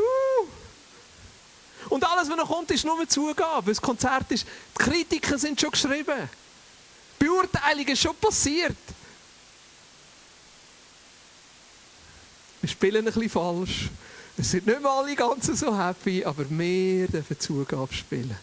Und 1.88 2.04
alles, 2.04 2.28
was 2.28 2.36
noch 2.36 2.48
kommt, 2.48 2.70
ist 2.70 2.84
nur 2.84 2.96
eine 2.96 3.08
Zugabe. 3.08 3.70
Das 3.70 3.80
Konzert 3.80 4.30
ist, 4.30 4.46
die 4.46 4.82
Kritiken 4.82 5.38
sind 5.38 5.58
schon 5.58 5.70
geschrieben. 5.70 6.28
Beurteilung 7.40 7.86
ist 7.86 8.02
schon 8.02 8.16
passiert. 8.16 8.76
Wir 12.60 12.68
spielen 12.68 12.98
ein 12.98 13.04
bisschen 13.12 13.30
falsch. 13.30 13.88
Es 14.36 14.50
sind 14.50 14.66
nicht 14.66 14.80
mehr 14.80 14.90
alle 14.90 15.14
ganz 15.14 15.46
so 15.46 15.76
happy, 15.76 16.24
aber 16.24 16.48
wir 16.48 17.08
dürfen 17.08 17.38
Zugabe 17.38 17.92
spielen. 17.92 18.36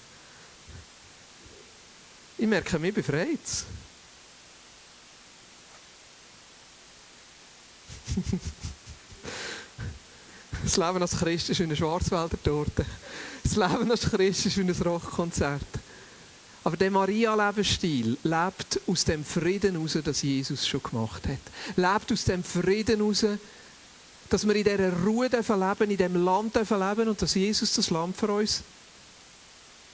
Ich 2.38 2.48
merke, 2.48 2.78
mich 2.80 2.94
befreit 2.94 3.40
Das 10.64 10.76
Leben 10.76 11.02
als 11.02 11.18
Christ 11.18 11.50
ist 11.50 11.60
wie 11.60 11.64
eine 11.64 11.76
Schwarzwälder 11.76 12.42
Torte. 12.44 12.86
Das 13.44 13.56
Leben 13.56 13.90
als 13.90 14.02
Christ 14.02 14.48
ist 14.48 14.58
wie 14.58 14.62
ein 14.62 14.70
Rockkonzert. 14.70 15.62
Aber 16.68 16.76
der 16.76 16.92
Maria-Lebensstil 16.92 18.18
lebt 18.24 18.82
aus 18.88 19.06
dem 19.06 19.24
Frieden 19.24 19.76
heraus, 19.76 19.98
das 20.04 20.22
Jesus 20.22 20.68
schon 20.68 20.84
gemacht 20.84 21.24
hat. 21.26 21.40
Lebt 21.78 22.12
aus 22.12 22.26
dem 22.26 22.44
Frieden 22.44 22.98
heraus, 22.98 23.24
dass 24.30 24.46
wir 24.46 24.54
in 24.54 24.66
dieser 24.66 24.92
Ruhe 25.02 25.30
leben, 25.30 25.92
in 25.92 25.98
diesem 25.98 26.26
Land 26.26 26.56
leben 26.56 27.08
und 27.08 27.22
dass 27.22 27.36
Jesus 27.36 27.72
das 27.72 27.90
Land 27.90 28.18
für 28.18 28.34
uns 28.34 28.64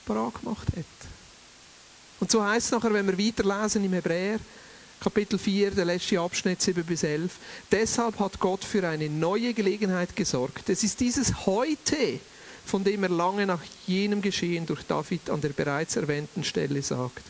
parat 0.04 0.34
gemacht 0.42 0.68
hat. 0.76 0.86
Und 2.20 2.32
so 2.32 2.44
heißt 2.44 2.66
es 2.66 2.72
nachher, 2.72 2.92
wenn 2.92 3.06
wir 3.06 3.24
weiterlesen 3.24 3.86
im 3.86 3.94
Hebräer, 3.94 4.40
Kapitel 5.00 5.38
4, 5.38 5.70
der 5.72 5.86
letzte 5.86 6.20
Abschnitt 6.20 6.60
7 6.60 6.84
bis 6.84 7.04
11. 7.04 7.34
Deshalb 7.72 8.18
hat 8.18 8.40
Gott 8.40 8.64
für 8.64 8.88
eine 8.88 9.10
neue 9.10 9.54
Gelegenheit 9.54 10.16
gesorgt. 10.16 10.70
Es 10.70 10.84
ist 10.84 11.00
dieses 11.00 11.46
Heute, 11.46 12.20
von 12.66 12.84
dem 12.84 13.04
er 13.04 13.10
lange 13.10 13.46
nach 13.46 13.62
jenem 13.86 14.22
Geschehen 14.22 14.66
durch 14.66 14.84
David 14.84 15.30
an 15.30 15.42
der 15.42 15.50
bereits 15.50 15.96
erwähnten 15.96 16.44
Stelle 16.44 16.82
sagt. 16.82 17.24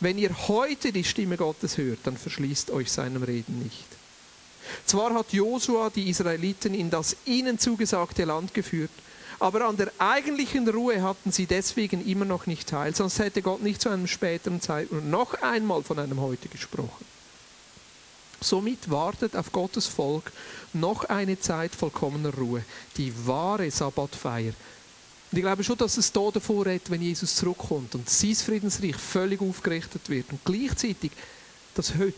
Wenn 0.00 0.18
ihr 0.18 0.48
heute 0.48 0.92
die 0.92 1.04
Stimme 1.04 1.36
Gottes 1.36 1.78
hört, 1.78 2.00
dann 2.04 2.16
verschließt 2.16 2.70
euch 2.70 2.90
seinem 2.90 3.22
Reden 3.22 3.62
nicht. 3.62 3.86
Zwar 4.84 5.14
hat 5.14 5.32
Josua 5.32 5.90
die 5.90 6.10
Israeliten 6.10 6.74
in 6.74 6.90
das 6.90 7.16
ihnen 7.24 7.58
zugesagte 7.58 8.24
Land 8.24 8.52
geführt, 8.52 8.90
aber 9.38 9.66
an 9.66 9.76
der 9.76 9.92
eigentlichen 9.98 10.68
Ruhe 10.68 11.02
hatten 11.02 11.30
sie 11.30 11.46
deswegen 11.46 12.04
immer 12.06 12.24
noch 12.24 12.46
nicht 12.46 12.68
teil, 12.68 12.94
sonst 12.94 13.18
hätte 13.18 13.42
Gott 13.42 13.62
nicht 13.62 13.80
zu 13.80 13.90
einem 13.90 14.06
späteren 14.06 14.60
Zeitpunkt 14.60 15.06
noch 15.06 15.34
einmal 15.42 15.82
von 15.82 15.98
einem 15.98 16.20
Heute 16.20 16.48
gesprochen. 16.48 17.15
Somit 18.40 18.90
wartet 18.90 19.34
auf 19.34 19.50
Gottes 19.52 19.86
Volk 19.86 20.32
noch 20.72 21.04
eine 21.04 21.38
Zeit 21.38 21.74
vollkommener 21.74 22.34
Ruhe, 22.34 22.62
die 22.96 23.12
wahre 23.26 23.70
Sabbatfeier. 23.70 24.52
Und 25.32 25.38
ich 25.38 25.42
glaube 25.42 25.64
schon, 25.64 25.78
dass 25.78 25.96
es 25.96 26.12
da 26.12 26.30
davor 26.30 26.66
redet, 26.66 26.90
wenn 26.90 27.02
Jesus 27.02 27.34
zurückkommt 27.34 27.94
und 27.94 28.08
sein 28.08 28.34
Friedensreich 28.34 28.96
völlig 28.96 29.40
aufgerichtet 29.40 30.08
wird. 30.08 30.30
Und 30.30 30.44
gleichzeitig, 30.44 31.10
das 31.74 31.94
heute 31.94 32.14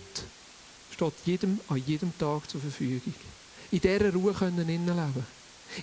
steht 0.93 1.15
jedem, 1.25 1.61
an 1.69 1.83
jedem 1.87 2.17
Tag 2.19 2.51
zur 2.51 2.61
Verfügung. 2.61 3.15
In 3.71 3.81
dieser 3.81 4.13
Ruhe 4.13 4.33
können 4.33 4.69
wir 4.69 4.95
leben 4.95 5.27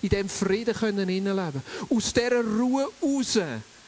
in 0.02 0.10
diesem 0.10 0.30
Frieden 0.30 0.74
können 0.74 1.08
leben 1.08 1.62
Aus 1.89 2.13
dieser 2.13 2.43
Ruhe 2.43 2.89
raus 3.02 3.38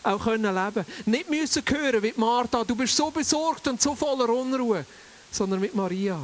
auch 0.03 0.23
können 0.23 0.55
leben. 0.55 0.85
Nicht 1.05 1.29
müssen 1.29 1.63
hören 1.67 2.03
wie 2.03 2.13
Martha, 2.15 2.63
du 2.63 2.75
bist 2.75 2.95
so 2.95 3.11
besorgt 3.11 3.67
und 3.67 3.81
so 3.81 3.95
voller 3.95 4.29
Unruhe, 4.29 4.85
sondern 5.31 5.59
mit 5.59 5.75
Maria. 5.75 6.19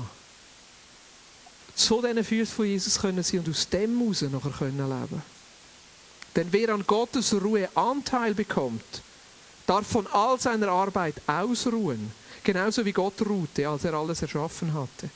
Zu 1.76 2.02
diesen 2.02 2.24
Füßen 2.24 2.56
von 2.56 2.66
Jesus 2.66 3.00
können 3.00 3.24
sie 3.24 3.40
und 3.40 3.50
aus 3.50 3.68
dem 3.70 4.02
raus 4.02 4.22
nachher 4.22 4.52
können 4.52 4.78
leben. 4.78 5.22
Denn 6.36 6.48
wer 6.52 6.70
an 6.70 6.84
Gottes 6.86 7.34
Ruhe 7.34 7.70
Anteil 7.76 8.34
bekommt, 8.34 9.02
darf 9.66 9.88
von 9.88 10.08
all 10.08 10.40
seiner 10.40 10.70
Arbeit 10.70 11.16
ausruhen, 11.28 12.12
genauso 12.44 12.86
wie 12.86 12.92
Gott 12.92 13.22
ruhte, 13.26 13.68
als 13.68 13.86
er 13.86 13.94
alles 13.94 14.22
erschaffen 14.22 14.74
hatte. 14.74 15.10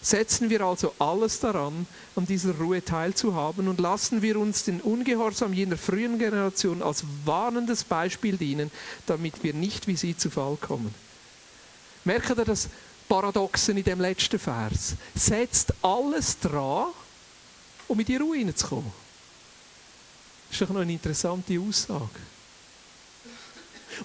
Setzen 0.00 0.48
wir 0.48 0.60
also 0.60 0.94
alles 0.98 1.40
daran, 1.40 1.86
an 2.14 2.26
dieser 2.26 2.54
Ruhe 2.56 2.84
teilzuhaben 2.84 3.66
und 3.66 3.80
lassen 3.80 4.22
wir 4.22 4.38
uns 4.38 4.64
den 4.64 4.80
Ungehorsam 4.80 5.52
jener 5.52 5.76
frühen 5.76 6.18
Generation 6.18 6.82
als 6.82 7.02
warnendes 7.24 7.82
Beispiel 7.82 8.36
dienen, 8.36 8.70
damit 9.06 9.42
wir 9.42 9.54
nicht 9.54 9.88
wie 9.88 9.96
sie 9.96 10.16
zu 10.16 10.30
Fall 10.30 10.56
kommen. 10.60 10.94
Merkt 12.04 12.30
ihr 12.30 12.44
das 12.44 12.68
Paradoxen 13.08 13.76
in 13.76 13.84
dem 13.84 14.00
letzten 14.00 14.38
Vers? 14.38 14.94
Setzt 15.14 15.72
alles 15.82 16.38
dran, 16.38 16.88
um 17.88 17.98
in 17.98 18.06
die 18.06 18.16
Ruhe 18.16 18.36
hineinzukommen. 18.36 18.92
Das 20.48 20.60
ist 20.60 20.68
doch 20.68 20.74
noch 20.74 20.80
eine 20.80 20.92
interessante 20.92 21.58
Aussage. 21.58 22.08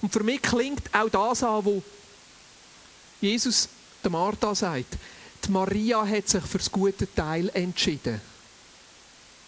Und 0.02 0.12
für 0.12 0.24
mich 0.24 0.42
klingt 0.42 0.94
auch 0.94 1.10
das 1.10 1.44
an, 1.44 1.64
wo 1.66 1.84
Jesus 3.22 3.70
der 4.04 4.12
Martha 4.12 4.54
sagt. 4.56 4.98
Die 5.46 5.52
Maria 5.52 6.06
hat 6.06 6.28
sich 6.28 6.44
für 6.44 6.58
das 6.58 6.72
gute 6.72 7.14
Teil 7.14 7.50
entschieden. 7.54 8.20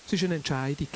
Es 0.06 0.14
ist 0.14 0.24
eine 0.24 0.36
Entscheidung. 0.36 0.88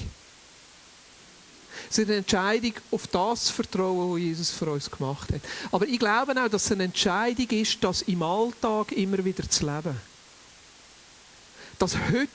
Es 1.89 1.97
ist 1.97 2.07
eine 2.07 2.17
Entscheidung, 2.17 2.73
auf 2.91 3.07
das 3.07 3.49
vertrauen, 3.49 4.13
was 4.13 4.19
Jesus 4.19 4.51
für 4.51 4.71
uns 4.71 4.91
gemacht 4.91 5.33
hat. 5.33 5.41
Aber 5.71 5.87
ich 5.87 5.97
glaube 5.97 6.33
auch, 6.39 6.47
dass 6.47 6.65
es 6.65 6.71
eine 6.71 6.83
Entscheidung 6.83 7.47
ist, 7.49 7.83
das 7.83 8.03
im 8.03 8.21
Alltag 8.21 8.91
immer 8.91 9.23
wieder 9.25 9.49
zu 9.49 9.65
leben. 9.65 9.97
Dass 11.79 11.95
heute 12.11 12.29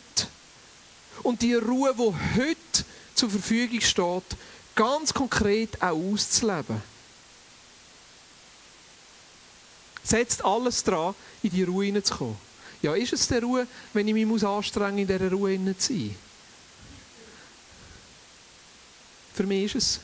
und 1.23 1.41
die 1.41 1.55
Ruhe, 1.55 1.95
die 1.97 2.41
heute 2.41 2.85
zur 3.15 3.31
Verfügung 3.31 3.81
steht, 3.81 4.37
ganz 4.75 5.15
konkret 5.15 5.81
auch 5.81 5.97
auszuleben. 6.13 6.83
Setzt 10.03 10.45
alles 10.45 10.83
dran, 10.83 11.15
in 11.43 11.51
die 11.51 11.63
Ruhe 11.63 11.87
hineinzukommen. 11.87 12.37
Ja, 12.83 12.95
ist 12.95 13.13
es 13.13 13.29
der 13.29 13.43
Ruhe, 13.43 13.67
wenn 13.93 14.09
ich 14.09 14.15
mich 14.15 14.45
anstrengen 14.45 14.97
muss, 14.97 15.11
in 15.11 15.19
dieser 15.19 15.31
Ruhe 15.31 15.79
zu 15.79 15.93
sein? 15.93 16.17
Für 19.35 19.45
mich 19.45 19.75
ist 19.75 19.77
es. 19.77 20.01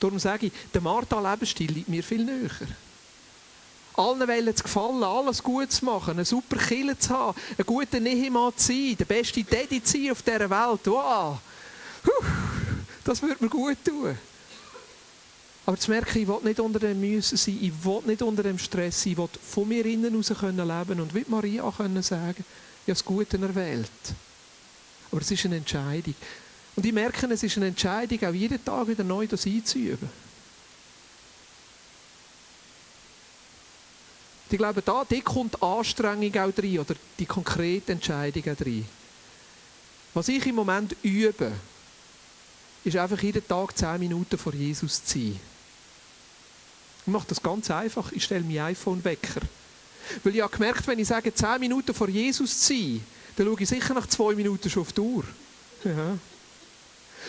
Darum 0.00 0.18
sage 0.18 0.46
ich, 0.46 0.52
der 0.72 0.80
Martha-Lebensstil 0.80 1.72
liegt 1.72 1.88
mir 1.88 2.02
viel 2.02 2.24
näher. 2.24 2.50
Allen 3.96 4.20
wollen 4.20 4.56
zu 4.56 4.62
gefallen, 4.64 5.02
alles 5.04 5.42
gut 5.42 5.70
zu 5.70 5.84
machen, 5.84 6.12
eine 6.12 6.24
super 6.24 6.56
Kille 6.56 6.98
zu 6.98 7.10
haben, 7.10 7.38
einen 7.56 7.66
guten 7.66 8.02
Nehemann 8.02 8.52
zu 8.56 8.66
sein, 8.66 8.96
der 8.98 9.04
beste 9.04 9.44
Daddy 9.44 9.82
zu 9.82 9.92
sein 9.92 10.10
auf 10.10 10.22
dieser 10.22 10.50
Welt. 10.50 10.80
Wow! 10.86 11.38
das 13.04 13.22
würde 13.22 13.44
mir 13.44 13.50
gut 13.50 13.78
tun. 13.84 14.18
Aber 15.66 15.78
zu 15.78 15.90
merken, 15.90 16.18
ich 16.18 16.28
will 16.28 16.40
nicht 16.42 16.60
unter 16.60 16.80
dem 16.80 17.00
Müssen 17.00 17.36
sein, 17.36 17.58
ich 17.60 17.72
will 17.84 18.02
nicht 18.04 18.20
unter 18.20 18.42
dem 18.42 18.58
Stress 18.58 19.02
sein, 19.02 19.12
ich 19.12 19.18
will 19.18 19.28
von 19.48 19.68
mir 19.68 19.86
innen 19.86 20.12
heraus 20.12 20.42
leben 20.42 21.00
und 21.00 21.14
wie 21.14 21.24
Maria 21.28 21.72
können 21.74 22.02
sagen, 22.02 22.44
ich 22.86 22.90
habe 22.90 22.98
das 22.98 23.04
Gute 23.04 23.38
erwählt. 23.38 23.90
Aber 25.10 25.20
es 25.20 25.30
ist 25.30 25.44
eine 25.46 25.56
Entscheidung. 25.56 26.14
Und 26.76 26.84
ich 26.84 26.92
merke, 26.92 27.26
es 27.26 27.42
ist 27.42 27.56
eine 27.56 27.68
Entscheidung, 27.68 28.28
auch 28.28 28.34
jeden 28.34 28.64
Tag 28.64 28.88
wieder 28.88 29.04
neu 29.04 29.26
das 29.26 29.46
einzuüben. 29.46 30.08
Ich 34.50 34.58
glaube, 34.58 34.82
da 34.82 35.04
die 35.04 35.20
kommt 35.20 35.62
Anstrengung 35.62 36.32
auch 36.36 36.58
rein, 36.58 36.78
oder 36.78 36.94
die 37.18 37.26
konkrete 37.26 37.92
Entscheidung 37.92 38.42
auch 38.42 38.60
rein. 38.60 38.86
Was 40.12 40.28
ich 40.28 40.46
im 40.46 40.54
Moment 40.54 40.94
übe, 41.02 41.52
ist 42.84 42.96
einfach 42.96 43.20
jeden 43.20 43.46
Tag 43.48 43.76
10 43.76 43.98
Minuten 43.98 44.38
vor 44.38 44.54
Jesus 44.54 45.04
zu 45.04 45.18
sein. 45.18 45.40
Ich 47.06 47.12
mache 47.12 47.26
das 47.28 47.42
ganz 47.42 47.70
einfach. 47.70 48.12
Ich 48.12 48.24
stelle 48.24 48.44
mein 48.44 48.58
iPhone-Wecker. 48.58 49.40
Weil 50.22 50.36
ich 50.36 50.42
habe 50.42 50.52
gemerkt, 50.52 50.86
wenn 50.86 50.98
ich 50.98 51.08
sage 51.08 51.34
10 51.34 51.60
Minuten 51.60 51.94
vor 51.94 52.08
Jesus 52.08 52.60
zu 52.60 52.74
sein, 52.74 53.04
dann 53.36 53.46
schaue 53.46 53.60
ich 53.60 53.68
sicher 53.68 53.94
nach 53.94 54.06
2 54.06 54.34
Minuten 54.34 54.70
schon 54.70 54.82
auf 54.82 54.92
die 54.92 55.00
Uhr. 55.00 55.24
Ja. 55.84 56.16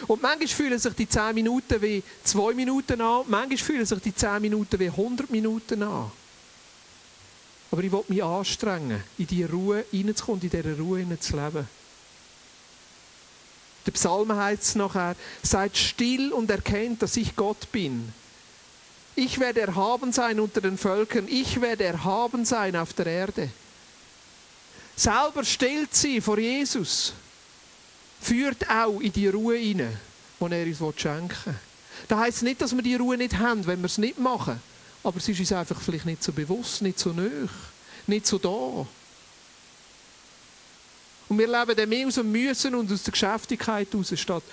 Und 0.08 0.22
manchmal 0.22 0.48
fühlen 0.48 0.80
sich 0.80 0.94
die 0.94 1.10
10 1.10 1.34
Minuten 1.36 1.82
wie 1.82 2.04
2 2.24 2.54
Minuten 2.54 3.02
an, 3.02 3.26
manchmal 3.28 3.58
fühlen 3.58 3.86
sich 3.86 4.00
die 4.00 4.16
10 4.16 4.42
Minuten 4.42 4.80
wie 4.80 4.90
100 4.90 5.30
Minuten 5.30 5.84
an. 5.84 6.12
Aber 7.72 7.84
ich 7.84 7.92
will 7.92 8.04
mich 8.08 8.24
anstrengen, 8.24 9.04
in 9.18 9.28
diese 9.28 9.50
Ruhe 9.50 9.86
hineinzukommen, 9.92 10.42
in 10.42 10.50
dieser 10.50 10.78
Ruhe 10.78 11.00
hineinzuleben. 11.00 11.68
Der 13.86 13.92
Psalm 13.92 14.36
heißt 14.36 14.64
es 14.64 14.76
nachher, 14.76 15.16
seid 15.44 15.78
still 15.78 16.32
und 16.32 16.50
erkennt, 16.50 17.02
dass 17.02 17.18
ich 17.18 17.36
Gott 17.36 17.72
bin. 17.72 18.12
Ich 19.16 19.40
werde 19.40 19.62
erhaben 19.62 20.12
sein 20.12 20.40
unter 20.40 20.62
den 20.62 20.78
Völkern, 20.78 21.28
ich 21.28 21.62
werde 21.62 21.84
erhaben 21.84 22.46
sein 22.46 22.76
auf 22.76 22.94
der 22.94 23.06
Erde. 23.06 23.50
Selber 24.96 25.44
stellt 25.44 25.94
sie 25.94 26.22
vor 26.22 26.40
Jesus 26.40 27.14
führt 28.26 28.70
auch 28.70 29.00
in 29.00 29.14
die 29.14 29.28
Ruhe 29.28 29.58
hinein, 29.58 29.98
die 30.40 30.54
er 30.54 30.82
uns 30.82 31.00
schenken 31.00 31.38
will. 31.46 31.56
Das 32.08 32.20
heisst 32.20 32.44
nicht, 32.44 32.62
dass 32.62 32.76
wir 32.76 32.82
die 32.82 32.96
Ruhe 32.96 33.18
nicht 33.18 33.38
haben, 33.38 33.66
wenn 33.66 33.80
wir 33.80 33.86
es 33.86 33.98
nicht 33.98 34.20
machen. 34.20 34.60
Aber 35.04 35.18
es 35.18 35.28
ist 35.28 35.40
uns 35.40 35.52
einfach 35.52 35.80
vielleicht 35.80 36.06
nicht 36.06 36.24
so 36.24 36.32
bewusst, 36.32 36.82
nicht 36.82 37.00
so 37.00 37.14
nöch, 37.14 37.52
nicht 38.08 38.26
so 38.26 38.38
da. 38.38 38.88
Und 41.28 41.38
wir 41.38 41.48
leben 41.48 41.76
dann 41.76 41.90
mehr 41.90 42.08
aus 42.08 42.16
dem 42.16 42.32
Müssen 42.32 42.76
und 42.76 42.92
aus 42.92 43.04
der 43.04 43.12
Geschäftigkeit 43.12 43.88
heraus, 43.92 44.14
statt 44.16 44.44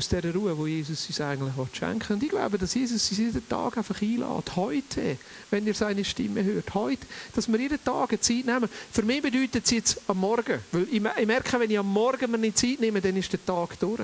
aus 0.00 0.08
dieser 0.08 0.34
Ruhe, 0.34 0.56
die 0.56 0.76
Jesus 0.76 1.06
uns 1.08 1.20
eigentlich 1.20 1.54
schenken 1.74 2.08
will. 2.08 2.16
Und 2.16 2.22
ich 2.22 2.30
glaube, 2.30 2.58
dass 2.58 2.74
Jesus 2.74 3.10
uns 3.10 3.18
jeden 3.18 3.46
Tag 3.48 3.76
einfach 3.76 4.00
einlädt. 4.00 4.56
Heute, 4.56 5.18
wenn 5.50 5.66
ihr 5.66 5.74
seine 5.74 6.04
Stimme 6.04 6.42
hört. 6.42 6.72
Heute, 6.74 7.06
dass 7.34 7.52
wir 7.52 7.60
jeden 7.60 7.84
Tag 7.84 8.08
eine 8.08 8.20
Zeit 8.20 8.46
nehmen. 8.46 8.68
Für 8.90 9.02
mich 9.02 9.20
bedeutet 9.20 9.64
es 9.64 9.70
jetzt 9.70 10.00
am 10.06 10.20
Morgen. 10.20 10.58
Weil 10.72 10.88
ich 10.90 11.00
merke, 11.26 11.60
wenn 11.60 11.70
ich 11.70 11.78
am 11.78 11.92
Morgen 11.92 12.30
mir 12.30 12.38
nicht 12.38 12.56
Zeit 12.56 12.80
nehme, 12.80 13.00
dann 13.00 13.14
ist 13.14 13.30
der 13.30 13.44
Tag 13.44 13.78
durch. 13.78 14.00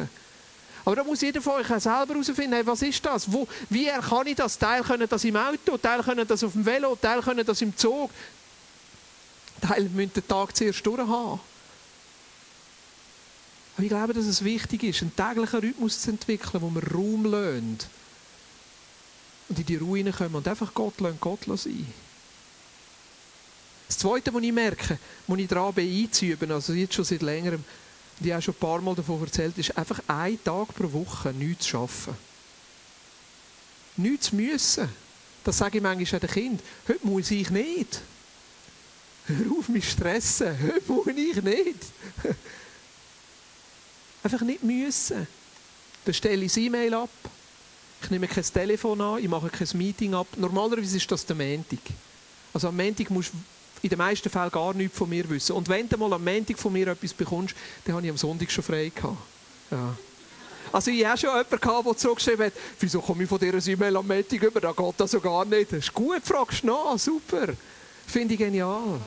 Aber 0.84 0.96
da 0.96 1.02
muss 1.02 1.22
jeder 1.22 1.40
von 1.40 1.54
euch 1.54 1.66
selber 1.66 2.14
herausfinden, 2.14 2.52
hey, 2.52 2.66
was 2.66 2.82
ist 2.82 3.04
das? 3.04 3.32
Wo, 3.32 3.48
wie 3.70 3.86
kann 3.86 4.26
ich 4.26 4.36
das? 4.36 4.58
Teil 4.58 4.82
können 4.82 5.08
das 5.08 5.24
im 5.24 5.36
Auto, 5.36 5.78
Teil 5.78 6.02
können 6.02 6.28
das 6.28 6.44
auf 6.44 6.52
dem 6.52 6.64
Velo, 6.64 6.94
Teil 6.94 7.22
können 7.22 7.44
das 7.44 7.60
im 7.62 7.76
Zug. 7.76 8.10
Teil 9.62 9.88
müssen 9.94 10.12
den 10.12 10.28
Tag 10.28 10.54
zuerst 10.54 10.86
durchhaben. 10.86 11.40
Aber 13.76 13.82
ich 13.82 13.90
glaube, 13.90 14.14
dass 14.14 14.24
es 14.24 14.42
wichtig 14.42 14.84
ist, 14.84 15.02
einen 15.02 15.14
täglichen 15.14 15.60
Rhythmus 15.60 16.00
zu 16.00 16.10
entwickeln, 16.10 16.62
wo 16.62 16.70
wir 16.70 16.92
Raum 16.92 17.26
lassen. 17.26 17.78
Und 19.48 19.58
in 19.58 19.66
die 19.66 19.76
Ruhe 19.76 20.10
kommen 20.12 20.34
und 20.34 20.48
einfach 20.48 20.72
Gott 20.72 20.98
lassen, 21.00 21.18
Gott 21.20 21.40
sein. 21.44 21.86
Das 23.86 23.98
Zweite, 23.98 24.32
was 24.32 24.42
ich 24.42 24.52
merke, 24.52 24.98
wo 25.26 25.36
ich 25.36 25.46
bin 25.46 25.58
einzuüben, 25.58 26.50
also 26.50 26.72
jetzt 26.72 26.94
schon 26.94 27.04
seit 27.04 27.22
längerem, 27.22 27.62
ich 28.18 28.32
habe 28.32 28.40
schon 28.42 28.54
ein 28.54 28.60
paar 28.60 28.80
Mal 28.80 28.94
davon 28.94 29.20
erzählt, 29.20 29.58
ist 29.58 29.76
einfach 29.76 30.00
einen 30.06 30.42
Tag 30.42 30.74
pro 30.74 30.90
Woche 30.92 31.32
nichts 31.34 31.66
zu 31.66 31.76
arbeiten. 31.76 32.16
Nichts 33.98 34.26
zu 34.28 34.36
müssen. 34.36 34.88
Das 35.44 35.58
sage 35.58 35.78
ich 35.78 35.82
manchmal 35.82 36.20
den 36.20 36.30
Kind. 36.30 36.60
Heute 36.88 37.06
muss 37.06 37.30
ich 37.30 37.50
nicht. 37.50 38.00
Hör 39.26 39.58
auf 39.58 39.68
mich 39.68 39.90
stressen. 39.90 40.58
Heute 40.60 40.92
muss 40.92 41.06
ich 41.08 41.42
nicht. 41.42 41.84
Einfach 44.26 44.40
nicht 44.40 44.64
müssen. 44.64 45.24
Dann 46.04 46.12
stelle 46.12 46.44
ich 46.44 46.50
das 46.50 46.56
E-Mail 46.56 46.94
ab. 46.94 47.10
Ich 48.02 48.10
nehme 48.10 48.26
kein 48.26 48.42
Telefon 48.42 49.00
an, 49.00 49.22
ich 49.22 49.28
mache 49.28 49.48
kein 49.50 49.68
Meeting 49.74 50.14
ab. 50.14 50.26
Normalerweise 50.36 50.96
ist 50.96 51.08
das 51.08 51.24
der 51.24 51.36
Montag. 51.36 51.78
Also 52.52 52.66
am 52.66 52.76
Montag 52.76 53.08
musst 53.10 53.32
du 53.32 53.36
in 53.82 53.88
den 53.88 53.98
meisten 53.98 54.28
Fällen 54.28 54.50
gar 54.50 54.74
nichts 54.74 54.98
von 54.98 55.08
mir 55.08 55.30
wissen. 55.30 55.52
Und 55.52 55.68
wenn 55.68 55.88
du 55.88 55.96
mal 55.96 56.12
am 56.12 56.24
Montag 56.24 56.58
von 56.58 56.72
mir 56.72 56.88
etwas 56.88 57.14
bekommst, 57.14 57.54
dann 57.84 57.94
habe 57.94 58.04
ich 58.04 58.10
am 58.10 58.16
Sonntag 58.16 58.50
schon 58.50 58.64
frei 58.64 58.90
gehabt. 58.92 59.16
Ja. 59.70 59.94
Also 60.72 60.90
ich 60.90 61.06
hatte 61.06 61.20
schon 61.20 61.30
jemanden, 61.30 61.60
gehabt, 61.60 61.86
der 61.86 61.96
zurückgeschrieben 61.96 62.46
hat, 62.46 62.52
wieso 62.80 63.00
komme 63.00 63.22
ich 63.22 63.28
von 63.28 63.40
ein 63.40 63.62
E-Mail 63.64 63.96
am 63.96 64.08
Montag 64.08 64.42
über, 64.42 64.60
da 64.60 64.72
geht 64.72 64.94
das 64.96 65.12
so 65.12 65.20
gar 65.20 65.44
nicht. 65.44 65.70
Das 65.70 65.78
ist 65.78 65.94
gut, 65.94 66.22
fragst 66.24 66.64
du 66.64 66.66
nach, 66.66 66.98
super. 66.98 67.46
Finde 68.08 68.34
ich 68.34 68.40
genial. 68.40 69.00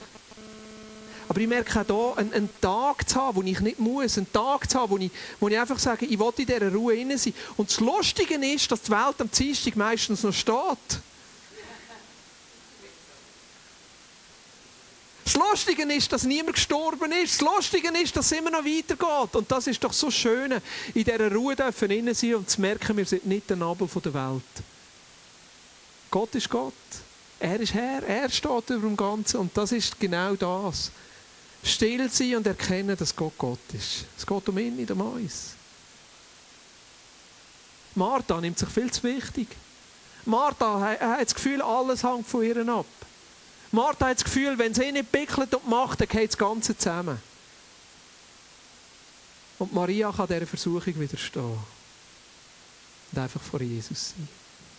Aber 1.30 1.40
ich 1.40 1.48
merke 1.48 1.82
auch 1.82 1.86
hier, 1.86 2.18
einen, 2.18 2.34
einen, 2.34 2.50
Tag 2.60 3.08
zu 3.08 3.16
haben, 3.16 3.38
wo 3.38 3.44
ich 3.44 3.60
nicht 3.60 3.78
muss, 3.78 4.18
einen 4.18 4.34
Tag 4.34 4.68
zu 4.68 4.80
haben, 4.80 4.90
wo 4.90 4.98
ich, 4.98 5.12
wo 5.40 5.48
ich 5.48 5.60
einfach 5.60 5.78
sage, 5.78 6.08
ich 6.08 6.18
will 6.18 6.34
in 6.36 6.46
dieser 6.48 6.74
Ruhe 6.74 6.96
inne 6.96 7.20
sein. 7.20 7.36
Und 7.56 7.70
das 7.70 7.80
Lustige 7.80 8.34
ist, 8.34 8.72
dass 8.72 8.82
die 8.82 8.92
Welt 8.92 9.16
am 9.20 9.30
Dienstag 9.30 9.76
meistens 9.76 10.24
noch 10.24 10.34
steht. 10.34 11.00
Das 15.24 15.36
Lustige 15.36 15.84
ist, 15.94 16.12
dass 16.12 16.24
niemand 16.24 16.56
gestorben 16.56 17.12
ist. 17.12 17.40
Das 17.40 17.42
Lustige 17.42 17.90
ist, 18.02 18.16
dass 18.16 18.32
es 18.32 18.40
immer 18.40 18.50
noch 18.50 18.66
weitergeht. 18.66 19.36
Und 19.36 19.52
das 19.52 19.68
ist 19.68 19.84
doch 19.84 19.94
so 19.94 20.10
schön, 20.10 20.54
in 20.96 21.04
dieser 21.04 21.32
Ruhe 21.32 21.56
dürfen 21.56 21.92
innen 21.92 22.16
sein 22.16 22.34
und 22.34 22.50
zu 22.50 22.60
merken, 22.60 22.98
wir 22.98 23.06
sind 23.06 23.28
nicht 23.28 23.48
der 23.48 23.58
Nabel 23.58 23.88
der 23.88 24.14
Welt. 24.16 24.44
Gott 26.10 26.34
ist 26.34 26.50
Gott. 26.50 26.74
Er 27.40 27.60
ist 27.60 27.76
Herr. 27.76 28.02
Er 28.02 28.32
steht 28.32 28.72
über 28.72 28.88
dem 28.88 28.98
Ganzen. 28.98 29.42
Und 29.42 29.56
das 29.56 29.72
ist 29.72 30.00
genau 30.00 30.34
das 30.36 30.90
still 31.64 32.10
sein 32.10 32.38
und 32.38 32.47
erkennen, 32.47 32.95
dass 32.95 33.16
Gott 33.16 33.34
Gott 33.38 33.60
ist. 33.74 34.05
Es 34.18 34.26
geht 34.26 34.49
um 34.49 34.57
ihn, 34.57 34.76
nicht 34.76 34.91
um 34.91 35.01
uns. 35.01 35.53
Martha 37.95 38.39
nimmt 38.39 38.57
sich 38.57 38.70
viel 38.70 38.91
zu 38.91 39.03
wichtig. 39.03 39.47
Martha 40.26 40.80
hat 40.80 41.22
das 41.22 41.36
Gefühl, 41.36 41.62
alles 41.62 42.03
hängt 42.03 42.28
von 42.28 42.43
ihr 42.43 42.68
ab. 42.68 42.86
Martha 43.72 44.07
hat 44.07 44.18
das 44.18 44.24
Gefühl, 44.24 44.57
wenn 44.57 44.74
sie 44.74 44.91
nicht 44.91 45.12
pickelt 45.12 45.53
und 45.53 45.68
macht, 45.68 46.01
dann 46.01 46.07
geht 46.07 46.30
das 46.30 46.38
Ganze 46.38 46.78
zusammen. 46.78 47.20
Und 49.60 49.74
Maria 49.74 50.12
kann 50.12 50.28
dieser 50.28 50.47
Versuchung 50.47 50.99
widerstehen. 50.99 51.57
Und 53.12 53.18
einfach 53.18 53.41
vor 53.41 53.62
Jesus 53.62 54.10
sein. 54.12 54.39